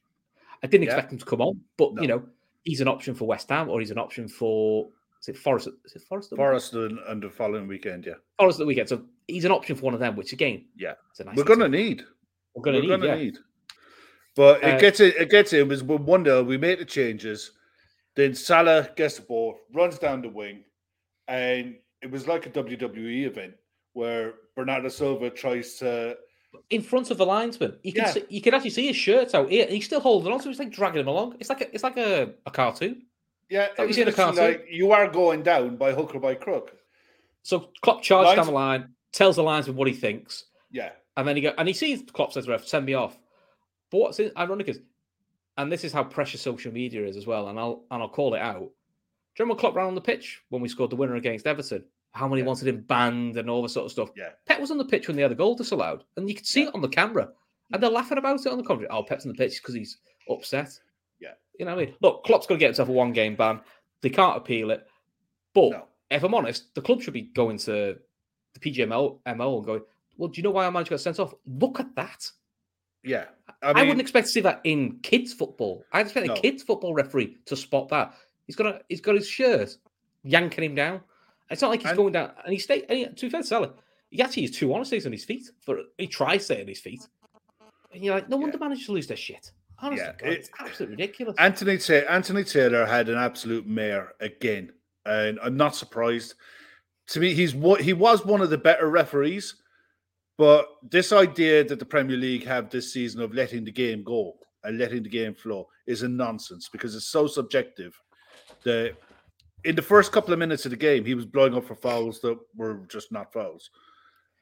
I 0.63 0.67
didn't 0.67 0.85
Yeah. 0.85 0.95
expect 0.95 1.13
him 1.13 1.19
to 1.19 1.25
come 1.25 1.41
on, 1.41 1.61
but 1.77 1.93
No. 1.93 2.01
you 2.01 2.07
know, 2.07 2.23
he's 2.63 2.81
an 2.81 2.87
option 2.87 3.15
for 3.15 3.25
West 3.25 3.49
Ham 3.49 3.69
or 3.69 3.79
he's 3.79 3.91
an 3.91 3.97
option 3.97 4.27
for 4.27 4.89
is 5.21 5.27
it 5.27 5.37
Forest? 5.37 5.69
Is 5.85 5.95
it 5.95 6.01
Forest? 6.03 6.33
Forest 6.35 6.73
and, 6.73 6.97
and 7.07 7.21
the 7.21 7.29
following 7.29 7.67
weekend, 7.67 8.05
yeah, 8.05 8.13
Forest 8.37 8.59
the 8.59 8.65
weekend. 8.65 8.87
So 8.87 9.03
he's 9.27 9.45
an 9.45 9.51
option 9.51 9.75
for 9.75 9.83
one 9.83 9.93
of 9.93 9.99
them, 9.99 10.15
which 10.15 10.31
again, 10.33 10.65
yeah, 10.77 10.93
nice 11.25 11.35
we're 11.35 11.43
gonna 11.43 11.67
need. 11.67 12.03
we're 12.55 12.63
gonna 12.63 12.79
need, 12.79 12.87
gonna 12.87 13.05
yeah. 13.05 13.15
need. 13.15 13.37
But 14.35 14.63
it 14.63 14.75
Uh, 14.75 14.79
gets 14.79 14.99
it. 14.99 15.15
It 15.17 15.29
gets 15.29 15.53
it. 15.53 15.59
It 15.59 15.67
was 15.67 15.83
one 15.83 16.23
nil. 16.23 16.43
We 16.43 16.57
made 16.57 16.79
the 16.79 16.85
changes. 16.85 17.51
Then 18.15 18.33
Salah 18.35 18.89
gets 18.95 19.15
the 19.15 19.21
ball, 19.23 19.59
runs 19.73 19.97
down 19.99 20.21
the 20.21 20.29
wing, 20.29 20.63
and 21.27 21.75
it 22.01 22.11
was 22.11 22.27
like 22.27 22.45
a 22.45 22.49
WWE 22.49 23.25
event 23.25 23.53
where 23.93 24.33
Bernardo 24.55 24.89
Silva 24.89 25.29
tries 25.29 25.75
to. 25.77 26.17
in 26.71 26.81
front 26.81 27.11
of 27.11 27.17
the 27.19 27.25
linesman. 27.25 27.77
You 27.83 27.93
can 27.93 28.05
Yeah. 28.05 28.11
see, 28.11 28.23
you 28.29 28.41
can 28.41 28.55
actually 28.55 28.71
see 28.71 28.87
his 28.87 28.95
shirt 28.95 29.35
out 29.35 29.51
here, 29.51 29.67
he's 29.67 29.85
still 29.85 29.99
holding 29.99 30.31
on, 30.33 30.39
so 30.41 30.49
he's 30.49 30.57
like 30.57 30.71
dragging 30.71 31.01
him 31.01 31.07
along. 31.07 31.35
It's 31.39 31.47
like 31.49 31.61
a, 31.61 31.71
it's 31.73 31.83
like 31.83 31.95
a, 31.97 32.33
a 32.45 32.49
cartoon. 32.51 33.03
Yeah, 33.51 33.67
Like 33.67 33.71
it 33.71 33.81
you 33.81 33.87
was 33.87 33.95
see 33.95 34.01
in 34.01 34.07
a 34.07 34.11
cartoon. 34.11 34.43
like 34.43 34.65
you 34.69 34.91
are 34.91 35.07
going 35.07 35.43
down 35.43 35.75
by 35.77 35.91
hook 35.91 36.15
or 36.15 36.19
by 36.19 36.33
crook. 36.33 36.75
So 37.43 37.69
Klopp 37.81 38.01
charges 38.01 38.35
down 38.35 38.47
the 38.47 38.51
line, 38.51 38.95
tells 39.13 39.35
the 39.35 39.43
linesman 39.43 39.75
what 39.75 39.87
he 39.87 39.93
thinks, 39.93 40.45
Yeah, 40.71 40.91
and 41.15 41.27
then 41.27 41.35
he 41.35 41.41
go 41.43 41.53
and 41.57 41.67
he 41.67 41.73
sees 41.73 42.01
Klopp 42.11 42.33
says, 42.33 42.47
"Ref, 42.47 42.65
send 42.65 42.85
me 42.85 42.95
off." 42.95 43.15
But 43.91 43.97
what's 43.99 44.19
in- 44.19 44.31
ironic 44.37 44.67
is, 44.69 44.79
and 45.57 45.71
this 45.71 45.83
is 45.83 45.91
how 45.93 46.03
precious 46.03 46.41
social 46.41 46.71
media 46.71 47.05
is 47.05 47.17
as 47.17 47.27
well, 47.27 47.49
and 47.49 47.59
I'll 47.59 47.85
and 47.91 48.01
I'll 48.01 48.09
call 48.09 48.33
it 48.35 48.39
out. 48.41 48.59
Do 48.59 48.63
you 49.43 49.45
remember 49.45 49.59
Klopp 49.59 49.75
ran 49.75 49.87
on 49.87 49.95
the 49.95 50.01
pitch 50.01 50.41
when 50.49 50.61
we 50.61 50.67
scored 50.69 50.89
the 50.89 50.95
winner 50.95 51.15
against 51.15 51.47
Everton? 51.47 51.83
How 52.13 52.27
many 52.27 52.41
Yeah. 52.41 52.47
wanted 52.47 52.67
him 52.67 52.81
banned 52.81 53.37
and 53.37 53.49
all 53.49 53.61
this 53.61 53.73
sort 53.73 53.85
of 53.85 53.91
stuff. 53.91 54.09
yeah, 54.15 54.31
Pep 54.45 54.59
was 54.59 54.71
on 54.71 54.77
the 54.77 54.85
pitch 54.85 55.07
when 55.07 55.15
they 55.15 55.21
had 55.23 55.31
a 55.31 55.35
goal 55.35 55.55
disallowed, 55.55 56.03
and 56.17 56.27
you 56.27 56.35
could 56.35 56.45
see 56.47 56.63
it 56.63 56.73
on 56.73 56.81
the 56.81 56.87
camera, 56.89 57.31
and 57.71 57.81
they're 57.81 57.89
laughing 57.89 58.17
about 58.17 58.39
it 58.45 58.51
on 58.51 58.57
the 58.57 58.63
commentary. 58.63 58.89
Oh, 58.89 59.03
Pep's 59.03 59.25
on 59.25 59.31
the 59.31 59.37
pitch 59.37 59.61
because 59.61 59.75
he's 59.75 59.97
upset. 60.29 60.77
Yeah. 61.19 61.33
you 61.59 61.65
know 61.65 61.75
what 61.75 61.81
I 61.83 61.85
mean. 61.87 61.95
Look, 62.01 62.23
Klopp's 62.23 62.47
got 62.47 62.55
to 62.55 62.59
get 62.59 62.67
himself 62.67 62.89
a 62.89 62.91
one-game 62.93 63.35
ban. 63.35 63.61
They 64.01 64.09
can't 64.09 64.37
appeal 64.37 64.71
it, 64.71 64.87
but 65.53 65.69
No. 65.71 65.87
if 66.09 66.23
I'm 66.23 66.33
honest, 66.33 66.73
the 66.73 66.81
club 66.81 67.01
should 67.01 67.13
be 67.13 67.23
going 67.23 67.57
to 67.59 67.99
the 68.53 68.59
PGML 68.59 69.21
MO 69.35 69.57
and 69.57 69.65
going, 69.65 69.81
"Well, 70.17 70.29
do 70.29 70.37
you 70.39 70.43
know 70.43 70.51
why 70.51 70.65
our 70.65 70.71
manager 70.71 70.91
got 70.91 71.01
sent 71.01 71.19
off? 71.19 71.33
Look 71.45 71.79
at 71.79 71.93
that. 71.95 72.31
yeah. 73.03 73.25
I, 73.61 73.71
I, 73.71 73.81
wouldn't 73.83 73.99
expect 74.01 74.27
to 74.27 74.31
see 74.31 74.41
that 74.41 74.61
in 74.63 74.99
kids 75.03 75.33
football. 75.33 75.83
I'd 75.91 76.05
expect 76.05 76.27
No. 76.27 76.33
a 76.33 76.39
kids 76.39 76.63
football 76.63 76.93
referee 76.93 77.37
to 77.45 77.55
spot 77.55 77.89
that. 77.89 78.13
He's 78.47 78.55
got 78.55 78.67
a, 78.67 78.81
he's 78.89 79.01
got 79.01 79.15
his 79.15 79.27
shirt 79.27 79.75
yanking 80.23 80.63
him 80.63 80.75
down. 80.75 81.01
It's 81.49 81.61
not 81.61 81.69
like 81.69 81.81
he's 81.81 81.89
And- 81.89 81.97
going 81.97 82.13
down. 82.13 82.31
And 82.43 82.53
he 82.53 82.59
stay. 82.59 82.85
And 82.87 82.97
he, 82.97 83.05
to 83.05 83.25
be 83.25 83.29
fair, 83.29 83.41
to 83.41 83.47
Salah, 83.47 83.73
he 84.11 84.21
actually 84.21 84.45
is 84.45 84.51
too 84.51 84.73
honest. 84.73 84.91
He's 84.91 85.05
on 85.05 85.11
his 85.11 85.25
feet. 85.25 85.49
For 85.61 85.79
he 85.97 86.07
tries 86.07 86.39
to 86.39 86.45
stay 86.45 86.61
on 86.61 86.67
his 86.67 86.79
feet. 86.79 87.01
And 87.93 88.03
you're 88.03 88.15
like, 88.15 88.29
no 88.29 88.37
wonder 88.37 88.57
managers 88.57 88.87
lose 88.89 89.07
their 89.07 89.17
shit. 89.17 89.51
Honestly, 89.81 90.05
Yeah, 90.05 90.13
God, 90.17 90.29
it- 90.29 90.39
it's 90.39 90.49
absolutely 90.59 90.95
ridiculous. 90.95 91.35
Anthony 91.37 91.79
Anthony 92.07 92.43
Taylor 92.43 92.85
had 92.85 93.09
an 93.09 93.17
absolute 93.17 93.65
mare 93.65 94.13
again, 94.19 94.71
and 95.05 95.39
I'm 95.41 95.57
not 95.57 95.75
surprised. 95.75 96.35
To 97.07 97.19
me, 97.19 97.33
he's 97.33 97.55
what 97.55 97.81
he 97.81 97.93
was 97.93 98.23
one 98.25 98.41
of 98.41 98.49
the 98.51 98.57
better 98.57 98.89
referees, 98.89 99.55
but 100.39 100.69
this 100.89 101.11
idea 101.11 101.65
that 101.65 101.79
the 101.79 101.85
Premier 101.85 102.15
League 102.15 102.45
have 102.45 102.69
this 102.69 102.93
season 102.93 103.21
of 103.21 103.33
letting 103.33 103.65
the 103.65 103.73
game 103.73 104.03
go 104.03 104.37
and 104.63 104.77
letting 104.77 105.03
the 105.03 105.09
game 105.09 105.35
flow 105.35 105.67
is 105.85 106.01
a 106.01 106.07
nonsense 106.07 106.69
because 106.69 106.95
it's 106.95 107.07
so 107.07 107.27
subjective. 107.27 108.01
The 108.63 108.95
in 109.65 109.75
the 109.75 109.81
first 109.81 110.13
couple 110.13 110.31
of 110.31 110.39
minutes 110.39 110.63
of 110.63 110.71
the 110.71 110.77
game, 110.77 111.03
he 111.03 111.13
was 111.13 111.25
blowing 111.25 111.53
up 111.53 111.65
for 111.65 111.75
fouls 111.75 112.21
that 112.21 112.39
were 112.55 112.85
just 112.87 113.11
not 113.11 113.33
fouls, 113.33 113.69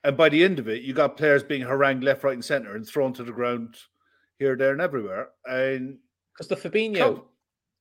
and 0.03 0.15
by 0.15 0.29
the 0.29 0.43
end 0.43 0.59
of 0.59 0.67
it, 0.67 0.83
you 0.83 0.93
got 0.93 1.17
players 1.17 1.41
being 1.41 1.63
harangued 1.63 2.03
left, 2.03 2.23
right, 2.23 2.35
and 2.35 2.45
centre 2.45 2.75
and 2.75 2.87
thrown 2.87 3.11
to 3.13 3.23
the 3.23 3.31
ground 3.31 3.75
here, 4.37 4.55
there, 4.55 4.73
and 4.73 4.81
everywhere, 4.81 5.29
and 5.45 5.97
Because 6.31 6.47
the 6.47 6.69
Fabinho, 6.69 7.23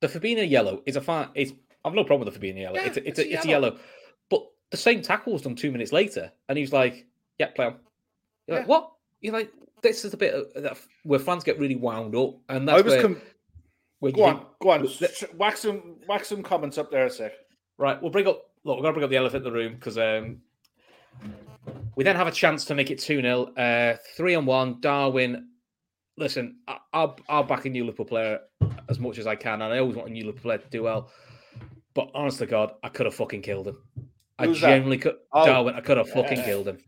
the 0.00 0.08
Fabinho 0.08 0.48
yellow 0.48 0.82
is 0.86 0.96
a 0.96 1.02
fine. 1.02 1.28
Is 1.34 1.52
I've 1.84 1.92
no 1.92 2.02
problem 2.02 2.26
with 2.26 2.32
the 2.32 2.40
Fabinho 2.40 2.62
yellow. 2.62 2.76
Yeah, 2.76 2.86
it's 2.86 2.96
a, 2.96 3.06
it's, 3.06 3.18
it's 3.18 3.18
a, 3.18 3.22
a 3.22 3.34
it's 3.34 3.44
a 3.44 3.48
yellow. 3.48 3.66
yellow. 3.66 3.80
But 4.30 4.46
the 4.70 4.78
same 4.78 5.02
tackle 5.02 5.34
was 5.34 5.42
done 5.42 5.54
two 5.54 5.70
minutes 5.70 5.92
later, 5.92 6.32
and 6.48 6.56
he 6.56 6.62
was 6.62 6.72
like, 6.72 7.04
"Yeah, 7.38 7.48
play 7.48 7.66
on." 7.66 7.76
You're 8.46 8.58
like, 8.58 8.68
"What?" 8.68 8.92
You're 9.20 9.32
like, 9.32 9.52
"This 9.82 10.04
is 10.04 10.14
a 10.14 10.16
bit 10.16 10.34
of, 10.34 10.62
that 10.62 10.78
where 11.04 11.18
fans 11.18 11.44
get 11.44 11.58
really 11.58 11.76
wound 11.76 12.14
up," 12.14 12.36
and 12.48 12.68
that's 12.68 12.78
I 12.78 12.82
was 12.82 12.92
where, 12.94 13.02
com- 13.02 13.22
where 14.00 14.12
Go 14.12 14.24
on, 14.24 14.46
go 14.60 14.70
on. 14.70 14.82
Look, 14.82 15.00
let- 15.00 15.14
Sh- 15.14 15.24
Whack 15.36 15.56
some, 15.56 15.96
whack 16.06 16.24
some 16.24 16.42
comments 16.42 16.78
up 16.78 16.90
there 16.90 17.06
a 17.06 17.10
sec. 17.10 17.32
Right, 17.78 18.00
we'll 18.00 18.10
bring 18.10 18.26
up. 18.26 18.42
Look, 18.64 18.76
we're 18.76 18.82
gonna 18.82 18.94
bring 18.94 19.04
up 19.04 19.10
the 19.10 19.16
elephant 19.16 19.46
in 19.46 19.52
the 19.52 19.58
room 19.58 19.74
because 19.74 19.98
um, 19.98 20.38
we 21.94 22.04
then 22.04 22.16
have 22.16 22.26
a 22.26 22.32
chance 22.32 22.64
to 22.66 22.74
make 22.74 22.90
it 22.90 22.98
two 22.98 23.20
0 23.20 23.54
uh, 23.56 23.96
three 24.16 24.34
on 24.34 24.46
one. 24.46 24.80
Darwin, 24.80 25.48
listen, 26.16 26.56
I, 26.68 26.78
I'll 26.92 27.18
I'll 27.28 27.42
back 27.44 27.64
a 27.64 27.70
new 27.70 27.84
Liverpool 27.84 28.06
player 28.06 28.40
as 28.88 28.98
much 28.98 29.18
as 29.18 29.26
I 29.26 29.34
can, 29.36 29.62
and 29.62 29.72
I 29.72 29.78
always 29.78 29.96
want 29.96 30.08
a 30.08 30.12
new 30.12 30.24
Liverpool 30.26 30.42
player 30.50 30.58
to 30.58 30.68
do 30.70 30.82
well. 30.82 31.10
But 31.94 32.10
honest 32.14 32.38
to 32.38 32.46
God, 32.46 32.72
I 32.82 32.90
could 32.90 33.06
have 33.06 33.14
fucking 33.14 33.42
killed 33.42 33.68
him. 33.68 33.78
I 34.38 34.46
Who's 34.46 34.60
that? 34.60 34.68
genuinely 34.68 34.98
could. 34.98 35.16
Oh, 35.32 35.46
Darwin, 35.46 35.74
I 35.74 35.80
could 35.80 35.96
have 35.96 36.10
fucking 36.10 36.42
killed 36.42 36.68
him. 36.68 36.78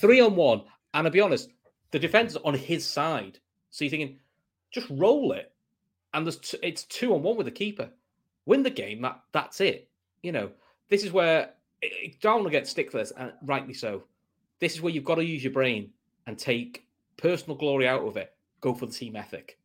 Three 0.00 0.20
on 0.20 0.36
one, 0.36 0.62
and 0.94 1.06
I'll 1.06 1.12
be 1.12 1.20
honest, 1.20 1.50
the 1.90 1.98
defense 1.98 2.36
on 2.44 2.54
his 2.54 2.84
side. 2.84 3.38
So 3.70 3.84
you're 3.84 3.90
thinking, 3.90 4.18
just 4.70 4.86
roll 4.90 5.32
it, 5.32 5.52
and 6.14 6.26
there's 6.26 6.38
t- 6.38 6.58
it's 6.62 6.84
two 6.84 7.14
on 7.14 7.22
one 7.22 7.36
with 7.36 7.46
the 7.46 7.50
keeper. 7.52 7.90
Win 8.46 8.62
the 8.62 8.70
game. 8.70 9.02
That 9.02 9.20
that's 9.32 9.60
it. 9.60 9.88
You 10.22 10.32
know, 10.32 10.50
this 10.88 11.04
is 11.04 11.12
where 11.12 11.50
Darwin 12.20 12.50
get 12.50 12.66
stick 12.66 12.90
for 12.90 12.98
this, 12.98 13.12
and 13.16 13.32
rightly 13.44 13.74
so. 13.74 14.04
This 14.60 14.74
is 14.74 14.82
where 14.82 14.92
you've 14.92 15.04
got 15.04 15.16
to 15.16 15.24
use 15.24 15.44
your 15.44 15.52
brain 15.52 15.90
and 16.26 16.36
take 16.38 16.86
personal 17.16 17.56
glory 17.56 17.86
out 17.86 18.02
of 18.02 18.16
it. 18.16 18.32
Go 18.60 18.74
for 18.74 18.86
the 18.86 18.92
team 18.92 19.14
ethic. 19.16 19.58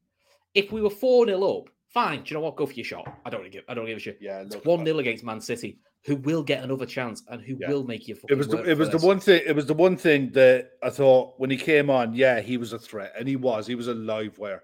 If 0.54 0.72
we 0.72 0.82
were 0.82 0.90
four 0.92 1.26
0 1.26 1.42
up, 1.44 1.70
fine. 1.88 2.24
Do 2.24 2.30
you 2.30 2.34
know 2.36 2.42
what? 2.42 2.56
Go 2.56 2.66
for 2.68 2.74
your 2.74 2.86
shot. 2.86 3.12
I 3.26 3.30
don't 3.30 3.40
really 3.40 3.52
give. 3.52 3.64
I 3.68 3.74
don't 3.74 3.88
give 3.88 3.98
a 3.98 4.00
shit. 4.00 4.20
Yeah, 4.22 4.42
It's 4.42 4.56
one 4.66 4.86
0 4.86 5.00
against 5.00 5.24
Man 5.24 5.42
City, 5.42 5.80
who 6.06 6.18
will 6.18 6.44
get 6.44 6.64
another 6.64 6.86
chance 6.86 7.24
and 7.30 7.42
who 7.42 7.56
Yeah. 7.60 7.70
will 7.70 7.84
make 7.84 8.08
you. 8.08 8.18
It 8.30 8.36
was 8.36 8.48
the, 8.48 8.62
it 8.64 8.78
was 8.78 8.90
the 8.90 8.98
one 8.98 9.20
thing. 9.20 9.42
It 9.46 9.56
was 9.56 9.66
the 9.66 9.74
one 9.74 9.96
thing 9.96 10.32
that 10.32 10.72
I 10.82 10.90
thought 10.90 11.40
when 11.40 11.50
he 11.50 11.58
came 11.58 11.90
on. 11.90 12.14
Yeah, 12.14 12.42
he 12.42 12.58
was 12.58 12.74
a 12.74 12.80
threat, 12.80 13.14
and 13.18 13.28
he 13.28 13.36
was. 13.36 13.68
He 13.68 13.76
was 13.76 13.88
a 13.88 13.94
live 13.94 14.38
wire. 14.38 14.64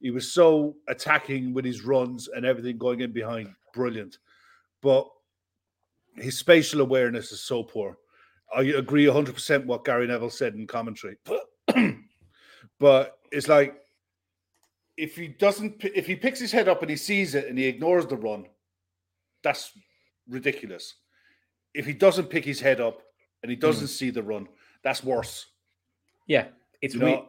He 0.00 0.10
was 0.10 0.32
so 0.32 0.76
attacking 0.88 1.54
with 1.54 1.64
his 1.64 1.82
runs 1.82 2.28
and 2.28 2.44
everything 2.44 2.76
going 2.76 3.00
in 3.00 3.12
behind. 3.12 3.54
Brilliant, 3.72 4.18
but 4.82 5.08
his 6.16 6.38
spatial 6.38 6.82
awareness 6.82 7.32
is 7.32 7.40
so 7.40 7.62
poor. 7.62 7.96
I 8.54 8.62
agree 8.62 9.06
100 9.06 9.34
percent 9.34 9.66
what 9.66 9.84
Gary 9.84 10.06
Neville 10.06 10.30
said 10.30 10.54
in 10.54 10.66
commentary. 10.66 11.16
but 12.78 13.18
it's 13.32 13.48
like 13.48 13.80
if 14.98 15.16
he 15.16 15.28
doesn't, 15.28 15.82
if 15.84 16.06
he 16.06 16.16
picks 16.16 16.40
his 16.40 16.52
head 16.52 16.68
up 16.68 16.82
and 16.82 16.90
he 16.90 16.96
sees 16.96 17.34
it 17.34 17.48
and 17.48 17.58
he 17.58 17.66
ignores 17.66 18.06
the 18.06 18.16
run, 18.16 18.46
that's 19.42 19.72
ridiculous. 20.28 20.94
If 21.74 21.86
he 21.86 21.92
doesn't 21.92 22.28
pick 22.30 22.44
his 22.44 22.60
head 22.60 22.80
up 22.80 23.02
and 23.42 23.50
he 23.50 23.56
doesn't 23.56 23.88
see 23.88 24.10
the 24.10 24.22
run, 24.22 24.48
that's 24.82 25.04
worse. 25.04 25.46
Yeah, 26.26 26.48
it's 26.82 26.94
You 26.94 27.00
know, 27.00 27.28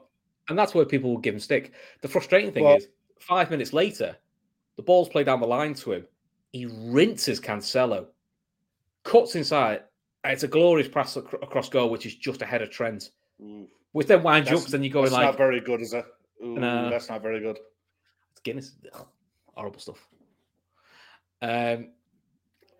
And 0.49 0.57
that's 0.57 0.73
where 0.73 0.85
people 0.85 1.09
will 1.11 1.19
give 1.19 1.33
him 1.33 1.39
stick. 1.41 1.73
The 2.01 2.07
frustrating 2.07 2.51
thing 2.53 2.63
Well- 2.63 2.77
is, 2.77 2.87
five 3.19 3.49
minutes 3.51 3.73
later, 3.73 4.15
the 4.77 4.83
ball's 4.83 5.09
played 5.09 5.25
down 5.25 5.41
the 5.41 5.47
line 5.47 5.73
to 5.75 5.91
him. 5.93 6.07
He 6.53 6.65
rinses 6.65 7.41
Cancelo, 7.41 8.07
cuts 9.03 9.35
inside. 9.35 9.83
and 10.23 10.33
It's 10.33 10.43
a 10.43 10.47
glorious 10.47 10.87
pass 10.87 11.17
ac- 11.17 11.25
across 11.41 11.67
goal, 11.69 11.89
which 11.89 12.05
is 12.05 12.15
just 12.15 12.41
ahead 12.41 12.61
of 12.61 12.69
Trent. 12.69 13.11
Which 13.91 14.07
then 14.07 14.23
winds 14.23 14.51
up, 14.51 14.63
then 14.65 14.83
you 14.83 14.89
go 14.89 15.01
that's 15.01 15.13
like, 15.13 15.25
not 15.25 15.37
very 15.37 15.59
good, 15.59 15.81
is 15.81 15.93
it? 15.93 16.05
Ooh, 16.43 16.55
No. 16.59 16.89
That's 16.89 17.09
not 17.09 17.21
very 17.21 17.39
good. 17.39 17.59
It's 18.31 18.41
Guinness, 18.41 18.75
oh, 18.93 19.07
horrible 19.55 19.79
stuff. 19.79 20.07
Um, 21.41 21.91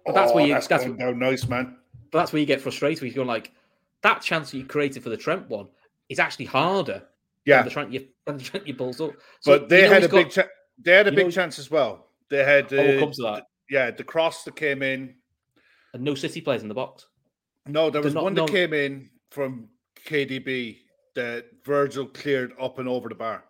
but 0.08 0.15
that's 0.15 0.34
where 0.34 0.43
Oh, 0.43 0.48
you 0.48 0.54
that's, 0.54 0.67
that's, 0.67 0.86
going 0.86 0.98
down 0.98 1.20
nice, 1.20 1.48
man. 1.48 1.78
but 2.12 2.20
that's 2.20 2.34
where 2.34 2.39
you 2.39 2.46
get 2.46 2.62
frustrated. 2.62 3.15
You're 3.15 3.26
like 3.26 3.52
that 4.02 4.22
chance 4.22 4.52
that 4.52 4.58
you 4.58 4.65
created 4.65 5.04
for 5.04 5.10
the 5.10 5.17
Trent 5.17 5.48
one 5.50 5.67
is 6.10 6.20
actually 6.20 6.46
harder 6.46 7.04
Yeah, 7.46 7.58
than 7.58 7.65
the 7.65 7.72
Trent 7.72 7.91
you 7.93 8.08
than 8.26 8.38
the 8.38 8.43
Trent 8.43 8.67
you 8.67 8.74
balls 8.74 9.00
up. 9.02 9.12
So 9.41 9.60
but 9.60 9.70
they 9.70 9.84
you 9.84 9.88
know 9.88 9.93
had 9.93 10.04
a 10.04 10.08
got- 10.08 10.17
big. 10.24 10.30
Cha- 10.32 10.48
they 10.84 10.91
had 10.93 11.08
a 11.08 11.12
big 11.12 11.26
know- 11.26 11.32
chance 11.32 11.60
as 11.60 11.70
well. 11.70 12.08
They 12.30 12.43
had. 12.43 12.72
Oh, 12.74 12.78
uh, 12.78 13.12
to 13.12 13.22
that. 13.24 13.43
yeah, 13.70 13.91
the 13.91 14.04
cross 14.04 14.43
that 14.43 14.56
came 14.56 14.82
in. 14.84 15.15
and 15.93 16.04
no 16.04 16.13
City 16.15 16.41
players 16.41 16.62
in 16.62 16.67
the 16.67 16.74
box. 16.74 17.08
No, 17.65 17.89
there 17.89 18.02
was 18.02 18.13
not- 18.13 18.24
one 18.24 18.34
that 18.36 18.41
no- 18.41 18.48
came 18.48 18.74
in 18.74 19.10
from 19.32 19.70
KDB 20.06 20.78
that 21.15 21.46
Virgil 21.65 22.06
cleared 22.06 22.54
up 22.62 22.80
and 22.80 22.88
over 22.88 23.10
the 23.10 23.15
bar. 23.15 23.43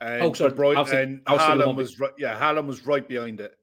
And 0.00 0.22
Oh, 0.22 0.32
sorry, 0.32 0.50
De 0.50 0.56
Bruyne- 0.56 0.76
was 0.78 0.92
and 0.92 1.20
I 1.26 1.32
was 1.32 1.40
thinking 1.42 1.58
the 1.58 1.64
Haaland 1.66 1.76
was 1.76 1.98
right. 2.00 2.12
Yeah, 2.18 2.38
Haaland 2.38 2.66
was 2.66 2.86
right 2.86 3.06
behind 3.06 3.40
it. 3.40 3.56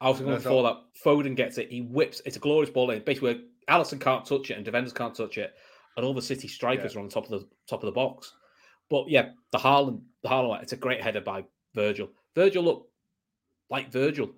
I 0.00 0.08
was 0.08 0.20
going 0.20 0.32
I 0.34 0.36
before 0.36 0.62
that. 0.64 0.76
Foden 1.04 1.36
gets 1.36 1.58
it. 1.58 1.70
He 1.70 1.80
whips. 1.82 2.20
It's 2.24 2.36
a 2.36 2.40
glorious 2.40 2.70
ball. 2.70 2.90
In 2.90 3.02
basically, 3.02 3.34
where 3.34 3.42
Alisson 3.78 4.00
can't 4.00 4.24
touch 4.26 4.50
it 4.50 4.54
and 4.54 4.64
defenders 4.64 4.92
can't 4.92 5.14
touch 5.14 5.38
it, 5.38 5.54
and 5.96 6.04
all 6.04 6.14
the 6.14 6.22
City 6.22 6.48
strikers 6.48 6.96
are 6.96 7.00
on 7.00 7.08
top 7.08 7.24
of 7.24 7.30
the 7.30 7.46
top 7.68 7.82
of 7.82 7.86
the 7.86 7.92
box. 7.92 8.32
But 8.90 9.08
yeah, 9.08 9.30
the 9.50 9.58
Haaland, 9.58 10.02
the 10.22 10.28
Haaland, 10.28 10.48
one, 10.48 10.60
it's 10.62 10.72
a 10.72 10.76
great 10.76 11.02
header 11.02 11.20
by 11.20 11.44
Virgil. 11.74 12.10
Virgil 12.34 12.62
looked 12.62 12.90
like 13.70 13.90
Virgil, 13.90 14.30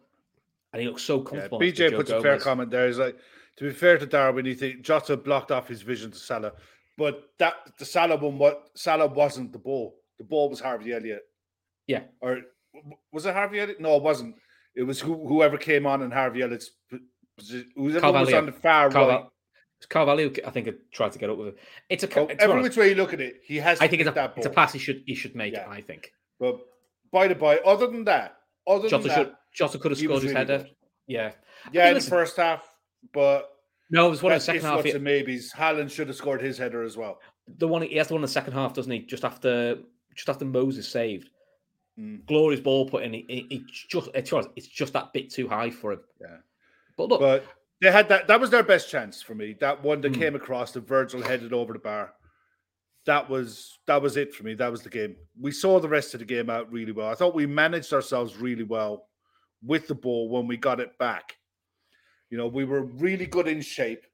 and 0.73 0.83
he 0.83 0.89
looks 0.89 1.03
so 1.03 1.19
Yeah, 1.19 1.25
comfortable. 1.25 1.59
to 1.59 1.65
BJ 1.73 1.97
puts 1.97 2.11
a 2.11 2.21
fair 2.21 2.39
comment 2.39 2.71
there. 2.71 2.87
He's 2.87 2.99
like, 2.99 3.17
to 3.57 3.65
be 3.65 3.73
fair 3.73 3.99
to 3.99 4.07
Darwin, 4.07 4.47
you 4.47 4.55
think 4.55 4.83
Jota 4.83 5.17
blocked 5.17 5.51
off 5.51 5.67
his 5.69 5.83
vision 5.83 6.11
to 6.13 6.19
Salah, 6.19 6.53
but 6.97 7.31
that 7.39 7.55
the 7.79 7.85
Salah 7.85 8.17
one, 8.17 8.39
what 8.39 8.69
Salah 8.75 9.09
wasn't 9.09 9.53
the 9.53 9.59
ball. 9.59 9.97
The 10.19 10.25
ball 10.25 10.49
was 10.49 10.61
Harvey 10.61 10.93
Elliott, 10.95 11.23
Yeah, 11.87 12.05
or 12.21 12.41
was 13.13 13.27
it 13.27 13.35
Harvey 13.35 13.61
Elliott? 13.61 13.81
No, 13.81 13.97
it 13.97 14.03
wasn't. 14.03 14.37
It 14.77 14.83
was 14.83 15.01
who, 15.01 15.27
whoever 15.27 15.57
came 15.57 15.87
on 15.87 16.03
in 16.03 16.11
Harvey 16.11 16.43
Elliott's 16.43 16.71
position. 17.37 17.71
Whoever 17.75 17.95
was 17.95 18.01
Carvalho. 18.03 18.39
on 18.39 18.47
the 18.47 18.53
far 18.53 18.91
right. 18.91 19.25
Carvalho, 19.89 20.31
I 20.47 20.51
think, 20.51 20.69
tried 20.93 21.13
to 21.13 21.19
get 21.19 21.31
up 21.31 21.39
with 21.39 21.49
it. 21.49 21.59
It's 21.89 22.03
a. 22.05 22.07
To 22.07 22.27
be 22.27 22.35
every 22.39 22.63
which 22.63 22.77
way 22.77 22.89
you 22.91 22.95
look 22.95 23.13
at 23.13 23.21
it, 23.21 23.41
he 23.45 23.57
has. 23.57 23.81
I 23.81 23.89
think 23.89 24.03
it's 24.03 24.11
a, 24.17 24.33
it's 24.37 24.47
a 24.47 24.51
pass 24.51 24.73
he 24.73 24.79
should 24.79 25.03
he 25.07 25.15
should 25.15 25.35
make. 25.35 25.53
Yeah. 25.55 25.69
I 25.69 25.81
think 25.81 26.13
But 26.41 26.61
by 27.13 27.29
the 27.29 27.35
by, 27.35 27.59
other 27.59 27.87
than 27.87 28.05
that, 28.05 28.37
other 28.67 28.89
Jota 28.89 29.09
than 29.09 29.17
should 29.17 29.27
that, 29.29 29.35
Jota 29.55 29.79
could 29.79 29.91
have 29.93 29.99
scored 29.99 30.23
his 30.23 30.25
really 30.25 30.35
header. 30.35 30.59
good. 30.59 30.71
Yeah, 31.07 31.33
yeah, 31.73 31.89
in 31.89 31.95
the 31.95 32.01
first 32.01 32.37
half, 32.37 32.69
but 33.13 33.51
no, 33.91 34.09
it 34.09 34.11
was 34.11 34.23
one 34.23 34.33
in 34.33 34.39
the 34.39 34.45
second 34.45 34.63
half. 34.63 34.83
he- 34.83 34.99
maybes. 34.99 35.53
Haaland 35.53 35.91
should 35.91 36.09
have 36.09 36.17
scored 36.17 36.43
his 36.43 36.59
header 36.59 36.83
as 36.83 36.97
well. 36.97 37.21
the 37.47 37.69
one 37.69 37.83
he 37.83 37.97
has 37.97 38.09
the 38.09 38.15
one 38.15 38.21
in 38.21 38.23
the 38.23 38.29
second 38.29 38.55
half, 38.55 38.75
doesn't 38.75 38.91
he? 38.91 39.01
Just 39.01 39.25
after 39.25 39.79
just 40.15 40.29
after 40.29 40.45
Moses 40.47 40.89
saved, 40.89 41.31
Mm. 41.99 42.27
glorious 42.27 42.61
ball 42.61 42.89
put 42.89 43.05
in. 43.05 43.15
It, 43.15 43.25
it, 43.29 43.47
it's 43.51 43.87
just 43.87 44.11
it's 44.15 44.31
just 44.31 44.49
it's 44.55 44.67
just 44.67 44.93
that 44.93 45.13
bit 45.15 45.31
too 45.31 45.49
high 45.49 45.71
for 45.71 45.93
him. 45.93 46.01
Yeah. 46.21 46.37
But 46.97 47.09
look, 47.09 47.21
But 47.21 47.45
they 47.81 47.91
had 47.91 48.09
that. 48.11 48.27
That 48.29 48.41
was 48.41 48.51
their 48.51 48.63
best 48.63 48.91
chance 48.91 49.23
for 49.23 49.35
me. 49.35 49.57
That 49.61 49.83
one 49.83 50.01
that 50.03 50.13
Mm. 50.13 50.19
came 50.19 50.35
across 50.35 50.73
the 50.73 50.81
Virgil 50.81 51.23
headed 51.23 51.53
over 51.53 51.73
the 51.73 51.79
bar. 51.79 52.13
That 53.07 53.31
was 53.31 53.79
that 53.87 54.03
was 54.03 54.17
it 54.17 54.35
for 54.35 54.43
me. 54.45 54.55
That 54.55 54.71
was 54.71 54.83
the 54.83 54.91
game. 54.91 55.17
We 55.41 55.53
saw 55.53 55.81
the 55.81 55.89
rest 55.89 56.13
of 56.13 56.21
the 56.21 56.27
game 56.27 56.51
out 56.51 56.71
really 56.71 56.93
well. 56.93 57.09
I 57.09 57.15
thought 57.15 57.35
we 57.35 57.47
managed 57.47 57.93
ourselves 57.93 58.37
really 58.37 58.65
well 58.65 59.09
with 59.65 59.89
the 59.89 59.95
ball 59.95 60.29
when 60.29 60.47
we 60.47 60.57
got 60.57 60.81
it 60.81 60.99
back. 60.99 61.37
You 62.31 62.37
know, 62.37 62.49
we 62.49 62.65
were 62.65 62.83
really 62.83 63.27
good 63.27 63.47
in 63.49 63.61
shape. 63.63 64.05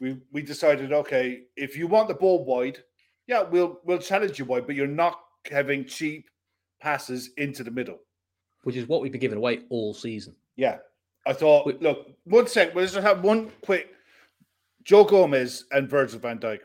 We 0.00 0.16
we 0.32 0.40
decided, 0.42 0.92
okay, 0.92 1.42
if 1.56 1.76
you 1.76 1.88
want 1.88 2.08
the 2.08 2.14
ball 2.14 2.44
wide, 2.44 2.78
yeah, 3.26 3.42
we'll 3.42 3.80
we'll 3.84 3.98
challenge 3.98 4.38
you 4.38 4.44
wide, 4.46 4.66
but 4.66 4.76
you're 4.76 4.86
not 4.86 5.18
having 5.50 5.84
cheap 5.84 6.30
passes 6.82 7.30
into 7.36 7.62
the 7.64 7.70
middle. 7.70 7.98
which 8.64 8.76
is 8.76 8.86
what 8.86 9.00
we've 9.02 9.10
been 9.10 9.20
giving 9.20 9.38
away 9.38 9.60
all 9.70 9.92
season. 9.92 10.36
Yeah. 10.56 10.78
I 11.26 11.32
thought, 11.32 11.66
Wait. 11.66 11.82
look, 11.82 12.06
one 12.24 12.46
sec, 12.46 12.74
we'll 12.74 12.84
just 12.86 12.96
have 12.96 13.24
one 13.24 13.50
quick 13.60 13.88
Joe 14.84 15.02
Gomez 15.04 15.64
and 15.72 15.88
Virgil 15.90 16.20
van 16.20 16.38
Dijk 16.38 16.60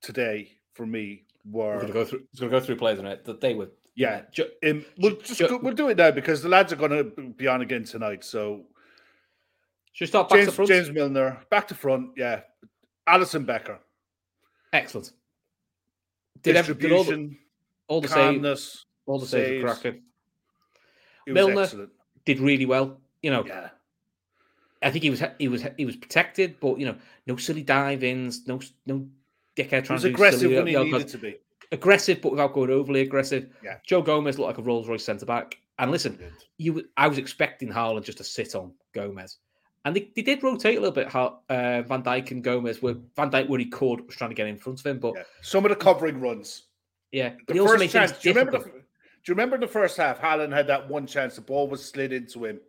today 0.00 0.52
for 0.72 0.86
me 0.86 1.24
were 1.50 1.74
We're 1.74 1.80
gonna 1.82 1.92
go 1.92 2.04
through. 2.06 2.22
It's 2.30 2.40
gonna 2.40 2.50
go 2.50 2.60
through 2.60 2.76
players 2.76 2.98
on 2.98 3.06
it 3.06 3.24
that 3.26 3.40
they 3.42 3.54
were. 3.54 3.70
yeah. 3.94 4.22
Ju- 4.32 4.48
Um, 4.66 4.84
we'll 4.98 5.16
just 5.16 5.38
ju- 5.38 5.48
go, 5.48 5.58
we'll 5.58 5.74
do 5.74 5.88
it 5.90 5.96
now 5.98 6.10
because 6.10 6.42
the 6.42 6.48
lads 6.48 6.72
are 6.72 6.76
going 6.76 6.90
to 6.92 7.04
be 7.36 7.46
on 7.46 7.60
again 7.60 7.84
tonight. 7.84 8.24
So 8.24 8.64
Should 9.92 10.04
we 10.04 10.08
start 10.08 10.28
back 10.30 10.38
to 10.40 10.44
James, 10.46 10.54
front? 10.56 10.68
James 10.70 10.90
Milner 10.90 11.38
back 11.50 11.68
to 11.68 11.74
front. 11.74 12.12
Yeah, 12.16 12.40
Alisson 13.08 13.44
Becker 13.44 13.78
Excellent. 14.72 15.12
Did, 16.42 16.56
every, 16.56 16.74
did 16.76 16.92
all 16.92 17.04
the, 17.04 17.10
distribution, 17.10 17.38
all 17.88 18.00
the 18.00 18.08
saves, 18.08 18.16
calmness. 18.16 18.84
All 19.10 19.18
the 19.18 19.26
saves 19.26 19.62
were 19.62 19.68
cracking. 19.70 20.02
Milner- 21.26 21.62
excellent. 21.62 21.90
Did 22.24 22.40
really 22.40 22.66
well. 22.66 23.00
You 23.22 23.30
know, 23.30 23.44
Yeah, 23.46 23.70
I 24.82 24.90
think 24.90 25.02
he 25.04 25.10
was 25.10 25.22
he 25.38 25.48
was 25.48 25.64
he 25.76 25.84
was 25.84 25.96
protected, 25.96 26.58
but 26.60 26.78
you 26.78 26.86
know, 26.86 26.96
no 27.26 27.36
silly 27.36 27.62
dive 27.62 28.02
ins, 28.04 28.46
no 28.46 28.60
no 28.86 29.06
dickhead 29.56 29.80
he 29.82 29.86
trying 29.86 29.98
to 30.00 30.08
do 30.08 30.14
aggressive 30.14 30.40
silly, 30.40 30.54
when 30.56 30.66
he 30.66 30.76
needed 30.76 31.08
to 31.08 31.18
be. 31.18 31.36
aggressive, 31.72 32.20
but 32.22 32.30
without 32.32 32.52
going 32.54 32.70
overly 32.70 33.00
aggressive. 33.00 33.50
Yeah. 33.62 33.78
Joe 33.86 34.02
Gomez 34.02 34.38
looked 34.38 34.48
like 34.48 34.58
a 34.58 34.62
Rolls 34.62 34.88
Royce 34.88 35.04
centre 35.04 35.26
back. 35.26 35.58
And 35.78 35.90
listen, 35.90 36.18
you 36.58 36.84
I 36.96 37.08
was 37.08 37.18
expecting 37.18 37.68
Haaland 37.68 38.04
just 38.04 38.18
to 38.18 38.24
sit 38.24 38.54
on 38.54 38.72
Gomez. 38.94 39.38
And 39.86 39.96
they, 39.96 40.10
they 40.14 40.20
did 40.20 40.42
rotate 40.42 40.76
a 40.76 40.80
little 40.80 40.94
bit, 40.94 41.08
how 41.08 41.40
uh, 41.48 41.80
Van 41.82 42.02
Dijk 42.02 42.32
and 42.32 42.44
Gomez 42.44 42.82
were 42.82 42.96
Van 43.16 43.30
Dijk 43.30 43.48
where 43.48 43.58
he 43.58 43.64
could 43.66 44.06
was 44.06 44.14
trying 44.14 44.28
to 44.30 44.36
get 44.36 44.46
in 44.46 44.58
front 44.58 44.78
of 44.78 44.84
him, 44.86 44.98
but 44.98 45.14
Yeah. 45.16 45.22
Some 45.42 45.64
of 45.64 45.70
the 45.70 45.76
covering 45.76 46.20
runs. 46.20 46.64
yeah, 47.12 47.30
but 47.30 47.46
The 47.48 47.54
he 47.54 47.60
also 47.60 47.78
made 47.78 47.90
chance. 47.90 48.12
Do 48.12 48.28
you 48.28 48.34
remember 48.34 48.58
the? 48.58 48.79
You 49.26 49.34
remember 49.34 49.58
the 49.58 49.68
first 49.68 49.96
half? 49.96 50.20
Haaland 50.20 50.52
had 50.52 50.66
that 50.68 50.88
one 50.88 51.06
chance. 51.06 51.34
The 51.36 51.40
ball 51.42 51.68
was 51.68 51.84
slid 51.84 52.12
into 52.12 52.44
him, 52.44 52.60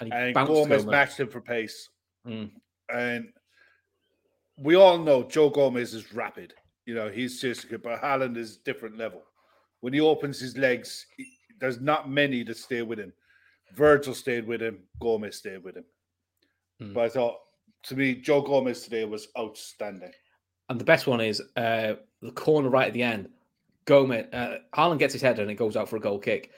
and 0.00 0.12
and 0.12 0.34
Gomez 0.34 0.68
Gomez. 0.82 0.86
matched 0.86 1.20
him 1.20 1.28
for 1.28 1.40
pace. 1.40 1.88
Mm. 2.26 2.50
And 2.92 3.32
we 4.56 4.74
all 4.76 4.98
know 4.98 5.22
Joe 5.22 5.50
Gomez 5.50 5.94
is 5.94 6.12
rapid. 6.12 6.54
You 6.86 6.94
know 6.94 7.08
he's 7.08 7.40
seriously 7.40 7.70
good, 7.70 7.82
but 7.82 8.00
Haaland 8.00 8.36
is 8.36 8.56
different 8.58 8.96
level. 8.98 9.22
When 9.80 9.92
he 9.92 10.00
opens 10.00 10.38
his 10.40 10.56
legs, 10.56 11.06
he- 11.16 11.36
there's 11.60 11.80
not 11.80 12.10
many 12.10 12.42
that 12.44 12.56
stay 12.56 12.82
with 12.82 12.98
him. 12.98 13.12
Virgil 13.74 14.14
stayed 14.14 14.46
with 14.46 14.60
him. 14.62 14.78
Gomez 14.98 15.36
stayed 15.36 15.62
with 15.62 15.76
him. 15.76 15.84
Mm. 16.82 16.94
But 16.94 17.04
I 17.04 17.08
thought, 17.10 17.36
to 17.84 17.96
me, 17.96 18.14
Joe 18.14 18.40
Gomez 18.40 18.82
today 18.82 19.04
was 19.04 19.28
outstanding. 19.38 20.12
And 20.68 20.80
the 20.80 20.84
best 20.84 21.06
one 21.06 21.20
is 21.20 21.40
uh, 21.56 21.94
the 22.22 22.32
corner 22.32 22.68
right 22.70 22.88
at 22.88 22.94
the 22.94 23.02
end. 23.02 23.28
Gomez, 23.84 24.26
uh, 24.32 24.58
Haaland 24.74 24.98
gets 24.98 25.12
his 25.12 25.22
head 25.22 25.38
and 25.38 25.50
it 25.50 25.54
goes 25.54 25.76
out 25.76 25.88
for 25.88 25.96
a 25.96 26.00
goal 26.00 26.18
kick. 26.18 26.50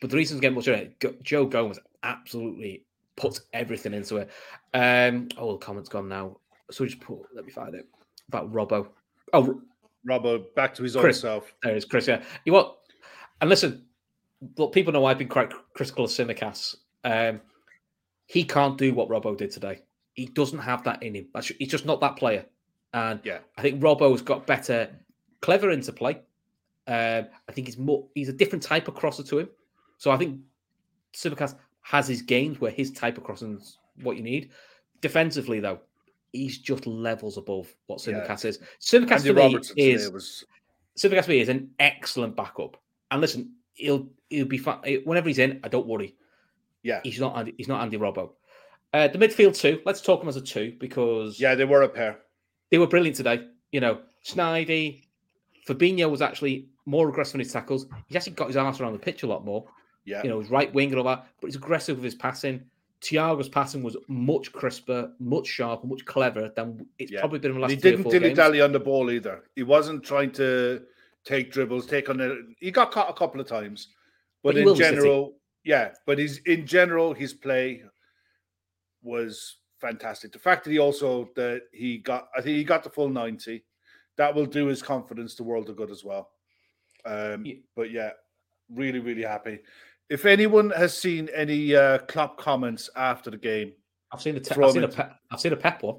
But 0.00 0.10
the 0.10 0.16
reason 0.16 0.38
getting 0.40 0.56
much 0.56 0.68
it, 0.68 0.98
Go- 0.98 1.14
Joe 1.22 1.46
Gomez 1.46 1.78
absolutely 2.02 2.84
puts 3.16 3.42
everything 3.52 3.94
into 3.94 4.16
it. 4.16 4.30
Um, 4.74 5.28
oh, 5.36 5.52
the 5.52 5.58
comment's 5.58 5.88
gone 5.88 6.08
now. 6.08 6.38
So 6.70 6.84
just 6.86 7.00
put, 7.00 7.18
let 7.34 7.44
me 7.44 7.52
find 7.52 7.74
it 7.74 7.86
about 8.28 8.52
Robbo. 8.52 8.88
Oh, 9.32 9.60
Robbo 10.08 10.44
back 10.54 10.74
to 10.74 10.82
his 10.82 10.96
Chris. 10.96 11.18
own 11.18 11.20
self. 11.40 11.54
there 11.62 11.76
is, 11.76 11.84
Chris. 11.84 12.08
Yeah, 12.08 12.22
you 12.44 12.52
what? 12.52 12.78
And 13.40 13.50
listen, 13.50 13.84
look, 14.56 14.72
people 14.72 14.92
know 14.92 15.04
I've 15.04 15.18
been 15.18 15.28
quite 15.28 15.52
critical 15.74 16.04
of 16.06 16.10
Tsimikas. 16.10 16.76
Um, 17.04 17.40
he 18.26 18.44
can't 18.44 18.78
do 18.78 18.94
what 18.94 19.08
Robbo 19.08 19.36
did 19.36 19.50
today. 19.50 19.82
He 20.14 20.26
doesn't 20.26 20.58
have 20.58 20.82
that 20.84 21.02
in 21.02 21.14
him. 21.14 21.28
He's 21.58 21.68
just 21.68 21.86
not 21.86 22.00
that 22.00 22.16
player. 22.16 22.46
And 22.94 23.20
Yeah. 23.24 23.38
I 23.56 23.62
think 23.62 23.80
Robbo's 23.82 24.22
got 24.22 24.46
better, 24.46 24.90
clever 25.40 25.70
into 25.70 25.92
Um, 26.86 27.26
I 27.48 27.52
think 27.52 27.68
he's 27.68 27.78
more. 27.78 28.06
He's 28.14 28.28
a 28.28 28.32
different 28.32 28.62
type 28.62 28.88
of 28.88 28.94
crosser 28.94 29.22
to 29.22 29.38
him. 29.40 29.48
So 29.98 30.10
I 30.10 30.16
think 30.16 30.40
Tsimikas 31.14 31.54
has 31.82 32.08
his 32.08 32.22
games 32.22 32.60
where 32.60 32.70
his 32.72 32.90
type 32.90 33.18
of 33.18 33.24
crossing's 33.24 33.78
what 34.02 34.16
you 34.16 34.22
need. 34.22 34.50
Defensively, 35.00 35.60
though, 35.60 35.80
he's 36.32 36.58
just 36.58 36.86
levels 36.86 37.36
above 37.36 37.72
what 37.86 38.04
Yeah. 38.06 38.22
Is. 38.32 38.58
Tsimikas 38.80 39.22
to 39.24 39.32
me 39.34 39.58
is 39.76 40.10
was 40.10 40.44
Civic 40.96 41.18
SB 41.24 41.40
is 41.40 41.48
an 41.48 41.70
excellent 41.78 42.36
backup. 42.36 42.76
And 43.10 43.20
listen, 43.20 43.52
he'll 43.74 44.08
he'll 44.28 44.46
be 44.46 44.58
fine 44.58 44.78
whenever 45.04 45.28
he's 45.28 45.38
in. 45.38 45.60
I 45.64 45.68
don't 45.68 45.86
worry. 45.86 46.16
yeah, 46.82 47.00
He's 47.04 47.20
not 47.20 47.36
Andy, 47.36 47.54
he's 47.56 47.68
not 47.68 47.82
Andy 47.82 47.96
Robbo. 47.98 48.30
Uh, 48.92 49.08
the 49.08 49.18
midfield 49.18 49.56
two. 49.56 49.80
Let's 49.86 50.00
talk 50.02 50.20
them 50.20 50.28
as 50.28 50.36
a 50.36 50.40
two 50.40 50.76
because 50.78 51.40
yeah, 51.40 51.54
they 51.54 51.64
were 51.64 51.82
a 51.82 51.88
pair. 51.88 52.18
they 52.70 52.78
were 52.78 52.86
brilliant 52.86 53.16
today. 53.16 53.46
You 53.70 53.80
know, 53.80 54.00
Snidey, 54.24 55.04
Fabinho 55.66 56.10
was 56.10 56.20
actually 56.20 56.68
more 56.86 57.08
aggressive 57.08 57.34
in 57.34 57.40
his 57.40 57.52
tackles. 57.52 57.86
He's 58.06 58.16
actually 58.16 58.32
got 58.32 58.48
his 58.48 58.56
arse 58.56 58.80
around 58.80 58.92
the 58.94 58.98
pitch 58.98 59.22
a 59.22 59.26
lot 59.26 59.44
more. 59.44 59.64
Yeah, 60.04 60.22
You 60.24 60.30
know, 60.30 60.40
his 60.40 60.50
right 60.50 60.72
wing 60.74 60.88
and 60.90 60.98
all 60.98 61.04
that, 61.04 61.26
but 61.40 61.46
he's 61.46 61.56
aggressive 61.56 61.96
with 61.96 62.04
his 62.04 62.16
passing. 62.16 62.64
Thiago's 63.02 63.48
passing 63.48 63.82
was 63.82 63.96
much 64.08 64.52
crisper, 64.52 65.12
much 65.20 65.46
sharper, 65.46 65.86
much 65.86 66.04
cleverer 66.04 66.52
than 66.56 66.86
it's 66.98 67.10
Yeah. 67.12 67.20
probably 67.20 67.38
been 67.38 67.52
in 67.52 67.56
the 67.56 67.60
last 67.62 67.70
he 67.70 67.76
didn't 67.76 68.08
dilly 68.10 68.34
dally 68.34 68.60
on 68.60 68.72
the 68.72 68.80
ball 68.80 69.10
either. 69.10 69.44
He 69.56 69.62
wasn't 69.62 70.04
trying 70.04 70.32
to 70.32 70.82
take 71.24 71.52
dribbles, 71.52 71.86
take 71.86 72.08
on 72.10 72.20
it. 72.20 72.36
He 72.58 72.70
got 72.72 72.90
caught 72.90 73.10
a 73.10 73.12
couple 73.12 73.40
of 73.40 73.46
times, 73.46 73.88
but, 74.42 74.54
But 74.54 74.62
in 74.62 74.76
City. 74.76 74.78
general, 74.90 75.36
yeah. 75.64 75.94
But 76.04 76.18
he's 76.18 76.38
in 76.38 76.66
general, 76.66 77.14
his 77.14 77.32
play 77.32 77.84
was 79.02 79.56
fantastic. 79.80 80.32
The 80.32 80.38
fact 80.38 80.64
that 80.64 80.70
he 80.70 80.78
also 80.78 81.30
that 81.36 81.62
he 81.72 81.98
got, 81.98 82.28
I 82.36 82.40
think 82.40 82.56
he 82.56 82.64
got 82.64 82.82
the 82.84 82.90
full 82.90 83.08
ninety. 83.08 83.64
That 84.16 84.34
will 84.34 84.46
do 84.46 84.66
his 84.66 84.82
confidence 84.82 85.34
the 85.36 85.42
world 85.42 85.70
of 85.70 85.76
good 85.76 85.90
as 85.90 86.04
well. 86.04 86.31
Um, 87.04 87.44
Yeah. 87.44 87.54
But 87.76 87.90
yeah, 87.90 88.10
really, 88.72 88.98
really 88.98 89.22
happy. 89.22 89.60
If 90.08 90.26
anyone 90.26 90.70
has 90.70 90.96
seen 90.96 91.28
any 91.34 91.74
uh, 91.74 91.98
Klopp 91.98 92.36
comments 92.36 92.90
after 92.96 93.30
the 93.30 93.38
game, 93.38 93.72
I've 94.12 94.20
seen 94.20 94.36
a 94.36 94.40
te- 94.40 94.54
I've 94.60 94.72
seen 94.72 94.84
a 94.84 94.88
pe- 94.88 95.08
I've 95.30 95.40
seen 95.40 95.52
a 95.52 95.56
pep 95.56 95.82
one. 95.82 95.96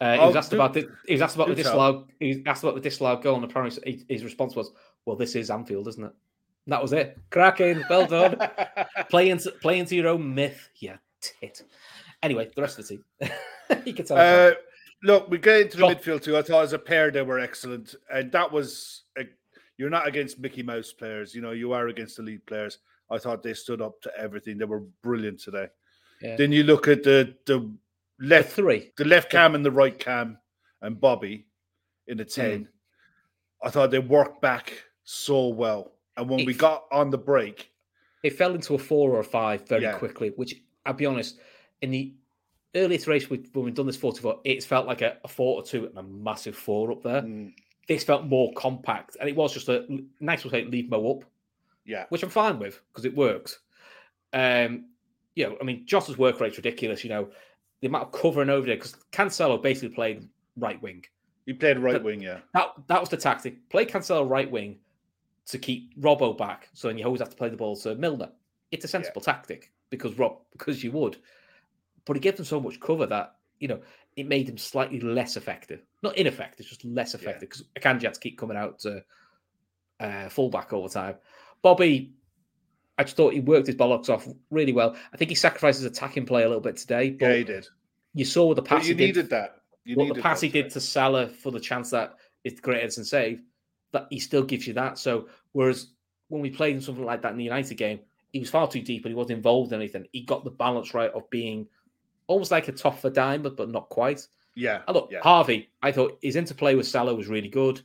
Uh, 0.00 0.14
he 0.14 0.18
Oh, 0.20 0.26
was 0.28 0.36
asked 0.36 0.50
do- 0.50 0.56
about 0.56 0.74
the 0.74 0.88
he 1.06 1.14
was 1.14 1.22
asked 1.22 1.34
about 1.34 1.48
the 1.48 1.54
disallowed 1.56 2.10
he 2.20 2.28
was 2.28 2.36
asked 2.46 2.62
about 2.62 2.74
the 2.76 2.80
disallowed 2.80 3.22
goal 3.22 3.36
and 3.36 3.44
apparently 3.44 3.80
his- 3.92 4.04
his 4.08 4.24
response 4.24 4.54
was, 4.54 4.72
"Well, 5.06 5.16
this 5.16 5.34
is 5.34 5.50
Anfield, 5.50 5.88
isn't 5.88 6.04
it?" 6.04 6.12
And 6.66 6.72
that 6.72 6.80
was 6.82 6.92
it. 6.92 7.18
Cracking, 7.30 7.82
well 7.90 8.06
done. 8.06 8.36
playing 9.10 9.32
into 9.32 9.50
play 9.50 9.78
into 9.80 9.96
your 9.96 10.08
own 10.08 10.34
myth, 10.34 10.68
yeah, 10.76 10.96
tit. 11.20 11.62
Anyway, 12.22 12.48
the 12.54 12.62
rest 12.62 12.78
of 12.78 12.86
the 12.86 12.96
team, 12.96 13.04
you 13.84 13.92
can 13.94 14.06
tell. 14.06 14.16
Uh, 14.18 14.52
look, 15.02 15.28
we 15.28 15.38
get 15.38 15.62
into 15.62 15.78
the 15.78 15.86
midfield 15.86 16.22
too. 16.22 16.36
I 16.36 16.42
thought 16.42 16.62
as 16.62 16.72
a 16.72 16.78
pair 16.78 17.10
they 17.10 17.22
were 17.22 17.40
excellent, 17.40 17.96
and 18.12 18.30
that 18.30 18.52
was 18.52 19.02
a, 19.18 19.22
you're 19.78 19.90
not 19.90 20.06
against 20.06 20.38
Mickey 20.38 20.62
Mouse 20.62 20.92
players. 20.92 21.34
You 21.34 21.42
know, 21.42 21.52
you 21.52 21.72
are 21.72 21.88
against 21.88 22.18
elite 22.18 22.44
players. 22.46 22.78
I 23.10 23.18
thought 23.18 23.42
they 23.42 23.54
stood 23.54 23.82
up 23.82 24.00
to 24.02 24.12
everything. 24.18 24.58
They 24.58 24.64
were 24.64 24.80
brilliant 25.02 25.40
today. 25.40 25.68
Yeah. 26.20 26.36
Then 26.36 26.52
you 26.52 26.62
look 26.64 26.88
at 26.88 27.02
the 27.02 27.34
the 27.46 27.70
the 28.18 28.26
left 28.28 28.52
three. 28.52 28.92
the 28.96 29.04
left 29.04 29.30
cam 29.30 29.54
and 29.54 29.64
the 29.64 29.70
right 29.72 29.98
cam, 29.98 30.38
and 30.80 31.00
Bobby 31.00 31.46
in 32.06 32.18
the 32.18 32.24
ten. 32.24 32.68
I 33.62 33.70
thought 33.70 33.90
they 33.90 33.98
worked 33.98 34.40
back 34.40 34.72
so 35.04 35.48
well, 35.48 35.92
and 36.16 36.28
when 36.28 36.44
we 36.44 36.54
got 36.54 36.84
on 36.92 37.10
the 37.10 37.18
break, 37.18 37.70
It 38.22 38.36
fell 38.36 38.54
into 38.54 38.74
a 38.74 38.78
four 38.78 39.10
or 39.12 39.20
a 39.20 39.24
five 39.24 39.66
very 39.68 39.82
Yeah. 39.82 39.98
quickly, 39.98 40.30
which 40.36 40.54
I'll 40.86 40.94
be 40.94 41.06
honest, 41.06 41.40
in 41.80 41.90
the 41.90 42.14
early 42.74 42.94
iteration 42.96 43.28
we- 43.30 43.48
when 43.52 43.64
we've 43.66 43.74
done 43.74 43.86
this 43.86 43.96
44, 43.96 44.40
it's 44.44 44.64
felt 44.64 44.86
like 44.86 45.00
a, 45.02 45.18
a 45.24 45.28
four 45.28 45.60
or 45.60 45.64
two 45.64 45.86
and 45.86 45.98
a 45.98 46.02
massive 46.02 46.56
four 46.56 46.90
up 46.92 47.02
there. 47.02 47.22
mm, 47.22 47.52
This 47.88 48.04
felt 48.04 48.26
more 48.26 48.52
compact, 48.54 49.16
and 49.20 49.28
it 49.28 49.36
was 49.36 49.52
just 49.52 49.68
a 49.68 49.86
nice 50.20 50.44
way 50.44 50.62
to 50.64 50.70
leave 50.70 50.88
Mo 50.90 51.10
up. 51.10 51.24
yeah, 51.84 52.04
which 52.10 52.22
I'm 52.22 52.30
fine 52.30 52.58
with 52.58 52.80
because 52.92 53.04
it 53.04 53.14
works. 53.16 53.58
Um, 54.32 54.86
you 55.34 55.44
know, 55.48 55.56
I 55.60 55.64
mean, 55.64 55.84
Joss's 55.86 56.16
work 56.18 56.40
rate's 56.40 56.56
ridiculous. 56.56 57.02
You 57.04 57.10
know, 57.10 57.28
the 57.80 57.88
amount 57.88 58.04
of 58.04 58.12
covering 58.20 58.50
over 58.50 58.66
there 58.66 58.76
because 58.76 58.94
Cancelo 59.12 59.60
basically 59.60 59.94
played 59.94 60.28
right 60.56 60.80
wing. 60.82 61.04
he 61.46 61.52
played 61.52 61.78
right 61.78 61.94
But- 61.94 62.04
wing. 62.04 62.22
Yeah, 62.22 62.38
That 62.54 62.72
that 62.86 63.00
was 63.00 63.08
the 63.08 63.16
tactic. 63.16 63.68
Play 63.68 63.84
Cancelo 63.86 64.28
right 64.28 64.50
wing 64.50 64.78
to 65.46 65.58
keep 65.58 65.98
Robbo 66.00 66.38
back, 66.38 66.68
so 66.72 66.86
then 66.88 66.98
you 66.98 67.04
always 67.04 67.20
have 67.20 67.30
to 67.30 67.36
play 67.36 67.48
the 67.48 67.56
ball 67.56 67.74
to 67.78 67.94
Milner. 67.96 68.30
It's 68.70 68.84
a 68.84 68.88
sensible 68.88 69.20
tactic 69.20 69.72
because 69.90 70.16
Rob 70.18 70.38
because 70.52 70.84
you 70.84 70.92
would, 70.92 71.16
but 72.04 72.14
he 72.16 72.20
gave 72.20 72.36
them 72.36 72.44
so 72.46 72.60
much 72.60 72.78
cover 72.80 73.06
that 73.06 73.34
you 73.58 73.66
know 73.68 73.80
it 74.16 74.26
made 74.26 74.48
him 74.48 74.58
slightly 74.58 75.00
less 75.00 75.36
effective. 75.36 75.82
Not 76.02 76.16
ineffective, 76.16 76.66
just 76.66 76.84
less 76.84 77.14
effective 77.14 77.48
because 77.48 77.64
Akanji 77.78 78.02
had 78.02 78.14
to 78.14 78.20
keep 78.20 78.38
coming 78.38 78.56
out 78.56 78.80
to 78.80 79.02
uh, 80.00 80.28
fullback 80.28 80.72
all 80.72 80.82
the 80.82 80.92
time. 80.92 81.16
Bobby, 81.62 82.12
I 82.98 83.04
just 83.04 83.16
thought 83.16 83.32
he 83.32 83.40
worked 83.40 83.66
his 83.66 83.76
bollocks 83.76 84.10
off 84.10 84.28
really 84.50 84.72
well. 84.72 84.96
I 85.12 85.16
think 85.16 85.30
he 85.30 85.34
sacrificed 85.34 85.78
his 85.78 85.86
attacking 85.86 86.26
play 86.26 86.42
a 86.42 86.46
little 86.46 86.60
bit 86.60 86.76
today, 86.76 87.10
but 87.10 87.26
yeah, 87.26 87.36
he 87.36 87.44
did. 87.44 87.66
you 88.14 88.24
saw 88.24 88.52
the 88.54 88.62
But 88.62 88.68
pass 88.68 88.86
you 88.86 88.94
he 88.94 88.98
did 88.98 89.06
needed 89.06 89.30
that. 89.30 89.56
You 89.84 89.96
what 89.96 90.14
the 90.14 90.22
pass 90.22 90.40
he 90.40 90.48
did 90.48 90.70
to 90.70 90.80
Salah 90.80 91.28
for 91.28 91.50
the 91.50 91.60
chance 91.60 91.90
that 91.90 92.16
it's 92.44 92.56
the 92.56 92.62
great 92.62 92.84
Ederson 92.84 93.06
save, 93.06 93.42
that 93.92 94.06
he 94.10 94.18
still 94.18 94.42
gives 94.44 94.66
you 94.66 94.74
that. 94.74 94.98
So 94.98 95.28
whereas 95.52 95.88
when 96.28 96.42
we 96.42 96.50
played 96.50 96.76
in 96.76 96.82
something 96.82 97.04
like 97.04 97.22
that 97.22 97.32
in 97.32 97.38
the 97.38 97.44
United 97.44 97.74
game, 97.76 98.00
he 98.32 98.40
was 98.40 98.50
far 98.50 98.68
too 98.68 98.82
deep 98.82 99.04
and 99.04 99.10
he 99.10 99.16
wasn't 99.16 99.36
involved 99.36 99.72
in 99.72 99.80
anything. 99.80 100.06
He 100.12 100.22
got 100.22 100.44
the 100.44 100.50
balance 100.50 100.94
right 100.94 101.10
of 101.12 101.28
being 101.30 101.66
almost 102.26 102.50
like 102.50 102.68
a 102.68 102.72
top 102.72 102.98
for 102.98 103.10
diamond, 103.10 103.56
but 103.56 103.68
not 103.70 103.88
quite. 103.88 104.26
Yeah, 104.54 104.82
And 104.86 104.94
look, 104.94 105.08
yeah. 105.10 105.20
Harvey, 105.22 105.70
I 105.82 105.92
thought 105.92 106.18
his 106.22 106.36
interplay 106.36 106.74
with 106.74 106.86
Salah 106.86 107.14
was 107.14 107.26
really 107.28 107.48
good. 107.48 107.80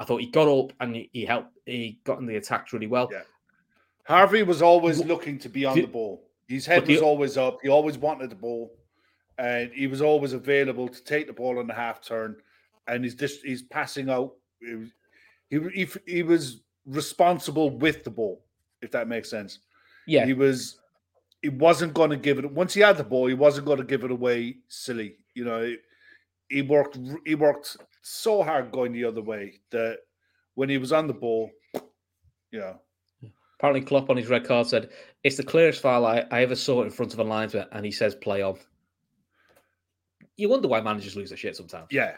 I 0.00 0.04
thought 0.04 0.20
he 0.20 0.26
got 0.26 0.48
up 0.48 0.72
and 0.80 0.96
he, 0.96 1.08
he 1.12 1.24
helped. 1.24 1.56
He 1.66 2.00
got 2.04 2.18
in 2.18 2.26
the 2.26 2.36
attacks 2.36 2.72
really 2.72 2.86
well. 2.88 3.08
Yeah. 3.12 3.22
Harvey 4.04 4.42
was 4.42 4.60
always 4.62 4.98
looking 5.04 5.38
to 5.38 5.48
be 5.48 5.64
on 5.64 5.76
the- 5.76 5.82
the 5.82 5.86
ball. 5.88 6.26
His 6.48 6.66
head 6.66 6.80
but 6.80 6.86
the- 6.86 6.94
was 6.94 7.02
always 7.02 7.36
up. 7.36 7.58
He 7.62 7.68
always 7.68 7.96
wanted 7.96 8.30
the 8.30 8.34
ball, 8.34 8.72
and 9.38 9.70
he 9.72 9.86
was 9.86 10.02
always 10.02 10.32
available 10.32 10.88
to 10.88 11.04
take 11.04 11.28
the 11.28 11.32
ball 11.32 11.58
on 11.60 11.68
the 11.68 11.74
half 11.74 12.02
turn. 12.02 12.36
And 12.88 13.04
he's 13.04 13.14
just 13.14 13.44
he's 13.44 13.62
passing 13.62 14.10
out. 14.10 14.34
Was- 14.62 14.90
He 15.48 15.58
he 15.74 15.88
he 16.06 16.22
was 16.24 16.62
responsible 16.86 17.70
with 17.70 18.02
the 18.02 18.10
ball, 18.10 18.44
if 18.82 18.90
that 18.90 19.06
makes 19.06 19.30
sense. 19.30 19.60
Yeah, 20.08 20.26
He 20.26 20.32
was 20.32 20.79
he 21.42 21.48
wasn't 21.48 21.94
going 21.94 22.10
to 22.10 22.16
give 22.16 22.38
it 22.38 22.50
once 22.50 22.74
he 22.74 22.80
had 22.80 22.96
the 22.96 23.04
ball, 23.04 23.26
he 23.26 23.34
wasn't 23.34 23.66
going 23.66 23.78
to 23.78 23.84
give 23.84 24.04
it 24.04 24.10
away 24.10 24.56
silly. 24.68 25.16
You 25.34 25.44
know, 25.44 25.74
he, 26.48 26.62
worked 26.62 26.98
he 27.24 27.34
worked 27.34 27.76
so 28.02 28.42
hard 28.42 28.72
going 28.72 28.92
the 28.92 29.04
other 29.04 29.22
way 29.22 29.60
that 29.70 29.98
when 30.54 30.68
he 30.68 30.78
was 30.78 30.92
on 30.92 31.06
the 31.06 31.14
ball, 31.14 31.50
you 32.50 32.58
know, 32.60 32.76
apparently 33.58 33.80
Klopp 33.80 34.10
on 34.10 34.16
his 34.16 34.28
red 34.28 34.46
card 34.46 34.66
said 34.66 34.90
it's 35.22 35.36
the 35.36 35.44
clearest 35.44 35.80
foul 35.80 36.04
I, 36.04 36.24
I 36.30 36.42
ever 36.42 36.56
saw 36.56 36.82
in 36.82 36.90
front 36.90 37.12
of 37.14 37.20
a 37.20 37.24
linesman, 37.24 37.66
and 37.72 37.84
he 37.84 37.92
says 37.92 38.14
play 38.14 38.42
on. 38.42 38.58
You 40.36 40.48
wonder 40.48 40.68
why 40.68 40.80
managers 40.80 41.16
lose 41.16 41.30
their 41.30 41.36
shit 41.38 41.56
sometimes. 41.56 41.88
Yeah. 41.90 42.16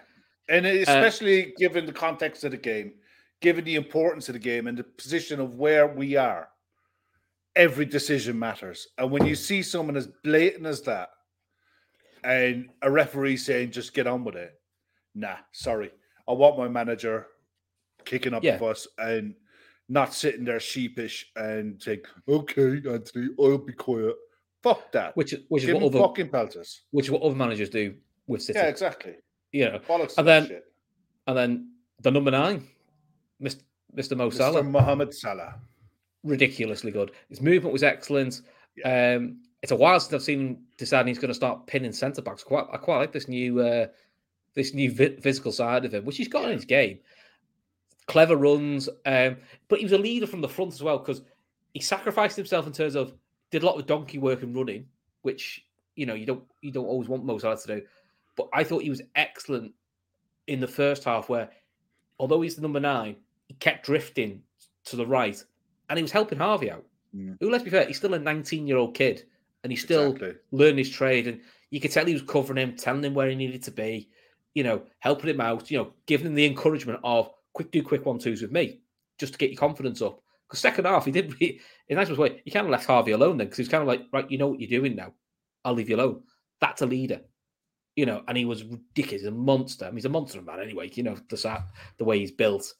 And 0.49 0.67
it- 0.67 0.89
uh, 0.89 0.93
especially 0.93 1.55
given 1.59 1.87
the 1.87 1.93
context 1.93 2.45
of 2.45 2.53
the 2.53 2.57
game, 2.57 2.95
given 3.41 3.65
the 3.65 3.75
importance 3.77 4.29
of 4.29 4.33
the 4.35 4.39
game 4.39 4.67
and 4.67 4.79
the 4.79 4.85
position 4.85 5.41
of 5.41 5.57
where 5.57 5.87
we 5.89 6.17
are, 6.17 6.49
every 7.57 7.85
decision 7.85 8.39
matters. 8.39 8.89
And 8.99 9.11
when 9.11 9.27
you 9.27 9.35
see 9.35 9.63
someone 9.63 9.97
as 9.97 10.09
blatant 10.25 10.67
as 10.67 10.83
that 10.83 11.11
and 12.25 12.69
a 12.83 12.91
referee 12.91 13.37
saying, 13.37 13.71
just 13.73 13.95
get 13.95 14.07
on 14.07 14.25
with 14.25 14.37
it, 14.37 14.53
nah, 15.15 15.37
sorry. 15.53 15.91
I 16.29 16.33
want 16.33 16.59
my 16.59 16.69
manager 16.69 17.27
kicking 18.05 18.35
up 18.35 18.45
Yeah. 18.45 18.55
a 18.55 18.59
fuss 18.59 18.87
and 18.99 19.35
not 19.89 20.15
sitting 20.15 20.45
there 20.45 20.61
sheepish 20.61 21.31
and 21.37 21.81
saying, 21.83 22.01
okay, 22.29 22.81
Anthony, 22.89 23.29
I'll 23.39 23.59
be 23.59 23.73
quiet. 23.73 24.15
Fuck 24.63 24.93
that. 24.93 25.17
Which 25.17 25.33
is 25.33 25.41
which 25.49 25.65
is 25.65 25.75
what 25.75 25.83
other 25.83 25.99
fucking 25.99 26.29
pelters. 26.29 26.83
which 26.93 27.07
is 27.07 27.11
what 27.11 27.23
other 27.23 27.35
managers 27.35 27.69
do 27.69 27.97
with 28.29 28.43
City. 28.43 28.59
Yeah, 28.61 28.67
exactly. 28.69 29.17
You 29.51 29.65
know, 29.67 30.09
And 30.17 30.27
then- 30.29 30.47
shit. 30.47 30.65
and 31.27 31.37
then 31.37 31.73
the 32.01 32.11
number 32.13 32.31
nine, 32.31 32.69
Mr. 33.43 33.63
Mr. 33.95 34.17
Mo 34.17 34.31
Salah, 34.31 34.63
Mr. 34.63 34.71
Mohamed 34.71 35.13
Salah. 35.15 35.61
Ridiculously 36.25 36.91
good. 36.91 37.13
His 37.29 37.41
movement 37.41 37.73
was 37.73 37.83
excellent. 37.83 38.43
Um, 38.85 39.41
it's 39.63 39.73
a 39.73 39.77
while 39.77 39.99
since 40.01 40.13
I've 40.13 40.23
seen 40.23 40.41
him 40.41 40.59
deciding 40.77 41.09
he's 41.09 41.19
going 41.19 41.29
to 41.29 41.35
start 41.35 41.67
pinning 41.67 41.93
centre 41.93 42.23
backs. 42.23 42.43
Quite, 42.43 42.67
I 42.73 42.77
quite 42.77 42.99
like 42.99 43.13
this 43.13 43.29
new, 43.29 43.61
uh, 43.61 43.87
this 44.55 44.75
new 44.75 44.91
vi- 44.91 45.17
physical 45.17 45.53
side 45.53 45.85
of 45.85 45.95
him, 45.95 46.05
which 46.05 46.17
he's 46.17 46.29
got 46.29 46.47
in 46.47 46.53
his 46.53 46.65
game. 46.65 46.99
Clever 48.07 48.37
runs, 48.37 48.89
um, 49.07 49.37
but 49.69 49.79
he 49.79 49.85
was 49.85 49.93
a 49.93 49.99
leader 49.99 50.27
from 50.27 50.41
the 50.41 50.49
front 50.49 50.73
as 50.73 50.83
well 50.83 50.99
because 50.99 51.23
he 51.73 51.81
sacrificed 51.81 52.37
himself 52.37 52.67
in 52.67 52.73
terms 52.73 52.97
of 52.97 53.15
did 53.51 53.63
a 53.63 53.67
lot 53.67 53.79
of 53.79 53.87
donkey 53.87 54.19
work 54.19 54.43
and 54.43 54.55
running, 54.57 54.87
which 55.23 55.65
you 55.95 56.07
know 56.07 56.15
you 56.15 56.27
don't 56.27 56.43
you 56.63 56.73
don't 56.73 56.87
always 56.87 57.09
want 57.09 57.25
Mo 57.25 57.39
Salah 57.39 57.57
to 57.57 57.67
do. 57.81 57.83
But 58.37 58.49
I 58.53 58.65
thought 58.65 58.83
he 58.83 58.91
was 58.91 59.03
excellent 59.15 59.73
in 60.49 60.59
the 60.59 60.67
first 60.67 61.05
half, 61.05 61.29
where 61.29 61.51
although 62.19 62.41
he's 62.41 62.57
the 62.57 62.63
number 62.63 62.81
nine, 62.81 63.17
he 63.47 63.55
kept 63.55 63.87
drifting 63.87 64.43
to 64.85 64.97
the 64.97 65.07
right, 65.07 65.43
and 65.93 65.99
he 65.99 66.03
was 66.03 66.11
helping 66.11 66.39
Harvey 66.39 66.71
out. 66.71 66.87
Mm. 67.15 67.37
Who, 67.39 67.51
let's 67.51 67.65
be 67.65 67.69
fair, 67.69 67.85
he's 67.85 67.99
still 67.99 68.15
a 68.15 68.19
19 68.19 68.67
year 68.67 68.79
old 68.79 68.95
kid, 68.95 69.25
and 69.63 69.71
he's 69.71 69.83
still 69.83 70.13
Exactly. 70.13 70.37
learning 70.51 70.79
his 70.79 70.89
trade. 70.89 71.27
And 71.27 71.43
you 71.71 71.81
could 71.81 71.91
tell 71.91 72.07
he 72.07 72.15
was 72.15 72.23
covering 72.23 72.57
him, 72.57 72.77
telling 72.79 73.05
him 73.05 73.13
where 73.13 73.29
he 73.29 73.35
needed 73.37 73.63
to 73.65 73.71
be, 73.71 74.09
you 74.55 74.65
know, 74.65 74.85
helping 75.01 75.29
him 75.29 75.43
out, 75.43 75.71
you 75.71 75.77
know, 75.77 75.93
giving 76.07 76.29
him 76.29 76.35
the 76.35 76.47
encouragement 76.47 76.99
of 77.05 77.31
quick 77.53 77.71
do 77.71 77.83
quick 77.83 78.07
one 78.07 78.19
twos 78.19 78.41
with 78.41 78.53
me, 78.53 78.81
just 79.19 79.35
to 79.35 79.39
get 79.39 79.51
your 79.51 79.59
confidence 79.59 80.01
up. 80.01 80.23
Because 80.49 80.61
second 80.61 80.87
half, 80.87 81.05
he 81.05 81.11
did 81.13 81.39
re- 81.39 81.61
in 81.89 81.99
a 81.99 82.03
nice 82.03 82.17
way. 82.17 82.41
He 82.43 82.51
kind 82.51 82.65
of 82.65 82.73
left 82.73 82.87
Harvey 82.87 83.13
alone 83.13 83.37
then, 83.37 83.49
because 83.49 83.59
he 83.59 83.63
was 83.65 83.69
kind 83.69 83.83
of 83.83 83.89
like, 83.89 84.05
right, 84.15 84.31
you 84.31 84.39
know 84.39 84.47
what 84.49 84.61
you're 84.61 84.81
doing 84.81 84.97
now. 84.97 85.13
I'll 85.63 85.75
leave 85.75 85.91
you 85.91 85.97
alone. 85.97 86.23
That's 86.63 86.81
a 86.81 86.87
leader, 86.87 87.21
you 87.97 88.07
know. 88.07 88.23
And 88.27 88.39
he 88.39 88.47
was 88.47 88.65
ridiculous, 88.65 89.21
he's 89.21 89.27
a 89.29 89.31
monster. 89.31 89.85
I 89.85 89.89
mean, 89.89 89.97
he's 89.97 90.07
a 90.07 90.09
monster 90.09 90.41
man 90.41 90.61
anyway. 90.61 90.91
You 90.95 91.03
know, 91.03 91.17
the 91.29 91.63
the 91.99 92.05
way 92.05 92.19
he's 92.19 92.33
built. 92.33 92.73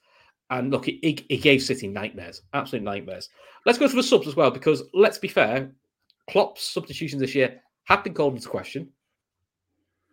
And 0.51 0.71
look, 0.71 0.85
he 0.87 1.13
gave 1.13 1.63
City 1.63 1.89
nightmares, 1.89 2.43
absolute 2.53 2.83
nightmares. 2.85 3.29
Let's 3.65 3.79
go 3.79 3.89
to 3.89 3.97
the 3.97 4.03
subs 4.03 4.27
as 4.29 4.37
well, 4.37 4.51
because 4.51 4.83
let's 4.93 5.19
be 5.19 5.29
fair, 5.29 5.71
Klopp's 6.31 6.63
substitutions 6.63 7.21
this 7.21 7.35
year 7.35 7.61
have 7.85 8.05
been 8.05 8.13
called 8.15 8.35
into 8.35 8.49
question, 8.49 8.89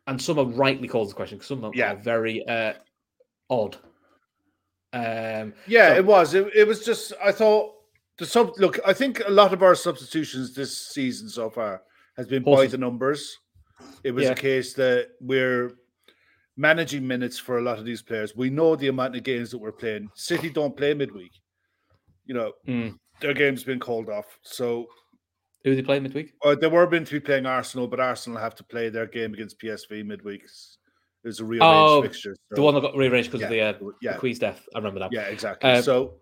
and 0.07 0.21
some 0.21 0.39
are 0.39 0.45
rightly 0.45 0.87
called 0.87 1.07
into 1.07 1.15
question 1.15 1.37
because 1.37 1.49
some 1.49 1.65
are, 1.65 1.71
Yeah. 1.73 1.93
are 1.93 1.97
very 1.97 2.45
uh, 2.47 2.73
odd. 3.49 3.77
Um, 4.93 5.53
Yeah, 5.67 5.89
So- 5.89 5.95
it 5.97 6.05
was. 6.05 6.33
It, 6.33 6.47
it 6.55 6.67
was 6.67 6.83
just. 6.85 7.13
I 7.23 7.31
thought 7.31 7.75
the 8.17 8.25
sub. 8.25 8.53
Look, 8.57 8.79
I 8.85 8.93
think 8.93 9.21
a 9.25 9.31
lot 9.31 9.53
of 9.53 9.61
our 9.61 9.75
substitutions 9.75 10.55
this 10.55 10.75
season 10.89 11.29
so 11.29 11.49
far 11.49 11.83
has 12.17 12.27
been 12.27 12.43
by 12.43 12.65
the 12.67 12.77
numbers. 12.77 13.37
It 14.03 14.11
was 14.11 14.25
Yeah. 14.25 14.31
a 14.31 14.35
case 14.35 14.73
that 14.73 15.09
we're 15.21 15.71
managing 16.59 17.07
minutes 17.07 17.39
for 17.39 17.57
a 17.57 17.61
lot 17.61 17.79
of 17.79 17.85
these 17.85 18.01
players. 18.01 18.35
We 18.35 18.49
know 18.49 18.75
the 18.75 18.89
amount 18.89 19.15
of 19.15 19.23
games 19.23 19.49
that 19.51 19.57
we're 19.57 19.71
playing. 19.71 20.09
City 20.13 20.49
don't 20.49 20.75
play 20.75 20.93
midweek. 20.93 21.31
You 22.25 22.35
know, 22.35 22.51
mm. 22.67 22.93
their 23.21 23.33
game's 23.33 23.63
been 23.63 23.79
called 23.79 24.09
off. 24.09 24.25
So 24.41 24.87
who 25.63 25.73
they 25.73 25.81
play 25.81 25.99
midweek? 26.01 26.33
uh, 26.43 26.55
they 26.55 26.67
were 26.67 26.87
meant 26.89 27.07
to 27.07 27.13
be 27.13 27.19
playing 27.21 27.45
Arsenal, 27.45 27.87
but 27.87 28.01
Arsenal 28.01 28.37
have 28.39 28.55
to 28.55 28.63
play 28.65 28.89
their 28.89 29.07
game 29.07 29.33
against 29.33 29.59
PSV 29.59 30.05
midweek. 30.05 30.43
It 30.43 31.27
was 31.27 31.39
a 31.39 31.45
rearranged 31.45 31.63
Oh, 31.65 32.01
fixture. 32.01 32.35
The 32.51 32.61
one 32.61 32.75
that 32.75 32.81
got 32.81 32.95
rearranged 32.95 33.31
because 33.31 33.49
yeah, 33.49 33.59
of 33.69 33.79
the, 33.79 33.85
uh, 33.87 33.91
yeah. 34.01 34.13
the 34.13 34.19
Queen's 34.19 34.39
death. 34.39 34.67
I 34.75 34.79
remember 34.79 34.99
that. 34.99 35.11
Yeah, 35.13 35.23
exactly. 35.23 35.69
Uh, 35.71 35.81
so 35.81 36.15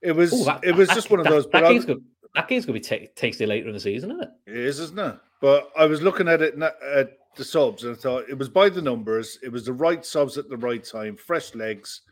it 0.00 0.12
was. 0.12 0.32
Ooh, 0.32 0.44
that- 0.44 0.64
it 0.64 0.74
was 0.76 0.88
that- 0.88 0.94
just 0.94 1.10
one 1.10 1.18
of 1.20 1.24
that- 1.24 1.30
those. 1.30 1.44
That, 1.46 1.52
But 1.62 1.68
game's 1.68 1.84
gonna, 1.84 2.00
that 2.36 2.48
game's 2.48 2.66
going 2.66 2.80
to 2.80 2.88
be 2.98 3.06
ta- 3.06 3.12
tasty 3.16 3.46
later 3.46 3.66
in 3.68 3.74
the 3.74 3.80
season, 3.80 4.10
isn't 4.12 4.22
it? 4.22 4.30
It 4.46 4.56
is, 4.56 4.78
isn't 4.80 4.98
it? 4.98 5.16
But 5.42 5.70
I 5.76 5.84
was 5.86 6.00
looking 6.00 6.28
at 6.28 6.40
it 6.40 6.54
at 6.62 7.18
the 7.36 7.44
subs 7.44 7.82
and 7.84 7.94
I 7.96 7.98
thought 7.98 8.24
it 8.30 8.38
was 8.38 8.48
by 8.48 8.68
the 8.70 8.80
numbers. 8.80 9.38
It 9.42 9.50
was 9.52 9.66
the 9.66 9.72
right 9.74 10.06
subs 10.06 10.38
at 10.38 10.48
the 10.48 10.56
right 10.56 10.82
time, 10.84 11.16
fresh 11.16 11.54
legs, 11.54 12.02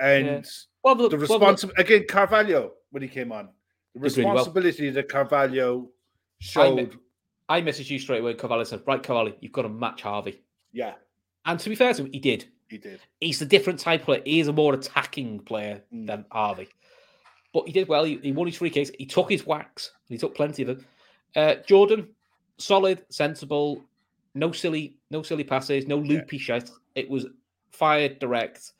and 0.00 0.44
Well, 0.82 0.96
look, 0.96 1.12
the 1.12 1.26
well, 1.28 1.56
again. 1.78 2.04
Carvalho 2.08 2.72
when 2.90 3.02
he 3.02 3.08
came 3.08 3.32
on, 3.32 3.48
the 3.94 4.00
Did 4.00 4.16
really 4.16 4.24
well. 4.26 4.34
responsibility 4.34 4.90
that 4.90 5.08
Carvalho 5.08 5.84
I, 5.84 6.44
showed. 6.44 6.76
me- 6.76 6.88
I 7.48 7.62
messaged 7.62 7.88
you 7.90 7.98
straight 8.00 8.20
away. 8.20 8.34
Cavalli 8.34 8.64
said, 8.64 8.82
"Right, 8.86 9.02
Cavalli, 9.02 9.36
you've 9.40 9.52
got 9.52 9.62
to 9.62 9.68
match 9.68 10.02
Harvey." 10.02 10.42
yeah, 10.72 10.94
And 11.44 11.58
to 11.60 11.68
be 11.70 11.76
fair 11.76 11.94
to 11.94 12.02
him, 12.04 12.12
he 12.12 12.18
did. 12.18 12.46
he 12.68 12.76
did. 12.78 13.00
He's 13.20 13.40
a 13.40 13.46
different 13.46 13.78
type 13.78 14.00
of 14.00 14.06
player. 14.06 14.22
He 14.24 14.40
is 14.40 14.48
a 14.48 14.52
more 14.52 14.74
attacking 14.74 15.38
player 15.40 15.82
Mm. 15.94 16.06
than 16.08 16.24
Harvey. 16.32 16.68
But 17.54 17.66
he 17.66 17.72
did 17.72 17.86
well. 17.88 18.02
He, 18.04 18.16
he 18.16 18.32
won 18.32 18.48
his 18.48 18.56
free 18.56 18.70
kicks. 18.70 18.90
He 18.98 19.06
took 19.06 19.30
his 19.30 19.46
whacks. 19.46 19.92
He 20.08 20.18
took 20.18 20.34
plenty 20.34 20.62
of 20.62 20.68
them. 20.68 20.86
Uh, 21.36 21.54
Jordan, 21.66 22.08
solid, 22.58 23.04
sensible, 23.10 23.84
no 24.34 24.52
silly, 24.52 24.96
no 25.10 25.22
silly 25.22 25.44
passes, 25.44 25.86
no 25.86 25.96
loopy 25.98 26.38
shit. 26.38 26.70
It 26.94 27.08
was 27.08 27.26
fired 27.70 28.18
direct 28.18 28.72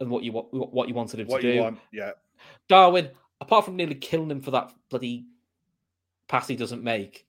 and 0.00 0.10
what 0.10 0.22
you 0.22 0.32
what 0.32 0.88
you 0.88 0.94
wanted 0.94 1.20
him 1.20 1.26
What 1.28 1.42
to 1.42 1.52
do. 1.54 1.60
want? 1.60 1.78
Yeah, 1.92 2.12
Darwin, 2.68 3.10
apart 3.40 3.64
from 3.64 3.76
nearly 3.76 3.94
killing 3.94 4.30
him 4.30 4.40
for 4.40 4.50
that 4.52 4.72
bloody 4.88 5.26
pass 6.28 6.46
he 6.48 6.56
doesn't 6.56 6.82
make, 6.82 7.26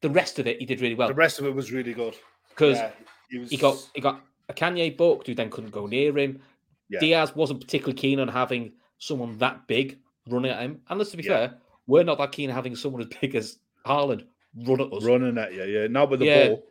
the 0.00 0.10
rest 0.10 0.38
of 0.38 0.46
it 0.46 0.58
he 0.60 0.66
did 0.66 0.80
really 0.80 0.94
well 0.94 1.08
the 1.08 1.14
rest 1.14 1.38
of 1.38 1.46
it 1.46 1.54
was 1.54 1.72
really 1.72 1.92
good. 1.92 2.14
because 2.50 2.78
Yeah, 2.78 2.90
he, 3.28 3.38
was, 3.38 3.50
he 3.50 3.56
got 3.56 3.90
he 3.94 4.00
got 4.00 4.22
Akanji 4.50 4.96
booked 4.96 5.26
who 5.26 5.34
then 5.34 5.50
couldn't 5.50 5.70
go 5.72 5.86
near 5.86 6.16
him. 6.16 6.40
Yeah. 6.88 7.00
Diaz 7.00 7.34
wasn't 7.34 7.60
particularly 7.60 7.98
keen 7.98 8.20
on 8.20 8.28
having 8.28 8.72
someone 8.98 9.36
that 9.38 9.66
big 9.66 9.98
running 10.28 10.52
at 10.52 10.60
him. 10.62 10.80
And 10.88 10.98
let's 10.98 11.10
to 11.10 11.16
be 11.16 11.24
Yeah. 11.24 11.48
fair, 11.48 11.58
we're 11.88 12.04
not 12.04 12.18
that 12.18 12.30
keen 12.32 12.48
on 12.48 12.54
having 12.54 12.76
someone 12.76 13.02
as 13.02 13.08
big 13.20 13.34
as 13.34 13.58
Haaland 13.84 14.24
run 14.56 14.80
at 14.80 14.92
us. 14.92 15.04
running 15.04 15.38
at 15.38 15.52
you. 15.52 15.64
Yeah, 15.64 15.86
not 15.88 16.10
with 16.10 16.20
the 16.20 16.26
Yeah. 16.26 16.48
ball. 16.48 16.66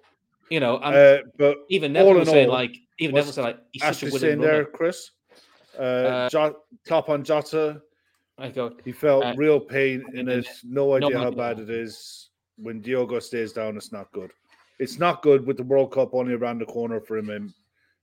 You 0.50 0.60
know, 0.60 0.78
and 0.78 0.96
Uh, 0.96 1.18
but 1.38 1.58
even 1.70 1.92
Neville 1.94 2.14
was 2.16 2.30
saying 2.30 2.48
all, 2.50 2.54
like 2.54 2.76
even 3.00 3.16
Neville 3.16 3.32
said 3.34 3.42
like 3.44 3.60
he's 3.72 3.82
Ashley 3.84 4.08
winning 4.10 4.20
saying 4.20 4.40
runner. 4.40 4.52
there, 4.52 4.66
Chris. 4.66 5.12
Uh, 5.78 6.30
Jot, 6.30 6.56
top 6.86 7.10
on 7.10 7.24
Jota. 7.24 7.82
I 8.38 8.50
go, 8.50 8.76
He 8.86 8.92
felt 8.92 9.24
Uh, 9.26 9.34
real 9.36 9.60
pain 9.60 10.04
in 10.14 10.20
and 10.30 10.30
it. 10.46 10.48
No 10.64 10.94
idea 10.94 11.18
how 11.18 11.32
bad 11.32 11.60
it 11.60 11.70
is. 11.70 12.30
When 12.58 12.80
Diogo 12.82 13.20
stays 13.20 13.54
down, 13.54 13.76
it's 13.76 13.92
not 13.92 14.12
good. 14.12 14.32
It's 14.80 15.00
not 15.00 15.22
good 15.22 15.46
with 15.46 15.58
the 15.58 15.64
World 15.64 15.92
Cup 15.92 16.14
only 16.14 16.34
around 16.34 16.60
the 16.60 16.66
corner 16.66 17.00
for 17.02 17.18
him. 17.18 17.30
and 17.30 17.52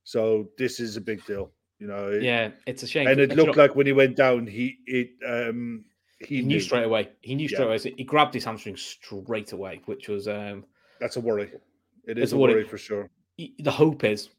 So 0.05 0.51
this 0.59 0.81
is 0.81 0.97
a 0.97 1.01
big 1.01 1.25
deal, 1.27 1.53
you 1.79 1.87
know. 1.87 2.11
it- 2.11 2.23
yeah, 2.23 2.51
it's 2.67 2.83
a 2.83 2.87
shame. 2.89 3.07
and 3.07 3.21
it 3.21 3.37
looked 3.37 3.57
like 3.57 3.77
when 3.77 3.87
he 3.87 3.93
went 3.93 4.17
down, 4.17 4.47
he 4.47 4.79
it 4.87 5.11
um 5.27 5.85
he, 6.27 6.41
knew. 6.41 6.47
knew 6.57 6.61
straight 6.61 6.85
away. 6.85 7.11
He 7.21 7.35
knew 7.35 7.49
straight 7.49 7.61
Yeah. 7.61 7.67
away. 7.67 7.79
So 7.79 7.91
he 7.97 8.05
grabbed 8.05 8.35
his 8.35 8.45
hamstring 8.45 8.77
straight 8.77 9.53
away, 9.53 9.81
which 9.87 10.09
was 10.09 10.29
um 10.29 10.65
That's 11.01 11.17
a 11.17 11.21
worry. 11.21 11.51
It's 12.07 12.33
a 12.33 12.37
a 12.37 12.39
worry. 12.39 12.55
worry 12.55 12.65
for 12.65 12.79
sure. 12.79 13.09
the 13.39 13.71
hope 13.71 14.05
is 14.05 14.31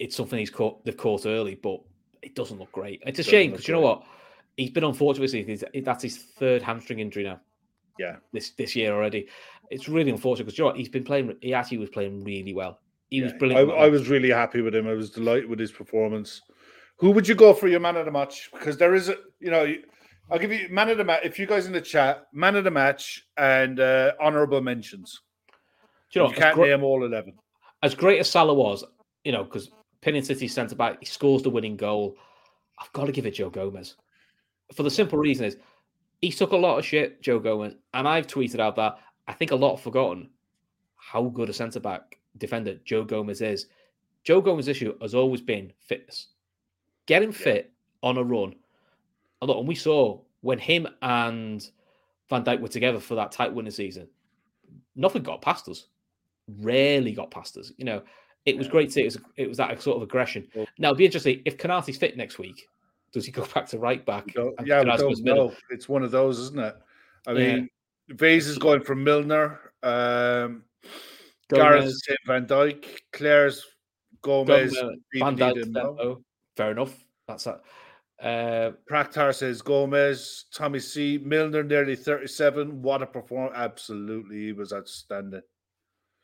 it's 0.00 0.16
something 0.16 0.38
he's 0.38 0.50
caught 0.50 0.84
they've 0.84 0.96
caught 0.96 1.26
early, 1.26 1.54
but 1.54 1.80
it 2.22 2.34
doesn't 2.34 2.58
look 2.58 2.72
great. 2.72 3.02
It's 3.06 3.18
a 3.18 3.22
shame 3.22 3.50
because 3.50 3.68
you 3.68 3.74
know 3.74 3.80
what? 3.80 4.02
He's 4.56 4.70
been 4.70 4.84
unfortunate. 4.84 5.84
That's 5.84 6.02
his 6.02 6.16
third 6.18 6.62
hamstring 6.62 6.98
injury 7.00 7.24
now 7.24 7.40
Yeah, 7.98 8.16
this 8.32 8.50
this 8.50 8.76
year 8.76 8.92
already. 8.92 9.28
It's 9.70 9.88
really 9.88 10.10
unfortunate 10.10 10.44
because 10.46 10.58
you 10.58 10.62
know 10.64 10.68
what? 10.68 10.76
he's 10.76 10.88
been 10.88 11.04
playing. 11.04 11.36
He 11.40 11.54
actually 11.54 11.78
was 11.78 11.90
playing 11.90 12.22
really 12.24 12.52
well. 12.52 12.80
He 13.10 13.20
was 13.22 13.32
brilliant. 13.34 13.70
I, 13.70 13.74
I 13.74 13.88
was 13.88 14.08
really 14.08 14.30
happy 14.30 14.60
with 14.62 14.74
him. 14.74 14.86
I 14.88 14.94
was 14.94 15.10
delighted 15.10 15.48
with 15.48 15.58
his 15.58 15.70
performance. 15.72 16.40
Who 16.96 17.10
would 17.10 17.26
you 17.28 17.34
go 17.34 17.52
for 17.52 17.68
your 17.68 17.80
man 17.80 17.96
of 17.96 18.04
the 18.06 18.10
match? 18.10 18.50
Because 18.52 18.76
there 18.76 18.94
is 18.94 19.08
a, 19.08 19.16
you 19.40 19.50
know, 19.50 19.74
I'll 20.32 20.38
give 20.38 20.50
you 20.50 20.66
man 20.70 20.88
of 20.88 20.96
the 20.96 21.04
match. 21.04 21.20
If 21.24 21.38
you 21.38 21.46
guys 21.46 21.66
in 21.66 21.72
the 21.72 21.80
chat, 21.80 22.26
man 22.32 22.56
of 22.56 22.64
the 22.64 22.70
match 22.70 23.26
and 23.36 23.78
uh, 23.78 24.12
honorable 24.18 24.62
mentions. 24.62 25.20
Do 26.10 26.20
you 26.20 26.24
know 26.24 26.30
you 26.30 26.36
can't 26.36 26.58
as, 26.58 26.66
name 26.66 26.82
all 26.82 27.04
eleven. 27.04 27.34
as 27.82 27.94
great 27.94 28.18
as 28.18 28.30
Salah 28.30 28.54
was, 28.54 28.82
you 29.24 29.32
know, 29.32 29.44
because 29.44 29.70
pinning 30.00 30.24
City 30.24 30.48
centre 30.48 30.74
back, 30.74 30.96
he 31.00 31.06
scores 31.06 31.42
the 31.42 31.50
winning 31.50 31.76
goal. 31.76 32.16
I've 32.80 32.92
got 32.92 33.04
to 33.04 33.12
give 33.12 33.26
it 33.26 33.32
Joe 33.32 33.50
Gomez. 33.50 33.96
for 34.74 34.84
the 34.84 34.90
simple 34.90 35.18
reason 35.18 35.44
is 35.44 35.58
he 36.22 36.30
took 36.30 36.52
a 36.52 36.56
lot 36.56 36.78
of 36.78 36.86
shit, 36.86 37.20
Joe 37.20 37.38
Gomez, 37.38 37.74
and 37.92 38.08
I've 38.08 38.26
tweeted 38.26 38.58
out 38.58 38.76
that 38.76 38.98
I 39.28 39.34
think 39.34 39.50
a 39.50 39.56
lot 39.56 39.76
have 39.76 39.84
forgotten 39.84 40.30
how 40.96 41.24
good 41.24 41.50
a 41.50 41.52
centre 41.52 41.80
back 41.80 42.18
defender 42.38 42.78
Joe 42.84 43.04
Gomez 43.04 43.42
is. 43.42 43.66
Joe 44.24 44.40
Gomez's 44.40 44.68
issue 44.68 44.96
has 45.02 45.14
always 45.14 45.42
been 45.42 45.72
fitness. 45.78 46.28
Getting 47.06 47.32
fit 47.32 47.72
on 48.02 48.16
a 48.16 48.22
run. 48.22 48.54
And 49.42 49.48
look, 49.48 49.58
and 49.58 49.66
we 49.68 49.74
saw 49.74 50.20
when 50.40 50.58
him 50.58 50.86
and 51.02 51.68
Van 52.30 52.44
Dijk 52.44 52.60
were 52.60 52.68
together 52.68 53.00
for 53.00 53.16
that 53.16 53.32
tight 53.32 53.52
winning 53.52 53.72
season, 53.72 54.06
nothing 54.94 55.24
got 55.24 55.42
past 55.42 55.68
us. 55.68 55.88
Rarely 56.60 57.12
got 57.12 57.32
past 57.32 57.56
us. 57.56 57.72
You 57.76 57.84
know, 57.84 58.02
it 58.46 58.56
was 58.56 58.68
great 58.68 58.86
to 58.86 58.92
see 58.92 59.00
it 59.02 59.06
was, 59.06 59.18
it 59.36 59.48
was 59.48 59.58
that 59.58 59.82
sort 59.82 59.96
of 59.96 60.02
aggression. 60.04 60.46
Now, 60.78 60.88
it'd 60.88 60.98
be 60.98 61.04
interesting 61.04 61.42
if 61.44 61.58
Konaté's 61.58 61.96
fit 61.98 62.16
next 62.16 62.38
week. 62.38 62.68
Does 63.12 63.26
he 63.26 63.32
go 63.32 63.44
back 63.54 63.66
to 63.70 63.78
right 63.78 64.06
back? 64.06 64.32
Yeah, 64.36 64.44
we 64.60 64.64
Canales 64.64 65.00
don't 65.00 65.10
goes 65.10 65.22
middle? 65.22 65.54
It's 65.70 65.88
one 65.88 66.04
of 66.04 66.12
those, 66.12 66.38
isn't 66.38 66.60
it? 66.60 66.76
I 67.26 67.32
Yeah. 67.32 67.54
mean, 67.56 67.68
Vase 68.10 68.46
is 68.46 68.58
going 68.58 68.82
for 68.82 68.94
Milner. 68.94 69.58
Um, 69.82 70.62
Gareth 71.48 71.80
Gomez, 71.80 71.84
is 71.94 72.04
saying 72.06 72.18
Van 72.26 72.46
Dijk. 72.46 72.84
Claire's 73.12 73.66
Gomez. 74.22 74.72
Gomez, 74.72 74.98
Van 75.14 75.34
Beat 75.34 75.42
Dijk, 75.56 75.62
and 75.62 75.72
Mo. 75.72 75.94
Steppo. 75.96 76.22
Fair 76.56 76.70
enough. 76.70 76.96
That's 77.26 77.44
that. 77.44 77.62
Uh, 78.22 78.70
Praktar 78.88 79.34
says 79.34 79.62
Gomez. 79.62 80.44
Tommy 80.54 80.78
C. 80.78 81.18
Milner 81.22 81.64
nearly 81.64 81.96
37. 81.96 82.80
What 82.80 83.02
a 83.02 83.06
performance. 83.06 83.54
Absolutely. 83.56 84.46
He 84.46 84.52
was 84.52 84.72
outstanding. 84.72 85.42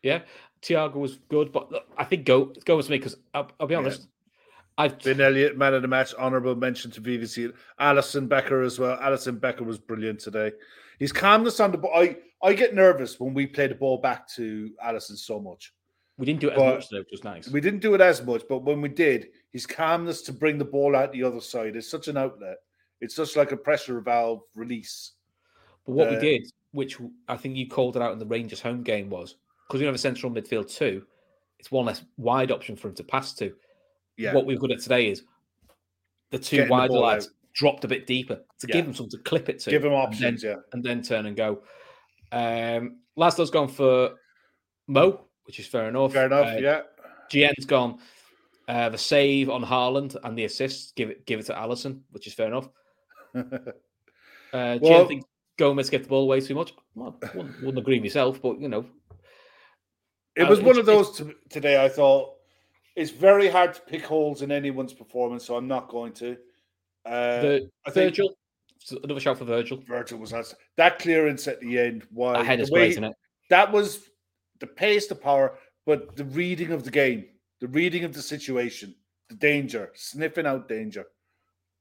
yeah, 0.03 0.21
Thiago 0.63 0.95
was 0.95 1.19
good, 1.29 1.51
but 1.53 1.73
look, 1.73 1.85
I 1.97 2.05
think 2.05 2.25
go 2.25 2.53
go 2.65 2.77
with 2.77 2.89
me 2.89 2.99
because 2.99 3.17
I'll, 3.35 3.51
I'll 3.59 3.67
be 3.67 3.75
honest. 3.75 4.07
I've 4.77 5.03
Vin 5.03 5.21
Elliott, 5.21 5.59
man 5.59 5.75
of 5.75 5.83
the 5.83 5.89
match, 5.89 6.15
honourable 6.15 6.55
mention 6.55 6.93
to 6.93 7.01
VVD. 7.01 7.53
Alisson 7.81 8.29
Becker 8.29 8.63
as 8.63 8.79
well. 8.79 8.97
Alisson 8.99 9.41
Becker 9.41 9.65
was 9.65 9.77
brilliant 9.77 10.21
today. 10.21 10.53
His 11.01 11.11
calmness 11.11 11.59
on 11.59 11.73
the 11.73 11.79
ball. 11.79 11.91
I, 11.97 12.17
I 12.41 12.53
get 12.53 12.77
nervous 12.77 13.19
when 13.19 13.35
we 13.35 13.47
play 13.49 13.67
the 13.67 13.75
ball 13.75 13.99
back 13.99 14.29
to 14.37 14.71
Alisson 14.85 15.17
so 15.17 15.41
much. 15.41 15.73
We 16.19 16.27
didn't 16.27 16.41
do 16.41 16.49
it 16.49 16.53
as 16.53 16.57
but 16.59 16.75
much 16.75 16.89
though, 16.91 16.99
which 16.99 17.09
was 17.13 17.25
nice. 17.25 17.49
We 17.49 17.61
didn't 17.61 17.81
do 17.81 17.95
it 17.95 18.01
as 18.01 18.23
much, 18.25 18.43
but 18.49 18.59
when 18.65 18.81
we 18.81 18.89
did, 18.89 19.29
his 19.53 19.67
calmness 19.67 20.21
to 20.23 20.33
bring 20.33 20.59
the 20.59 20.65
ball 20.65 20.95
out 20.97 21.13
the 21.13 21.23
other 21.23 21.41
side 21.41 21.77
is 21.77 21.89
such 21.91 22.09
an 22.09 22.17
outlet. 22.17 22.57
It's 23.01 23.15
just 23.15 23.37
like 23.37 23.53
a 23.53 23.57
pressure 23.57 24.01
valve 24.01 24.41
release. 24.55 25.13
But 25.87 25.93
what 25.93 26.09
Uh, 26.09 26.11
we 26.15 26.21
did, 26.21 26.51
which 26.73 26.99
I 27.29 27.37
think 27.37 27.57
you 27.57 27.69
called 27.69 27.97
it 27.97 28.03
out 28.03 28.13
in 28.13 28.19
the 28.19 28.27
Rangers 28.27 28.61
home 28.61 28.83
game, 28.83 29.09
was 29.09 29.37
because 29.69 29.81
we 29.81 29.87
have 29.87 29.95
a 29.95 29.99
central 29.99 30.33
midfield 30.33 30.69
too. 30.75 31.05
It's 31.61 31.71
one 31.71 31.87
less 31.87 32.05
wide 32.17 32.51
option 32.51 32.75
for 32.77 32.89
him 32.89 32.95
to 32.97 33.05
pass 33.05 33.35
to. 33.37 33.55
Yeah. 34.17 34.35
What 34.35 34.47
we've 34.47 34.59
got 34.59 34.73
at 34.73 34.81
today 34.81 35.09
is 35.11 35.23
the 36.31 36.39
two 36.39 36.57
Getting 36.57 36.69
the 36.69 36.73
wider 36.73 36.89
ball 36.95 37.03
lads 37.03 37.27
out. 37.27 37.33
dropped 37.55 37.85
a 37.85 37.89
bit 37.89 38.07
deeper 38.07 38.35
to 38.59 38.67
Yeah. 38.69 38.75
give 38.75 38.87
him 38.87 38.95
something 38.95 39.17
to 39.19 39.25
clip 39.25 39.49
it 39.49 39.61
to. 39.61 39.71
Give 39.71 39.85
him 39.85 39.93
and 39.93 40.01
options, 40.03 40.43
then, 40.43 40.57
yeah. 40.57 40.63
and 40.73 40.83
then 40.83 41.01
turn 41.03 41.27
and 41.27 41.37
go. 41.37 41.63
Um, 42.33 42.99
Laszlo's 43.17 43.51
gone 43.51 43.69
for 43.69 44.17
Mo, 44.89 45.28
which 45.49 45.59
is 45.59 45.67
fair 45.67 45.89
enough. 45.89 46.13
Fair 46.13 46.27
enough, 46.27 46.47
Uh, 46.47 46.59
yeah. 46.61 46.83
GN's 47.33 47.65
gone 47.67 47.99
uh, 48.69 48.89
the 48.91 48.99
save 48.99 49.49
on 49.51 49.65
Haaland 49.65 50.15
and 50.23 50.39
the 50.39 50.45
assist. 50.45 50.95
Give 50.95 51.11
it, 51.11 51.27
give 51.27 51.41
it 51.41 51.47
to 51.47 51.55
Alisson, 51.55 52.03
which 52.13 52.27
is 52.29 52.35
fair 52.35 52.47
enough. 52.47 52.69
Uh, 54.51 54.79
Well- 54.81 55.05
GN 55.05 55.09
thinks 55.09 55.27
Gomez 55.59 55.91
get 55.91 56.05
the 56.05 56.09
ball 56.09 56.23
away 56.23 56.41
too 56.41 56.55
much. 56.55 56.73
Well, 56.95 57.19
I 57.23 57.37
wouldn't, 57.37 57.57
wouldn't 57.61 57.79
agree 57.79 58.01
myself, 58.01 58.41
but 58.41 58.59
you 58.61 58.69
know, 58.69 58.87
It 60.37 60.45
Uh, 60.45 60.49
was 60.49 60.61
one 60.63 60.79
of 60.79 60.87
those 60.87 61.17
to, 61.19 61.35
today. 61.51 61.85
I 61.85 61.89
thought 61.91 62.35
it's 62.97 63.11
very 63.11 63.49
hard 63.49 63.75
to 63.75 63.81
pick 63.83 64.05
holes 64.05 64.41
in 64.41 64.51
anyone's 64.51 64.95
performance, 64.95 65.45
so 65.45 65.57
I'm 65.57 65.69
not 65.69 65.89
going 65.89 66.13
to. 66.15 66.37
Uh, 67.05 67.41
the 67.43 67.71
I 67.87 67.91
think 67.91 68.11
Virgil, 68.17 68.39
another 69.05 69.21
shout 69.21 69.37
for 69.37 69.45
Virgil. 69.45 69.83
Virgil 69.87 70.19
was 70.19 70.33
us. 70.33 70.55
That 70.77 70.99
clearance 70.99 71.47
at 71.47 71.61
the 71.61 71.79
end 71.79 72.07
was 72.11 72.47
That 72.47 72.57
the 72.57 72.63
way 72.73 72.81
great, 72.81 72.85
he- 72.85 72.91
isn't 72.93 73.05
it? 73.05 73.17
that 73.51 73.71
was 73.71 74.08
the 74.61 74.67
pace, 74.67 75.07
the 75.07 75.15
power, 75.15 75.59
but 75.87 76.17
the 76.17 76.25
reading 76.25 76.73
of 76.73 76.85
the 76.85 76.91
game, 76.91 77.27
the 77.61 77.69
reading 77.69 78.05
of 78.05 78.13
the 78.13 78.23
situation, 78.23 78.95
the 79.29 79.35
danger, 79.37 79.91
sniffing 79.95 80.47
out 80.47 80.69
danger. 80.69 81.07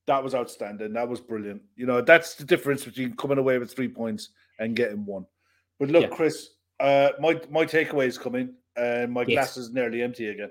That 0.07 0.23
was 0.23 0.33
outstanding. 0.33 0.93
That 0.93 1.09
was 1.09 1.19
brilliant. 1.19 1.61
You 1.75 1.85
know, 1.85 2.01
that's 2.01 2.35
the 2.35 2.45
difference 2.45 2.85
between 2.85 3.15
coming 3.17 3.37
away 3.37 3.57
with 3.57 3.73
three 3.73 3.89
points 3.89 4.29
and 4.59 4.75
getting 4.75 5.05
one. 5.05 5.25
But 5.79 5.89
look, 5.89 6.03
Yeah. 6.03 6.15
Chris, 6.15 6.49
uh, 6.79 7.09
my 7.19 7.39
my 7.49 7.65
takeaway 7.65 8.07
is 8.07 8.17
coming, 8.17 8.55
and 8.77 9.11
my 9.11 9.21
Yes. 9.21 9.33
glass 9.33 9.57
is 9.57 9.73
nearly 9.73 10.01
empty 10.01 10.27
again. 10.29 10.49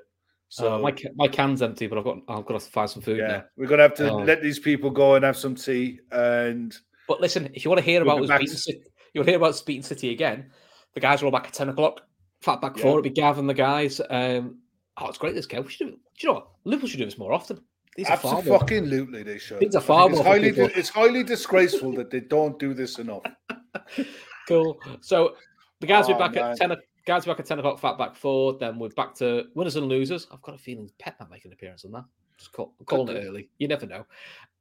So 0.48 0.64
So 0.64 0.78
my 0.82 0.94
my 1.16 1.28
can's 1.28 1.62
empty, 1.62 1.86
but 1.86 1.98
I've 1.98 2.04
got 2.04 2.18
I've 2.28 2.44
got 2.46 2.60
to 2.60 2.70
find 2.70 2.88
some 2.90 3.02
food 3.02 3.18
yeah, 3.18 3.26
now. 3.28 3.44
we're 3.56 3.66
gonna 3.66 3.82
have 3.82 3.94
to 3.94 4.10
Oh. 4.10 4.18
let 4.18 4.42
these 4.42 4.58
people 4.58 4.90
go 4.90 5.14
and 5.14 5.24
have 5.24 5.36
some 5.36 5.54
tea. 5.54 6.00
And 6.12 6.76
But 7.08 7.20
listen, 7.20 7.50
if 7.54 7.64
you 7.64 7.70
want 7.70 7.78
to 7.80 7.84
hear 7.84 8.02
about 8.02 8.20
us 8.22 8.28
beating 8.30 8.46
to- 8.54 8.56
City, 8.60 8.82
you 9.14 9.20
want 9.20 9.26
to 9.26 9.30
hear 9.32 9.38
about 9.38 9.50
us 9.50 9.62
beating 9.62 9.82
City 9.82 10.10
again. 10.10 10.50
The 10.94 11.00
guys 11.00 11.22
are 11.22 11.26
all 11.26 11.32
back 11.32 11.46
at 11.46 11.54
ten 11.54 11.68
o'clock. 11.70 12.02
Fat 12.43 12.61
back 12.61 12.76
Yeah. 12.76 12.82
four. 12.82 12.93
it'd 13.01 13.05
be 13.05 13.11
Gavin, 13.11 13.47
the 13.47 13.55
guys. 13.55 14.01
Um, 14.11 14.59
oh, 14.99 15.09
it's 15.09 15.18
great. 15.18 15.34
This. 15.34 15.49
We 15.51 15.68
should 15.70 15.87
do. 15.89 15.91
Do 15.93 15.99
you 16.18 16.28
know 16.28 16.34
what? 16.34 16.49
Liverpool 16.64 16.89
should 16.89 16.99
do 16.99 17.05
this 17.05 17.18
more 17.18 17.32
often. 17.32 17.61
These 17.97 18.09
are 18.11 18.16
far 18.18 18.43
more. 18.43 18.61
absolutely 18.62 19.22
they 19.22 19.39
should. 19.39 19.59
Things 19.59 19.74
are 19.74 19.80
far 19.80 20.11
it's 20.11 20.20
highly 20.20 20.49
it's 20.51 20.91
highly 20.91 21.22
disgraceful 21.22 21.93
that 21.93 22.11
they 22.11 22.20
don't 22.20 22.59
do 22.59 22.74
this 22.74 22.99
enough. 22.99 23.22
Cool. 24.49 24.78
So 25.01 25.34
the 25.80 25.87
guys 25.87 26.07
will 26.07 26.14
Oh, 26.14 26.18
be 26.18 26.24
back 26.24 26.34
man. 26.34 26.51
at 26.53 26.57
ten. 26.57 26.72
o- 26.72 26.76
Guys 27.05 27.24
will 27.26 27.32
be 27.34 27.37
back 27.37 27.41
at 27.41 27.47
ten 27.47 27.59
o'clock. 27.59 27.78
Fat 27.80 27.99
back 27.99 28.14
four. 28.16 28.55
Then 28.59 28.78
we're 28.78 28.89
back 28.91 29.14
to 29.16 29.45
winners 29.55 29.76
and 29.76 29.87
losers. 29.89 30.26
I've 30.32 30.43
got 30.43 30.55
a 30.55 30.59
feeling 30.59 30.91
Pep 30.99 31.16
might 31.20 31.30
make 31.30 31.45
an 31.45 31.53
appearance 31.53 31.84
on 31.84 31.93
that. 31.93 32.05
Just 32.39 32.53
call, 32.53 32.74
calling 32.84 33.16
it 33.16 33.20
do. 33.22 33.28
early. 33.28 33.49
You 33.59 33.68
never 33.68 33.87
know. 33.87 34.05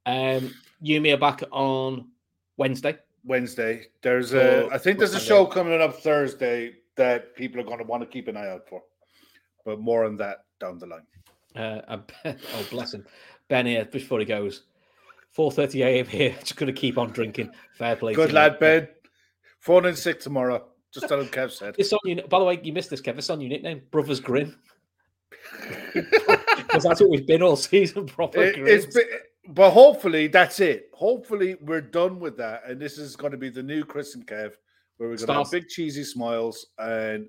Um, 0.06 0.52
you 0.80 0.96
and 0.96 1.02
me 1.02 1.12
are 1.12 1.16
back 1.18 1.42
on 1.52 2.08
Wednesday. 2.56 2.96
Wednesday. 3.24 3.86
There's 4.02 4.32
a 4.34 4.68
I 4.72 4.78
think 4.78 4.98
there's 4.98 5.14
a 5.14 5.20
show 5.20 5.44
coming 5.46 5.80
up 5.80 5.96
Thursday 6.00 6.74
that 6.96 7.34
people 7.36 7.60
are 7.60 7.64
going 7.64 7.78
to 7.78 7.84
want 7.84 8.02
to 8.02 8.06
keep 8.06 8.28
an 8.28 8.36
eye 8.36 8.48
out 8.48 8.68
for. 8.68 8.82
But 9.64 9.80
more 9.80 10.04
on 10.04 10.16
that 10.16 10.44
down 10.60 10.78
the 10.78 10.86
line. 10.86 11.06
Uh, 11.54 11.98
oh, 12.24 12.66
bless 12.70 12.94
him. 12.94 13.06
Ben 13.48 13.66
here, 13.66 13.84
before 13.84 14.18
he 14.18 14.24
goes. 14.24 14.64
4.30 15.36 15.84
a.m. 15.84 16.06
here. 16.06 16.34
Just 16.40 16.56
going 16.56 16.72
to 16.72 16.78
keep 16.78 16.98
on 16.98 17.10
drinking. 17.10 17.50
Fair 17.74 17.96
play. 17.96 18.14
Good 18.14 18.32
lad. 18.32 18.58
Ben. 18.58 18.88
Phone 19.60 19.86
in 19.86 19.96
sick 19.96 20.20
tomorrow. 20.20 20.66
Just 20.92 21.08
tell 21.08 21.20
him 21.20 21.26
Kev 21.26 21.50
said. 21.50 21.74
It's 21.78 21.92
on 21.92 21.98
you. 22.04 22.22
By 22.22 22.38
the 22.38 22.44
way, 22.44 22.60
you 22.62 22.72
missed 22.72 22.90
this, 22.90 23.02
Kev. 23.02 23.18
It's 23.18 23.28
on 23.28 23.40
your 23.40 23.50
nickname, 23.50 23.82
Brothers 23.90 24.20
Grin. 24.20 24.54
Because 26.56 26.82
that's 26.82 27.00
what 27.00 27.10
we've 27.10 27.26
been 27.26 27.42
all 27.42 27.56
season, 27.56 28.06
proper 28.06 28.42
It- 28.42 28.92
been, 28.92 29.04
but 29.48 29.70
hopefully 29.70 30.26
that's 30.26 30.60
it. 30.60 30.90
Hopefully 30.92 31.56
we're 31.60 31.80
done 31.80 32.18
with 32.18 32.36
that, 32.38 32.62
and 32.66 32.80
this 32.80 32.98
is 32.98 33.16
going 33.16 33.30
to 33.30 33.38
be 33.38 33.48
the 33.48 33.62
new 33.62 33.84
Chris 33.84 34.14
and 34.14 34.26
Kev, 34.26 34.54
where 34.96 35.08
we're 35.08 35.16
going 35.16 35.26
to 35.26 35.34
have 35.34 35.50
big 35.50 35.68
cheesy 35.68 36.04
smiles 36.04 36.66
and 36.78 37.28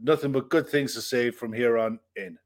nothing 0.00 0.32
but 0.32 0.48
good 0.48 0.68
things 0.68 0.94
to 0.94 1.00
say 1.00 1.30
from 1.30 1.52
here 1.52 1.78
on 1.78 1.98
in. 2.16 2.38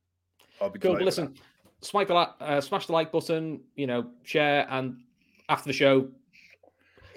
I'll 0.60 0.70
be 0.70 0.78
Cool. 0.78 0.94
delighted 0.94 0.98
But 0.98 0.98
with 0.98 1.04
listen, 1.06 1.34
smash 1.82 2.06
the, 2.08 2.14
like, 2.14 2.28
uh, 2.40 2.60
smash 2.60 2.86
the 2.86 2.92
like 2.92 3.12
button, 3.12 3.60
you 3.76 3.86
know, 3.86 4.10
share, 4.24 4.66
and 4.70 4.98
after 5.48 5.68
the 5.68 5.72
show, 5.72 6.08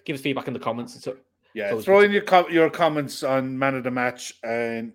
give 0.06 0.16
us 0.16 0.22
feedback 0.22 0.48
in 0.48 0.54
the 0.54 0.60
comments. 0.60 0.96
It's, 0.96 1.08
Yeah, 1.54 1.76
throw 1.82 2.02
in 2.02 2.12
your 2.12 2.22
com- 2.24 2.52
your 2.52 2.70
comments 2.70 3.22
on 3.24 3.58
man 3.58 3.76
of 3.76 3.84
the 3.84 3.92
match 3.92 4.34
and 4.44 4.94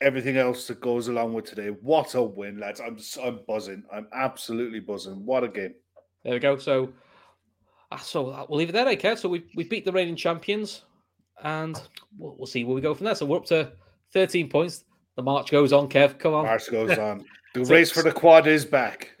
everything 0.00 0.36
else 0.36 0.66
that 0.66 0.80
goes 0.80 1.08
along 1.08 1.34
with 1.34 1.44
today. 1.44 1.68
What 1.68 2.14
a 2.14 2.22
win, 2.22 2.58
lads! 2.58 2.80
I'm 2.80 2.98
I'm 3.22 3.40
buzzing. 3.46 3.84
I'm 3.92 4.08
absolutely 4.12 4.80
buzzing. 4.80 5.24
What 5.24 5.44
a 5.44 5.48
game! 5.48 5.74
there 6.24 6.32
we 6.32 6.38
go. 6.40 6.56
So, 6.58 6.92
ah, 7.94 7.98
so 7.98 8.30
uh, 8.30 8.46
we'll 8.48 8.58
leave 8.58 8.68
it 8.68 8.72
there, 8.72 8.86
eh, 8.88 8.96
Kev? 8.96 9.18
So 9.18 9.28
we 9.28 9.44
we 9.54 9.64
beat 9.64 9.84
the 9.84 9.92
reigning 9.92 10.16
champions, 10.16 10.82
and 11.42 11.80
we'll, 12.18 12.34
we'll 12.38 12.46
see 12.46 12.64
where 12.64 12.74
we 12.74 12.80
go 12.80 12.94
from 12.94 13.04
there. 13.06 13.14
So 13.14 13.26
we're 13.26 13.38
up 13.38 13.46
to 13.46 13.72
13 14.12 14.48
points. 14.48 14.84
The 15.16 15.22
march 15.22 15.50
goes 15.50 15.72
on, 15.72 15.88
Kev. 15.88 16.18
Come 16.18 16.34
on. 16.34 16.44
March 16.44 16.70
goes 16.70 16.98
on. 16.98 17.24
The 17.54 17.64
So- 17.64 17.72
race 17.74 17.90
for 17.90 18.02
the 18.02 18.12
quad 18.12 18.46
is 18.46 18.64
back. 18.64 19.10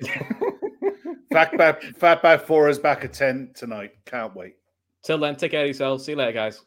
Fat 1.32 1.56
back, 1.58 1.82
fat 1.98 2.22
back 2.22 2.46
four 2.46 2.68
is 2.68 2.78
back 2.78 3.04
at 3.04 3.12
ten 3.12 3.50
tonight. 3.56 3.90
Can't 4.06 4.36
wait. 4.36 4.54
Till 5.02 5.18
then, 5.18 5.34
take 5.34 5.50
care 5.50 5.62
of 5.62 5.66
yourselves. 5.66 6.04
See 6.04 6.12
you 6.12 6.18
later, 6.18 6.30
guys. 6.30 6.62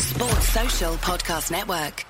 Sports 0.00 0.48
Social 0.48 0.94
Podcast 0.94 1.50
Network. 1.50 2.04